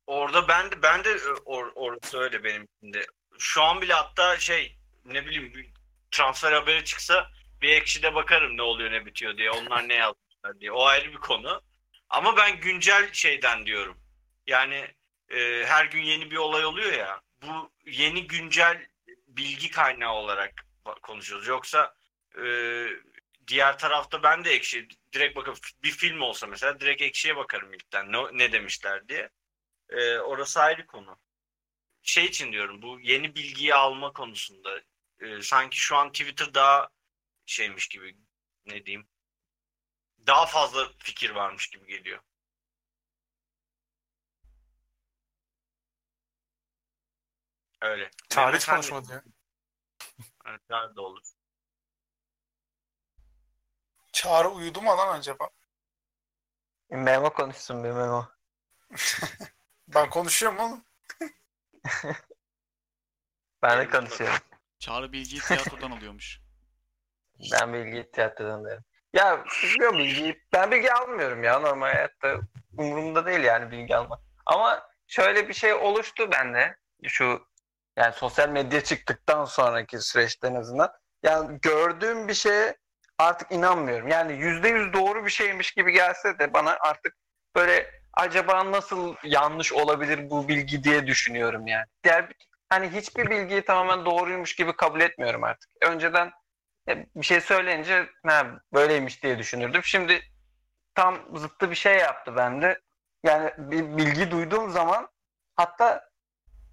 Orada 0.06 0.48
ben 0.48 0.70
de 0.70 0.82
ben 0.82 1.04
de 1.04 1.10
e, 1.10 1.30
or, 1.44 1.72
orası 1.74 2.18
öyle 2.18 2.44
benim 2.44 2.68
de. 2.82 3.06
Şu 3.38 3.62
an 3.62 3.80
bile 3.80 3.92
hatta 3.92 4.38
şey 4.38 4.78
ne 5.04 5.26
bileyim 5.26 5.54
bir 5.54 5.70
transfer 6.10 6.52
haberi 6.52 6.84
çıksa 6.84 7.30
bir 7.62 7.68
ekşide 7.68 8.14
bakarım 8.14 8.56
ne 8.56 8.62
oluyor 8.62 8.90
ne 8.92 9.06
bitiyor 9.06 9.36
diye. 9.36 9.50
Onlar 9.50 9.88
ne 9.88 9.94
yazmışlar 9.94 10.60
diye. 10.60 10.72
O 10.72 10.84
ayrı 10.84 11.12
bir 11.12 11.16
konu. 11.16 11.62
Ama 12.08 12.36
ben 12.36 12.60
güncel 12.60 13.12
şeyden 13.12 13.66
diyorum. 13.66 13.98
Yani 14.46 14.94
e, 15.28 15.64
her 15.66 15.84
gün 15.84 16.02
yeni 16.02 16.30
bir 16.30 16.36
olay 16.36 16.64
oluyor 16.64 16.92
ya. 16.92 17.20
Bu 17.42 17.70
yeni 17.86 18.26
güncel 18.26 18.86
bilgi 19.28 19.70
kaynağı 19.70 20.12
olarak 20.12 20.66
konuşuyoruz. 21.02 21.46
Yoksa 21.46 21.94
e, 22.44 22.44
diğer 23.46 23.78
tarafta 23.78 24.22
ben 24.22 24.44
de 24.44 24.50
ekşi 24.50 24.88
direkt 25.12 25.36
bakıp 25.36 25.58
bir 25.82 25.90
film 25.90 26.20
olsa 26.20 26.46
mesela 26.46 26.80
direkt 26.80 27.02
ekşiye 27.02 27.36
bakarım 27.36 27.74
ilkten 27.74 28.12
ne, 28.12 28.38
ne 28.38 28.52
demişler 28.52 29.08
diye. 29.08 29.30
Ee, 29.90 30.18
orası 30.18 30.60
ayrı 30.60 30.86
konu. 30.86 31.18
Şey 32.02 32.24
için 32.24 32.52
diyorum 32.52 32.82
bu 32.82 33.00
yeni 33.00 33.34
bilgiyi 33.34 33.74
alma 33.74 34.12
konusunda 34.12 34.80
e, 35.20 35.42
sanki 35.42 35.80
şu 35.80 35.96
an 35.96 36.12
Twitter 36.12 36.54
daha 36.54 36.88
şeymiş 37.46 37.88
gibi 37.88 38.16
ne 38.66 38.86
diyeyim 38.86 39.08
daha 40.26 40.46
fazla 40.46 40.92
fikir 40.98 41.30
varmış 41.30 41.68
gibi 41.70 41.86
geliyor. 41.86 42.20
Öyle. 47.80 48.10
Sen- 48.28 48.60
konuşmadı 48.74 49.12
ya. 49.12 49.24
Evet, 50.46 50.68
da 50.70 51.02
olur. 51.02 51.22
Çağrı 54.20 54.48
uyudu 54.48 54.82
mu 54.82 54.90
lan 54.90 55.18
acaba? 55.18 55.48
Memo 56.90 57.32
konuşsun 57.32 57.84
bir 57.84 57.90
Memo. 57.90 58.26
Ben 59.88 60.10
konuşuyorum 60.10 60.58
oğlum. 60.58 60.84
Ben 63.62 63.78
de 63.78 63.90
konuşuyorum. 63.90 64.38
Çağrı 64.78 65.12
bilgiyi 65.12 65.40
tiyatrodan 65.40 65.90
alıyormuş. 65.90 66.40
Ben 67.52 67.72
bilgi 67.72 68.10
tiyatrodan 68.10 68.64
derim. 68.64 68.84
Ya 69.12 69.44
bilmiyorum 69.62 69.98
bilgi. 69.98 70.42
Ben 70.52 70.70
bilgi 70.70 70.92
almıyorum 70.92 71.44
ya 71.44 71.58
normal 71.58 71.92
hayatta. 71.92 72.40
Umurumda 72.78 73.26
değil 73.26 73.40
yani 73.40 73.70
bilgi 73.70 73.96
almak. 73.96 74.20
Ama 74.46 74.88
şöyle 75.06 75.48
bir 75.48 75.54
şey 75.54 75.74
oluştu 75.74 76.32
bende. 76.32 76.76
Şu 77.06 77.46
yani 77.96 78.14
sosyal 78.14 78.48
medya 78.48 78.84
çıktıktan 78.84 79.44
sonraki 79.44 79.98
süreçte 79.98 80.46
en 80.48 80.54
azından. 80.54 80.92
Yani 81.22 81.58
gördüğüm 81.60 82.28
bir 82.28 82.34
şeye 82.34 82.76
artık 83.20 83.52
inanmıyorum. 83.52 84.08
Yani 84.08 84.32
yüzde 84.32 84.68
yüz 84.68 84.92
doğru 84.92 85.24
bir 85.24 85.30
şeymiş 85.30 85.72
gibi 85.72 85.92
gelse 85.92 86.38
de 86.38 86.54
bana 86.54 86.76
artık 86.80 87.16
böyle 87.56 87.90
acaba 88.14 88.72
nasıl 88.72 89.14
yanlış 89.24 89.72
olabilir 89.72 90.30
bu 90.30 90.48
bilgi 90.48 90.84
diye 90.84 91.06
düşünüyorum 91.06 91.66
yani. 91.66 91.84
Diğer 92.04 92.28
hani 92.68 92.88
hiçbir 92.88 93.30
bilgiyi 93.30 93.62
tamamen 93.62 94.04
doğruymuş 94.04 94.56
gibi 94.56 94.76
kabul 94.76 95.00
etmiyorum 95.00 95.44
artık. 95.44 95.70
Önceden 95.82 96.30
e, 96.88 97.06
bir 97.16 97.26
şey 97.26 97.40
söyleyince 97.40 98.06
ha, 98.26 98.46
böyleymiş 98.74 99.22
diye 99.22 99.38
düşünürdüm. 99.38 99.84
Şimdi 99.84 100.22
tam 100.94 101.38
zıttı 101.38 101.70
bir 101.70 101.76
şey 101.76 101.96
yaptı 101.96 102.36
bende. 102.36 102.80
Yani 103.24 103.52
bir 103.58 103.96
bilgi 103.96 104.30
duyduğum 104.30 104.70
zaman 104.70 105.08
hatta 105.56 106.10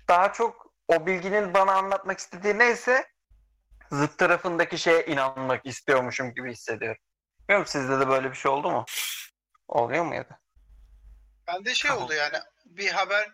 daha 0.07 0.33
çok 0.33 0.67
o 0.87 1.05
bilginin 1.05 1.53
bana 1.53 1.73
anlatmak 1.73 2.19
istediği 2.19 2.57
neyse 2.57 3.05
zıt 3.91 4.17
tarafındaki 4.17 4.77
şeye 4.77 5.05
inanmak 5.05 5.65
istiyormuşum 5.65 6.33
gibi 6.33 6.51
hissediyorum. 6.51 7.01
Bilmiyorum 7.39 7.67
sizde 7.67 7.99
de 7.99 8.07
böyle 8.07 8.31
bir 8.31 8.35
şey 8.37 8.51
oldu 8.51 8.71
mu? 8.71 8.85
Oluyor 9.67 10.03
mu 10.05 10.15
ya 10.15 10.29
da? 10.29 10.39
Bende 11.47 11.73
şey 11.73 11.91
oldu 11.91 12.13
yani 12.13 12.37
bir 12.65 12.91
haber 12.91 13.31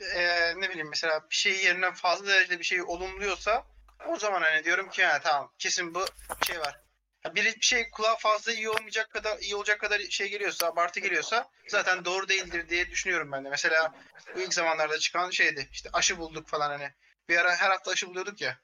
eee, 0.00 0.54
ne 0.56 0.70
bileyim 0.70 0.88
mesela 0.90 1.20
bir 1.30 1.34
şey 1.34 1.64
yerine 1.64 1.92
fazla 1.92 2.26
derecede 2.26 2.58
bir 2.58 2.64
şey 2.64 2.82
olumluyorsa 2.82 3.66
o 4.08 4.16
zaman 4.16 4.42
hani 4.42 4.64
diyorum 4.64 4.90
ki 4.90 5.04
ha 5.04 5.20
tamam 5.20 5.52
kesin 5.58 5.94
bu 5.94 6.04
şey 6.46 6.60
var. 6.60 6.80
Ha, 7.22 7.34
bir, 7.34 7.44
bir 7.44 7.60
şey 7.60 7.90
kulağa 7.90 8.16
fazla 8.16 8.52
iyi 8.52 8.70
olmayacak 8.70 9.10
kadar 9.10 9.38
iyi 9.38 9.56
olacak 9.56 9.80
kadar 9.80 10.00
şey 10.00 10.28
geliyorsa 10.28 10.66
abartı 10.66 11.00
geliyorsa 11.00 11.48
zaten 11.68 12.04
doğru 12.04 12.28
değildir 12.28 12.68
diye 12.68 12.90
düşünüyorum 12.90 13.32
ben 13.32 13.44
de. 13.44 13.50
Mesela 13.50 13.94
bu 14.36 14.40
ilk 14.40 14.54
zamanlarda 14.54 14.98
çıkan 14.98 15.30
şeydi 15.30 15.68
işte 15.72 15.90
aşı 15.92 16.18
bulduk 16.18 16.48
falan 16.48 16.70
hani 16.70 16.90
bir 17.28 17.36
ara 17.36 17.56
her 17.56 17.70
hafta 17.70 17.90
aşı 17.90 18.06
buluyorduk 18.06 18.40
ya. 18.40 18.58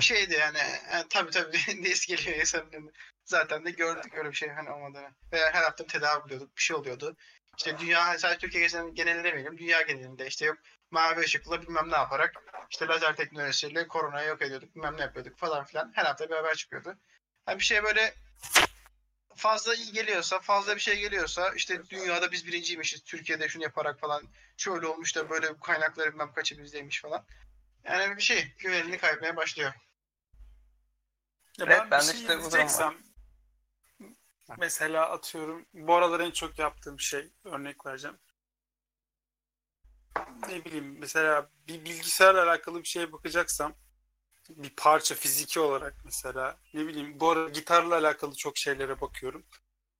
Şeydi 0.00 0.34
yani, 0.34 0.58
yani 0.92 1.06
tabii 1.10 1.30
tabii 1.30 1.58
neyse 1.82 2.14
geliyor 2.14 2.36
insanın. 2.36 2.92
Zaten 3.24 3.64
de 3.64 3.70
gördük 3.70 4.14
öyle 4.14 4.30
bir 4.30 4.36
şey 4.36 4.48
hani 4.48 4.70
olmadığını. 4.70 5.10
Veya 5.32 5.54
her 5.54 5.62
hafta 5.62 5.86
tedavi 5.86 6.24
buluyorduk 6.24 6.56
bir 6.56 6.62
şey 6.62 6.76
oluyordu. 6.76 7.16
İşte 7.58 7.78
dünya 7.78 8.18
sadece 8.18 8.38
Türkiye 8.38 8.68
genelinde 8.92 9.24
demeyelim. 9.24 9.58
Dünya 9.58 9.82
genelinde 9.82 10.26
işte 10.26 10.46
yok 10.46 10.58
mavi 10.90 11.20
ışıkla 11.20 11.62
bilmem 11.62 11.90
ne 11.90 11.96
yaparak 11.96 12.34
işte 12.70 12.86
lazer 12.86 13.16
teknolojisiyle 13.16 13.88
koronayı 13.88 14.28
yok 14.28 14.42
ediyorduk 14.42 14.74
bilmem 14.74 14.96
ne 14.96 15.02
yapıyorduk 15.02 15.38
falan 15.38 15.64
filan. 15.64 15.92
Her 15.94 16.04
hafta 16.04 16.28
bir 16.28 16.34
haber 16.34 16.54
çıkıyordu. 16.54 16.96
Yani 17.48 17.58
bir 17.58 17.64
şey 17.64 17.84
böyle 17.84 18.14
fazla 19.36 19.74
iyi 19.74 19.92
geliyorsa, 19.92 20.38
fazla 20.38 20.74
bir 20.76 20.80
şey 20.80 21.00
geliyorsa 21.00 21.52
işte 21.54 21.82
dünyada 21.90 22.32
biz 22.32 22.46
birinciymişiz. 22.46 23.02
Türkiye'de 23.02 23.48
şunu 23.48 23.62
yaparak 23.62 24.00
falan 24.00 24.22
şöyle 24.56 24.86
olmuş 24.86 25.16
da 25.16 25.30
böyle 25.30 25.60
kaynakları 25.60 26.12
bilmem 26.12 26.32
kaçı 26.32 26.58
bizdeymiş 26.58 27.00
falan. 27.00 27.24
Yani 27.86 28.16
bir 28.16 28.22
şey 28.22 28.54
güvenini 28.58 28.98
kaybetmeye 28.98 29.36
başlıyor. 29.36 29.72
Ya 31.58 31.66
Evet, 31.66 31.80
ben, 31.80 31.90
ben 31.90 32.00
bir 32.00 32.06
de 32.06 32.12
şey 32.12 32.20
işte 32.66 32.90
mesela 34.58 35.10
atıyorum 35.10 35.66
bu 35.74 35.94
aralar 35.94 36.20
en 36.20 36.30
çok 36.30 36.58
yaptığım 36.58 37.00
şey 37.00 37.32
örnek 37.44 37.86
vereceğim. 37.86 38.18
Ne 40.48 40.64
bileyim 40.64 40.98
mesela 40.98 41.50
bir 41.68 41.84
bilgisayarla 41.84 42.42
alakalı 42.42 42.82
bir 42.82 42.88
şeye 42.88 43.12
bakacaksam 43.12 43.74
bir 44.48 44.70
parça 44.76 45.14
fiziki 45.14 45.60
olarak 45.60 45.94
mesela 46.04 46.58
ne 46.74 46.86
bileyim 46.86 47.20
bu 47.20 47.30
arada 47.30 47.48
gitarla 47.48 47.96
alakalı 47.96 48.34
çok 48.34 48.56
şeylere 48.56 49.00
bakıyorum. 49.00 49.46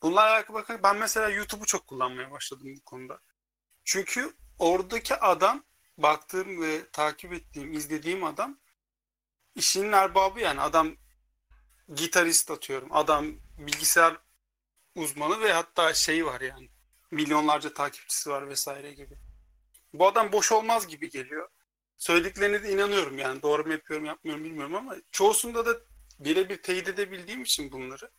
Bunlarla 0.02 0.34
alakalı 0.34 0.56
bakın 0.56 0.80
ben 0.82 0.96
mesela 0.96 1.28
YouTube'u 1.28 1.66
çok 1.66 1.86
kullanmaya 1.86 2.30
başladım 2.30 2.74
bu 2.76 2.84
konuda. 2.84 3.20
Çünkü 3.84 4.36
oradaki 4.58 5.16
adam 5.16 5.64
baktığım 5.98 6.62
ve 6.62 6.90
takip 6.90 7.32
ettiğim, 7.32 7.72
izlediğim 7.72 8.24
adam 8.24 8.58
işinin 9.54 9.92
erbabı 9.92 10.40
yani 10.40 10.60
adam 10.60 10.96
gitarist 11.94 12.50
atıyorum. 12.50 12.88
Adam 12.92 13.26
bilgisayar 13.58 14.16
uzmanı 14.94 15.40
ve 15.40 15.52
hatta 15.52 15.94
şeyi 15.94 16.26
var 16.26 16.40
yani. 16.40 16.70
Milyonlarca 17.10 17.74
takipçisi 17.74 18.30
var 18.30 18.48
vesaire 18.48 18.92
gibi. 18.92 19.18
Bu 19.92 20.06
adam 20.06 20.32
boş 20.32 20.52
olmaz 20.52 20.88
gibi 20.88 21.10
geliyor. 21.10 21.48
Söylediklerine 21.98 22.62
de 22.62 22.72
inanıyorum 22.72 23.18
yani. 23.18 23.42
Doğru 23.42 23.64
mu 23.64 23.72
yapıyorum 23.72 24.06
yapmıyorum 24.06 24.44
bilmiyorum 24.44 24.74
ama 24.74 24.96
çoğusunda 25.12 25.66
da 25.66 25.80
birebir 26.18 26.62
teyit 26.62 26.88
edebildiğim 26.88 27.42
için 27.42 27.72
bunları. 27.72 28.10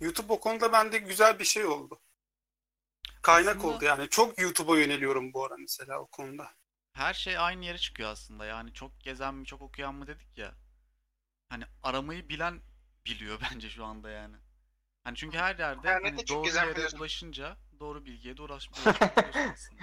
YouTube 0.00 0.32
o 0.32 0.40
konuda 0.40 0.72
bende 0.72 0.98
güzel 0.98 1.38
bir 1.38 1.44
şey 1.44 1.64
oldu. 1.64 2.00
Kaynak 3.22 3.56
Aslında- 3.56 3.76
oldu 3.76 3.84
yani. 3.84 4.08
Çok 4.08 4.40
YouTube'a 4.40 4.78
yöneliyorum 4.78 5.32
bu 5.32 5.44
ara 5.44 5.56
mesela 5.56 5.98
o 6.00 6.06
konuda. 6.06 6.50
Her 6.94 7.14
şey 7.14 7.38
aynı 7.38 7.64
yere 7.64 7.78
çıkıyor 7.78 8.10
aslında. 8.10 8.46
Yani 8.46 8.72
çok 8.72 9.00
gezen 9.00 9.34
mi, 9.34 9.46
çok 9.46 9.62
okuyan 9.62 9.94
mı 9.94 10.06
dedik 10.06 10.38
ya. 10.38 10.54
Hani 11.48 11.64
aramayı 11.82 12.28
bilen 12.28 12.60
biliyor 13.06 13.40
bence 13.52 13.70
şu 13.70 13.84
anda 13.84 14.10
yani. 14.10 14.36
Hani 15.04 15.16
çünkü 15.16 15.38
her 15.38 15.58
yerde 15.58 15.78
İnternette 15.78 16.08
hani 16.08 16.24
çok 16.24 16.36
doğru 16.36 16.44
gezen 16.44 16.62
yere 16.64 16.74
biliyorsun. 16.74 16.98
ulaşınca 16.98 17.56
doğru 17.80 18.04
bilgiye 18.04 18.36
de 18.36 18.42
ulaş, 18.42 18.70
ulaşabiliyorsun 18.84 19.52
aslında. 19.52 19.82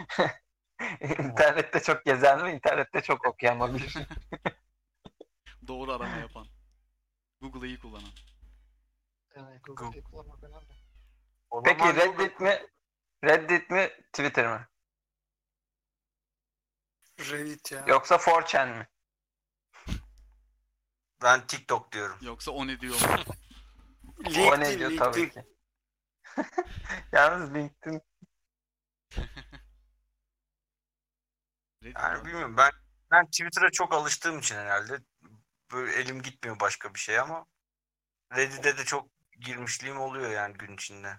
internette 1.23 1.79
çok 1.79 2.05
gezen 2.05 2.43
ve 2.43 2.53
internette 2.53 3.01
çok 3.01 3.25
okuyan 3.25 3.57
mı 3.57 3.75
bilir? 3.75 3.97
Doğru 5.67 5.91
arama 5.91 6.17
yapan. 6.17 6.47
Google'ı 7.41 7.67
iyi 7.67 7.79
kullanan. 7.79 8.11
Yani 9.35 9.59
Google'ı 9.59 10.03
kullanmak 10.03 10.43
önemli. 10.43 10.65
Peki 11.63 11.95
Reddit 11.95 12.39
mi? 12.39 12.59
Reddit 13.23 13.69
mi? 13.69 13.89
Twitter 14.13 14.59
mi? 14.59 14.67
Reddit 17.31 17.71
ya. 17.71 17.83
Yoksa 17.87 18.15
4chan 18.15 18.77
mi? 18.77 18.87
Ben 21.23 21.47
TikTok 21.47 21.91
diyorum. 21.91 22.17
Yoksa 22.21 22.51
o 22.51 22.67
ne 22.67 22.79
diyor 22.79 22.93
mu? 23.01 23.07
o 24.25 24.59
ne 24.59 24.71
LinkedIn, 24.71 24.79
diyor 24.79 24.97
tabii 24.97 25.19
LinkedIn. 25.21 25.41
ki. 25.41 25.47
Yalnız 27.11 27.53
LinkedIn 27.53 28.01
Yani 31.81 32.19
mi? 32.19 32.25
bilmiyorum 32.25 32.57
ben 32.57 32.71
ben 33.11 33.25
Twitter'a 33.25 33.71
çok 33.71 33.93
alıştığım 33.93 34.39
için 34.39 34.55
herhalde 34.55 34.99
böyle 35.71 35.93
elim 35.93 36.21
gitmiyor 36.21 36.59
başka 36.59 36.93
bir 36.93 36.99
şey 36.99 37.19
ama 37.19 37.45
Reddit'e 38.35 38.77
de 38.77 38.85
çok 38.85 39.09
girmişliğim 39.39 39.99
oluyor 39.99 40.31
yani 40.31 40.53
gün 40.53 40.73
içinde. 40.73 41.17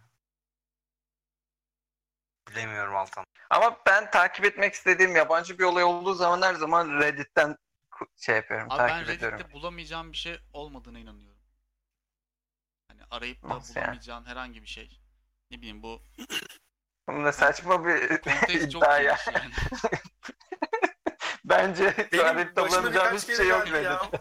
Bilemiyorum 2.56 2.96
Altan. 2.96 3.24
Ama 3.50 3.76
ben 3.86 4.10
takip 4.10 4.44
etmek 4.44 4.74
istediğim 4.74 5.16
yabancı 5.16 5.58
bir 5.58 5.64
olay 5.64 5.84
olduğu 5.84 6.14
zaman 6.14 6.42
her 6.42 6.54
zaman 6.54 7.00
Reddit'ten 7.00 7.56
şey 8.16 8.36
yapıyorum, 8.36 8.66
Abi 8.70 8.78
ben 8.78 8.88
takip 8.88 9.10
ediyorum. 9.10 9.38
Reddit'te 9.38 9.52
bulamayacağım 9.54 10.12
bir 10.12 10.16
şey 10.16 10.38
olmadığına 10.52 10.98
inanıyorum. 10.98 11.40
Hani 12.88 13.00
arayıp 13.10 13.42
da 13.42 13.48
Nasıl 13.48 13.74
yani? 13.76 13.84
bulamayacağın 13.84 14.24
herhangi 14.24 14.62
bir 14.62 14.66
şey. 14.66 15.00
Ne 15.50 15.58
bileyim 15.58 15.82
bu 15.82 16.02
Bunun 17.08 17.24
da 17.24 17.32
saçma 17.32 17.84
bir 17.86 18.08
kontekst 18.08 18.72
çok 18.72 18.82
iddia 18.82 18.98
ya. 18.98 19.16
geniş 19.26 19.42
yani. 19.42 19.52
Bence 21.44 22.08
Benim 22.12 22.24
Reddit'te 22.38 22.62
başıma 22.62 22.78
bulamayacağım 22.78 23.06
birkaç 23.06 23.22
hiçbir 23.22 23.36
kere 23.36 23.46
şey 23.46 23.48
yok 23.48 23.66
geldi 23.66 23.84
ya. 23.84 23.94
Reddit'te. 23.98 24.20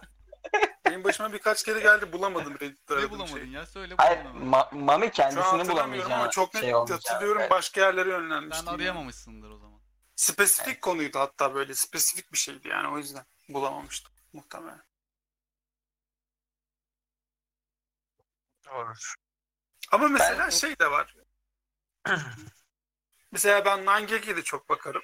Benim 0.91 1.03
başıma 1.03 1.33
birkaç 1.33 1.63
kere 1.63 1.79
geldi 1.79 2.11
bulamadım 2.11 2.53
Reddit'te 2.61 2.93
Ne 2.93 2.97
aradığım 2.97 3.11
bulamadın 3.11 3.33
şey. 3.35 3.47
ya? 3.47 3.65
Söyle 3.65 3.95
Hayır, 3.97 4.25
bulamadın. 4.25 4.45
Ma- 4.51 4.75
Mami 4.85 5.01
Şu 5.01 5.07
an 5.07 5.11
kendisini 5.11 5.41
hatırlamıyorum 5.43 5.77
bulamayacağını 5.77 6.15
ama 6.15 6.29
çok 6.29 6.53
net 6.53 6.63
şey 6.63 6.71
hatırlıyorum 6.71 7.41
başka 7.49 7.81
yerlere 7.81 8.05
Ben 8.09 8.11
yönlenmiştim. 8.13 8.65
yani. 8.67 8.75
arayamamışsındır 8.75 9.49
o 9.49 9.57
zaman. 9.57 9.79
Spesifik 10.15 10.81
konuydu 10.81 11.19
hatta 11.19 11.55
böyle 11.55 11.75
spesifik 11.75 12.33
bir 12.33 12.37
şeydi 12.37 12.67
yani 12.67 12.87
o 12.87 12.97
yüzden 12.97 13.25
bulamamıştım 13.49 14.11
muhtemelen. 14.33 14.83
Doğru. 18.65 18.93
Ama 19.91 20.07
mesela 20.07 20.39
Ben- 20.45 20.49
şey 20.49 20.79
de 20.79 20.91
var. 20.91 21.15
mesela 23.31 23.65
ben 23.65 23.85
9 24.07 24.27
de 24.35 24.43
çok 24.43 24.69
bakarım. 24.69 25.03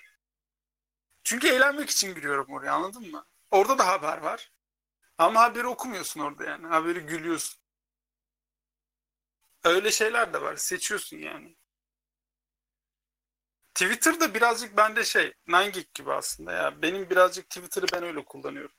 Çünkü 1.23 1.47
eğlenmek 1.47 1.89
için 1.89 2.15
giriyorum 2.15 2.53
oraya 2.53 2.71
anladın 2.71 3.11
mı? 3.11 3.25
Orada 3.51 3.77
da 3.77 3.87
haber 3.87 4.17
var. 4.17 4.51
Ama 5.17 5.41
haberi 5.41 5.67
okumuyorsun 5.67 6.19
orada 6.19 6.43
yani. 6.43 6.67
Haberi 6.67 6.99
gülüyorsun. 6.99 7.59
Öyle 9.63 9.91
şeyler 9.91 10.33
de 10.33 10.41
var. 10.41 10.55
Seçiyorsun 10.55 11.17
yani. 11.17 11.57
Twitter'da 13.73 14.33
birazcık 14.33 14.77
bende 14.77 15.03
şey, 15.05 15.33
9gag 15.47 15.85
gibi 15.93 16.13
aslında 16.13 16.53
ya. 16.53 16.81
Benim 16.81 17.09
birazcık 17.09 17.49
Twitter'ı 17.49 17.85
ben 17.93 18.03
öyle 18.03 18.25
kullanıyorum. 18.25 18.75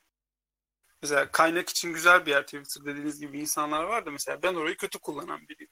Mesela 1.02 1.30
kaynak 1.30 1.68
için 1.68 1.92
güzel 1.92 2.26
bir 2.26 2.30
yer 2.30 2.42
Twitter 2.42 2.84
dediğiniz 2.84 3.20
gibi 3.20 3.40
insanlar 3.40 3.84
var 3.84 4.06
da 4.06 4.10
mesela 4.10 4.42
ben 4.42 4.54
orayı 4.54 4.76
kötü 4.76 4.98
kullanan 4.98 5.48
biriyim. 5.48 5.70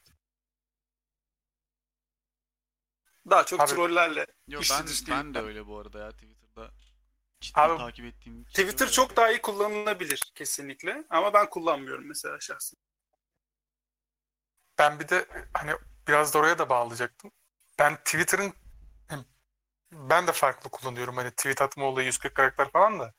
Daha 3.31 3.45
çok 3.45 3.61
Abi- 3.61 3.71
trollerle. 3.71 4.27
İşte 4.49 4.75
ben 5.09 5.17
ben 5.17 5.35
de 5.35 5.39
öyle 5.39 5.67
bu 5.67 5.79
arada 5.79 5.99
ya 5.99 6.11
Twitter'da. 6.13 6.71
Ciddi 7.41 7.61
Abi, 7.61 7.79
takip 7.79 8.05
ettiğim 8.05 8.45
Twitter 8.45 8.87
var. 8.87 8.93
çok 8.93 9.17
daha 9.17 9.31
iyi 9.31 9.43
kullanılabilir 9.43 10.33
kesinlikle. 10.35 11.05
Ama 11.11 11.35
ben 11.35 11.51
kullanmıyorum 11.51 12.09
mesela 12.09 12.41
şahsen. 12.41 12.79
Ben 14.79 15.01
bir 15.01 15.09
de 15.09 15.27
hani 15.55 15.73
biraz 16.09 16.35
da 16.35 16.39
oraya 16.39 16.59
da 16.59 16.69
bağlayacaktım. 16.69 17.31
Ben 17.79 17.97
Twitter'ın 17.97 18.53
ben 19.93 20.27
de 20.27 20.33
farklı 20.33 20.71
kullanıyorum. 20.71 21.17
Hani 21.17 21.31
tweet 21.31 21.63
atma 21.63 21.85
olayı 21.85 22.07
140 22.07 22.35
karakter 22.35 22.71
falan 22.71 23.01
da. 23.01 23.15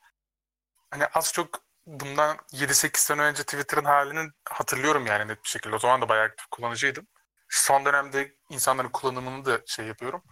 Hani 0.91 1.05
az 1.05 1.33
çok 1.33 1.65
bundan 1.85 2.37
7-8 2.53 2.97
sene 2.97 3.21
önce 3.21 3.43
Twitter'ın 3.43 3.85
halini 3.85 4.31
hatırlıyorum 4.49 5.05
yani 5.05 5.27
net 5.27 5.43
bir 5.43 5.49
şekilde. 5.49 5.75
O 5.75 5.79
zaman 5.79 6.01
da 6.01 6.09
bayağı 6.09 6.25
aktif 6.25 6.47
kullanıcıydım. 6.51 7.07
Son 7.49 7.85
dönemde 7.85 8.35
insanların 8.49 8.89
kullanımını 8.89 9.45
da 9.45 9.61
şey 9.67 9.85
yapıyorum. 9.87 10.23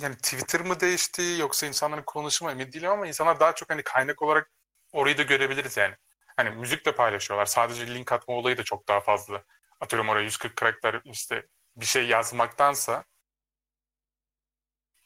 Yani 0.00 0.16
Twitter 0.16 0.60
mı 0.60 0.80
değişti 0.80 1.22
yoksa 1.38 1.66
insanların 1.66 2.02
kullanışı 2.02 2.44
mı 2.44 2.50
emin 2.50 2.72
değilim 2.72 2.90
ama 2.90 3.06
insanlar 3.06 3.40
daha 3.40 3.54
çok 3.54 3.70
hani 3.70 3.82
kaynak 3.82 4.22
olarak 4.22 4.50
orayı 4.92 5.18
da 5.18 5.22
görebiliriz 5.22 5.76
yani. 5.76 5.94
Hani 6.36 6.50
müzik 6.50 6.86
de 6.86 6.92
paylaşıyorlar. 6.92 7.46
Sadece 7.46 7.94
link 7.94 8.12
atma 8.12 8.34
olayı 8.34 8.58
da 8.58 8.64
çok 8.64 8.88
daha 8.88 9.00
fazla. 9.00 9.44
Atıyorum 9.80 10.08
oraya 10.08 10.22
140 10.24 10.56
karakter 10.56 11.00
işte 11.04 11.46
bir 11.76 11.86
şey 11.86 12.06
yazmaktansa 12.06 13.04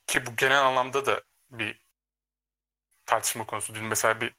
ki 0.07 0.27
bu 0.27 0.37
genel 0.37 0.63
anlamda 0.67 1.07
da 1.07 1.23
bir 1.51 1.83
tartışma 3.07 3.47
konusu. 3.47 3.75
Dün 3.75 3.85
mesela 3.85 4.21
bir 4.21 4.35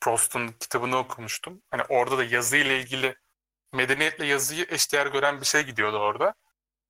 Prost'un 0.00 0.48
kitabını 0.48 0.96
okumuştum. 0.98 1.62
Hani 1.70 1.82
orada 1.88 2.18
da 2.18 2.24
yazı 2.24 2.56
ile 2.56 2.80
ilgili 2.80 3.16
medeniyetle 3.72 4.26
yazıyı 4.26 4.66
eşdeğer 4.70 5.06
gören 5.06 5.40
bir 5.40 5.46
şey 5.46 5.62
gidiyordu 5.62 5.98
orada. 5.98 6.34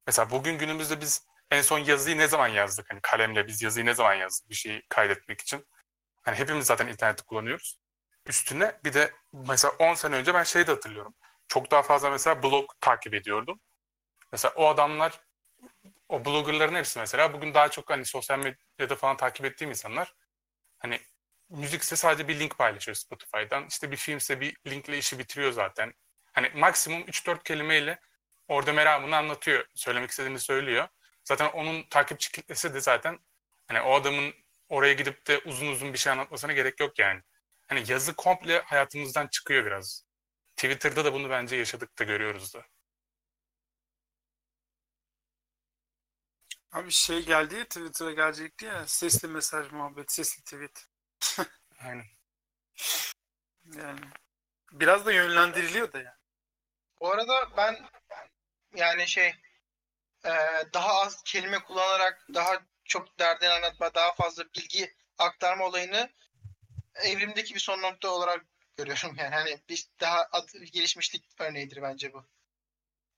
Mesela 0.07 0.31
bugün 0.31 0.59
günümüzde 0.59 1.01
biz 1.01 1.28
en 1.51 1.63
son 1.63 1.79
yazıyı 1.79 2.19
ne 2.19 2.29
zaman 2.29 2.49
yazdık? 2.49 2.91
Hani 2.91 3.01
kalemle 3.03 3.47
biz 3.47 3.63
yazıyı 3.63 3.87
ne 3.87 3.95
zaman 3.95 4.15
yazdık 4.15 4.51
bir 4.51 4.55
şeyi 4.55 4.83
kaydetmek 4.89 5.41
için? 5.41 5.67
Hani 6.23 6.37
hepimiz 6.37 6.67
zaten 6.67 6.87
interneti 6.87 7.25
kullanıyoruz. 7.25 7.79
Üstüne 8.27 8.81
bir 8.85 8.93
de 8.95 9.13
mesela 9.33 9.75
10 9.79 9.95
sene 9.95 10.17
önce 10.17 10.35
ben 10.35 10.43
şeyi 10.43 10.67
de 10.67 10.71
hatırlıyorum. 10.71 11.15
Çok 11.49 11.71
daha 11.71 11.83
fazla 11.83 12.11
mesela 12.11 12.43
blog 12.43 12.71
takip 12.81 13.15
ediyordum. 13.15 13.61
Mesela 14.33 14.55
o 14.57 14.69
adamlar 14.69 15.21
o 16.09 16.25
bloggerların 16.25 16.75
hepsi 16.75 16.99
mesela 16.99 17.33
bugün 17.33 17.55
daha 17.55 17.69
çok 17.69 17.91
hani 17.91 18.05
sosyal 18.05 18.39
medyada 18.39 18.97
falan 18.97 19.17
takip 19.17 19.47
ettiğim 19.47 19.71
insanlar 19.71 20.15
hani 20.79 21.01
müzikse 21.51 21.97
sadece 21.97 22.29
bir 22.29 22.41
link 22.41 22.59
paylaşıyor 22.59 22.95
Spotify'dan. 22.95 23.67
İşte 23.67 23.91
bir 23.91 23.97
filmse 23.97 24.41
bir 24.41 24.57
linkle 24.67 24.99
işi 24.99 25.19
bitiriyor 25.19 25.53
zaten. 25.53 25.93
Hani 26.33 26.51
maksimum 26.55 27.01
3-4 27.01 27.43
kelimeyle 27.43 27.99
orada 28.49 28.73
meramını 28.73 29.17
anlatıyor. 29.17 29.67
Söylemek 29.75 30.11
istediğini 30.11 30.39
söylüyor. 30.41 30.89
Zaten 31.29 31.49
onun 31.49 31.83
takipçi 31.83 32.33
kitlesi 32.33 32.75
de 32.75 32.81
zaten 32.81 33.19
hani 33.67 33.81
o 33.81 33.95
adamın 33.95 34.35
oraya 34.69 34.93
gidip 34.93 35.27
de 35.27 35.39
uzun 35.39 35.67
uzun 35.67 35.93
bir 35.93 35.99
şey 35.99 36.13
anlatmasına 36.13 36.53
gerek 36.53 36.81
yok 36.81 36.99
yani. 36.99 37.23
Hani 37.67 37.91
yazı 37.91 38.17
komple 38.17 38.59
hayatımızdan 38.59 39.27
çıkıyor 39.29 39.67
biraz. 39.67 40.05
Twitter'da 40.57 41.05
da 41.05 41.13
bunu 41.13 41.31
bence 41.31 41.57
yaşadık 41.57 41.99
da 41.99 42.05
görüyoruz 42.05 42.55
da. 42.55 42.67
Abi 46.73 46.91
şey 46.91 47.25
geldi 47.27 47.55
ya 47.55 47.65
Twitter'a 47.65 48.13
gelecekti 48.13 48.65
ya 48.65 48.87
sesli 48.87 49.29
mesaj 49.29 49.73
muhabbet, 49.73 50.13
sesli 50.13 50.45
tweet. 50.45 50.87
Aynen. 51.79 52.07
Yani 53.77 54.01
biraz 54.73 55.07
da 55.07 55.13
yönlendiriliyor 55.13 55.93
da 55.93 55.99
yani. 55.99 56.19
Bu 57.01 57.13
arada 57.13 57.57
ben 57.57 57.89
yani 58.77 59.09
şey 59.09 59.35
e, 60.25 60.33
daha 60.75 61.01
az 61.01 61.23
kelime 61.23 61.59
kullanarak 61.59 62.27
daha 62.35 62.63
çok 62.85 63.19
derdini 63.19 63.49
anlatma, 63.49 63.95
daha 63.95 64.15
fazla 64.15 64.45
bilgi 64.45 64.95
aktarma 65.19 65.65
olayını 65.65 66.11
evrimdeki 66.95 67.55
bir 67.55 67.61
son 67.61 67.83
nokta 67.83 68.11
olarak 68.11 68.45
görüyorum. 68.77 69.15
Yani 69.17 69.35
hani 69.35 69.61
bir 69.69 69.87
daha 70.01 70.31
gelişmişlik 70.73 71.25
örneğidir 71.39 71.83
bence 71.83 72.13
bu. 72.13 72.27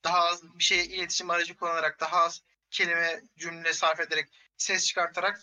Daha 0.04 0.18
az 0.18 0.58
bir 0.58 0.64
şey 0.64 0.80
iletişim 0.80 1.30
aracı 1.30 1.56
kullanarak, 1.56 2.00
daha 2.00 2.24
az 2.24 2.42
kelime, 2.70 3.22
cümle 3.38 3.72
sarf 3.72 4.00
ederek, 4.00 4.28
ses 4.56 4.86
çıkartarak 4.86 5.40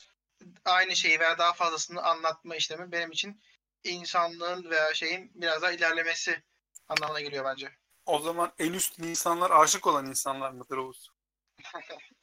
aynı 0.66 0.96
şeyi 0.96 1.20
veya 1.20 1.38
daha 1.38 1.54
fazlasını 1.54 2.02
anlatma 2.02 2.56
işlemi 2.56 2.92
benim 2.92 3.12
için 3.12 3.42
insanlığın 3.84 4.70
veya 4.70 4.94
şeyin 4.94 5.32
biraz 5.36 5.62
daha 5.62 5.72
ilerlemesi 5.72 6.44
anlamına 6.88 7.22
geliyor 7.22 7.46
bence. 7.46 7.72
O 8.06 8.20
zaman 8.20 8.54
en 8.60 8.74
üst 8.74 9.00
insanlar 9.00 9.52
aşık 9.52 9.88
olan 9.88 10.06
insanlar 10.06 10.52
mıdır 10.52 10.78
Oğuz? 10.78 11.17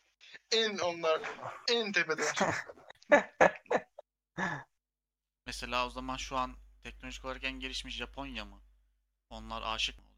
En 0.53 0.79
onlar 0.79 1.21
en 1.71 1.93
tepede. 1.93 2.23
Mesela 5.47 5.87
o 5.87 5.91
zaman 5.91 6.17
şu 6.17 6.37
an 6.37 6.57
teknolojik 6.83 7.25
olarak 7.25 7.45
en 7.45 7.61
gelişmiş 7.61 7.97
Japonya 7.97 8.45
mı? 8.45 8.63
Onlar 9.31 9.63
aşık 9.63 9.99
mı 9.99 10.05
oluyor? 10.05 10.15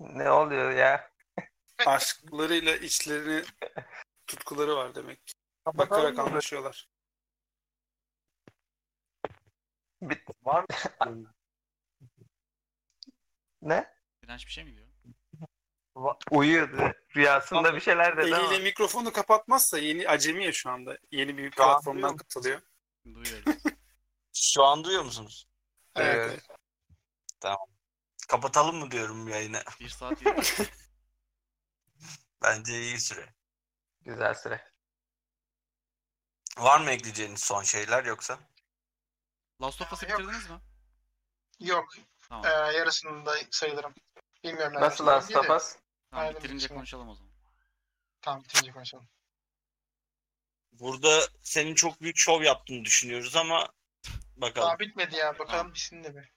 Ne 0.00 0.30
oluyor 0.30 0.70
ya? 0.70 1.10
Aşklarıyla 1.86 2.76
içlerini 2.76 3.44
tutkuları 4.26 4.76
var 4.76 4.94
demek. 4.94 5.26
ki. 5.26 5.34
Bakarak 5.66 6.18
anlaşıyorlar. 6.18 6.88
Bit 10.02 10.22
Var 10.42 10.64
mı? 11.06 11.34
ne? 13.62 13.94
Direnç 14.22 14.46
bir 14.46 14.52
şey 14.52 14.64
mi 14.64 14.76
diyor? 14.76 14.87
Uyuyordu. 16.30 16.92
Rüyasında 17.16 17.74
bir 17.74 17.80
şeyler 17.80 18.16
dedi 18.16 18.36
ama. 18.36 18.46
Eliyle 18.46 18.64
mikrofonu 18.64 19.12
kapatmazsa 19.12 19.78
yeni 19.78 20.08
acemi 20.08 20.44
ya 20.44 20.52
şu 20.52 20.70
anda. 20.70 20.98
Yeni 21.10 21.36
bir 21.36 21.50
platformdan 21.50 22.16
katılıyor. 22.16 22.60
Duyuyoruz. 23.04 23.62
Şu 24.32 24.64
an 24.64 24.84
duyuyor 24.84 25.04
musunuz? 25.04 25.48
Evet. 25.96 26.30
Evet. 27.44 27.58
Kapatalım 28.28 28.76
mı 28.76 28.90
diyorum 28.90 29.28
yayını? 29.28 29.62
bir 29.80 29.88
saat 29.88 30.26
yedi. 30.26 30.40
Bence 32.42 32.80
iyi 32.80 33.00
süre. 33.00 33.34
Güzel 34.02 34.34
süre. 34.34 34.64
Var 36.58 36.80
mı 36.80 36.90
ekleyeceğiniz 36.90 37.40
son 37.40 37.62
şeyler 37.62 38.04
yoksa? 38.04 38.38
Last 39.62 39.82
of 39.82 39.92
Us'ı 39.92 40.06
bitirdiniz 40.06 40.50
mi? 40.50 40.60
Yok. 41.60 41.88
Tamam. 42.28 42.44
Ee, 42.46 42.48
yarısında 42.48 43.34
sayılırım. 43.50 43.94
Bilmiyorum. 44.44 44.80
Nasıl 44.80 45.06
Last 45.06 45.36
of. 45.36 45.50
Us? 45.50 45.76
Tamam 46.10 46.26
Aynen, 46.26 46.36
bitirince 46.36 46.64
bitirme. 46.64 46.76
konuşalım 46.76 47.08
o 47.08 47.14
zaman. 47.14 47.32
Tamam 48.22 48.42
bitirince 48.44 48.72
konuşalım. 48.72 49.08
Burada 50.72 51.20
senin 51.42 51.74
çok 51.74 52.00
büyük 52.02 52.16
şov 52.18 52.42
yaptığını 52.42 52.84
düşünüyoruz 52.84 53.36
ama 53.36 53.68
bakalım. 54.36 54.68
Daha 54.68 54.78
bitmedi 54.78 55.16
ya. 55.16 55.32
Bakalım 55.32 55.50
Tamam. 55.50 55.74
bitsin 55.74 56.04
de 56.04 56.16
bir. 56.16 56.32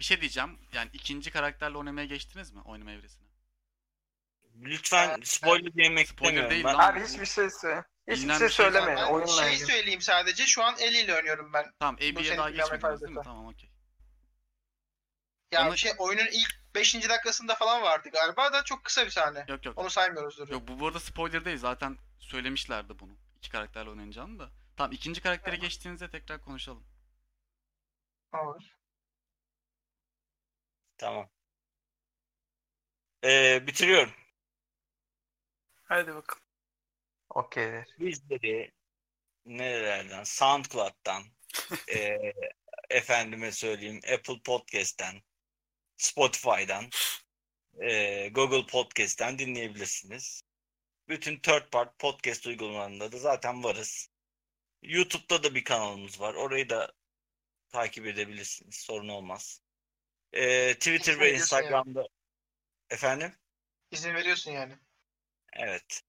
Bir 0.00 0.04
şey 0.04 0.20
diyeceğim. 0.20 0.58
Yani 0.72 0.90
ikinci 0.92 1.30
karakterle 1.30 1.78
oynamaya 1.78 2.06
geçtiniz 2.06 2.52
mi? 2.52 2.60
Oynama 2.64 2.92
evresine. 2.92 3.26
Lütfen 4.56 5.20
spoiler 5.24 5.72
yemek 5.84 6.08
Spoiler 6.08 6.50
değil 6.50 6.64
ben. 6.64 6.74
lan. 6.74 6.92
Abi 6.92 7.04
hiçbir 7.06 7.26
şey 7.26 7.50
söyle. 7.50 7.84
Hiçbir 8.10 8.28
şey 8.28 8.38
şey 8.38 8.48
söylemeyin. 8.48 8.98
Oyunla 8.98 9.42
şeyi 9.42 9.52
ilgili. 9.54 9.66
söyleyeyim 9.66 10.00
sadece. 10.00 10.46
Şu 10.46 10.64
an 10.64 10.76
Ellie 10.78 11.04
ile 11.04 11.14
oynuyorum 11.14 11.52
ben. 11.52 11.72
Tamam 11.80 11.94
AB'ye 11.94 12.14
daha 12.36 12.46
planı 12.46 12.50
geçmediniz 12.50 13.00
değil 13.00 13.12
mi? 13.12 13.20
Tamam 13.24 13.46
okey. 13.46 13.71
Ya 15.52 15.68
Onu- 15.68 15.76
şey 15.76 15.92
oyunun 15.98 16.26
ilk 16.32 16.74
5. 16.74 17.08
dakikasında 17.08 17.54
falan 17.54 17.82
vardı 17.82 18.08
galiba 18.12 18.52
da 18.52 18.64
çok 18.64 18.84
kısa 18.84 19.04
bir 19.04 19.10
sahne. 19.10 19.44
Yok 19.48 19.66
yok. 19.66 19.78
Onu 19.78 19.90
saymıyoruzdur. 19.90 20.48
Yok 20.48 20.68
bu 20.68 20.80
bu 20.80 20.86
arada 20.86 21.00
spoiler 21.00 21.44
değil. 21.44 21.58
Zaten 21.58 21.98
söylemişlerdi 22.18 22.98
bunu. 22.98 23.16
İki 23.38 23.50
karakterle 23.50 23.90
oynayacağını 23.90 24.38
da. 24.38 24.50
Tamam 24.76 24.92
ikinci 24.92 25.20
karaktere 25.20 25.56
geçtiğinizde 25.56 26.10
tekrar 26.10 26.40
konuşalım. 26.40 26.84
Olur. 28.34 28.62
Tamam. 30.98 31.30
Ee, 33.24 33.66
bitiriyorum. 33.66 34.12
Hadi 35.84 36.14
bakalım. 36.14 36.42
Okeydir. 37.30 37.94
Bizleri 37.98 38.72
nerelerden? 39.46 40.24
SoundCloud'dan, 40.24 41.22
ee, 41.88 42.32
efendime 42.90 43.52
söyleyeyim 43.52 44.00
Apple 44.14 44.42
Podcast'ten, 44.44 45.22
Spotify'dan, 46.02 46.90
ee, 47.82 48.28
Google 48.28 48.66
Podcast'ten 48.66 49.38
dinleyebilirsiniz. 49.38 50.42
Bütün 51.08 51.38
third 51.38 51.70
part 51.70 51.98
podcast 51.98 52.46
uygulamalarında 52.46 53.12
da 53.12 53.18
zaten 53.18 53.64
varız. 53.64 54.08
YouTube'da 54.82 55.42
da 55.42 55.54
bir 55.54 55.64
kanalımız 55.64 56.20
var. 56.20 56.34
Orayı 56.34 56.70
da 56.70 56.92
takip 57.68 58.06
edebilirsiniz. 58.06 58.76
Sorun 58.76 59.08
olmaz. 59.08 59.62
Ee, 60.32 60.74
Twitter 60.74 61.14
ve 61.14 61.20
veriyorsun 61.20 61.56
yani. 61.56 61.64
Instagram'da 61.66 62.08
efendim? 62.90 63.34
İzin 63.90 64.14
veriyorsun 64.14 64.50
yani. 64.50 64.78
Evet. 65.52 66.02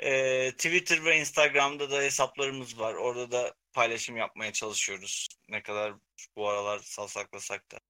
Ee, 0.00 0.52
Twitter 0.52 1.04
ve 1.04 1.18
Instagram'da 1.18 1.90
da 1.90 2.02
hesaplarımız 2.02 2.78
var. 2.78 2.94
Orada 2.94 3.32
da 3.32 3.54
paylaşım 3.72 4.16
yapmaya 4.16 4.52
çalışıyoruz. 4.52 5.28
Ne 5.48 5.62
kadar 5.62 5.94
bu 6.36 6.48
aralar 6.48 6.78
salsaklasak 6.78 7.72
da. 7.72 7.80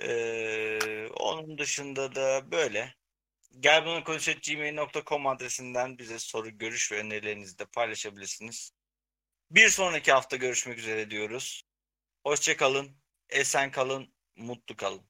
Ee, 0.00 1.08
onun 1.08 1.58
dışında 1.58 2.14
da 2.14 2.50
böyle. 2.50 2.94
Gel 3.60 3.86
bunu 3.86 4.04
gmail.com 4.46 5.26
adresinden 5.26 5.98
bize 5.98 6.18
soru, 6.18 6.58
görüş 6.58 6.92
ve 6.92 6.98
önerilerinizi 6.98 7.58
de 7.58 7.66
paylaşabilirsiniz. 7.66 8.72
Bir 9.50 9.68
sonraki 9.68 10.12
hafta 10.12 10.36
görüşmek 10.36 10.78
üzere 10.78 11.10
diyoruz. 11.10 11.62
Hoşça 12.24 12.56
kalın, 12.56 12.96
esen 13.30 13.70
kalın, 13.70 14.14
mutlu 14.36 14.76
kalın. 14.76 15.08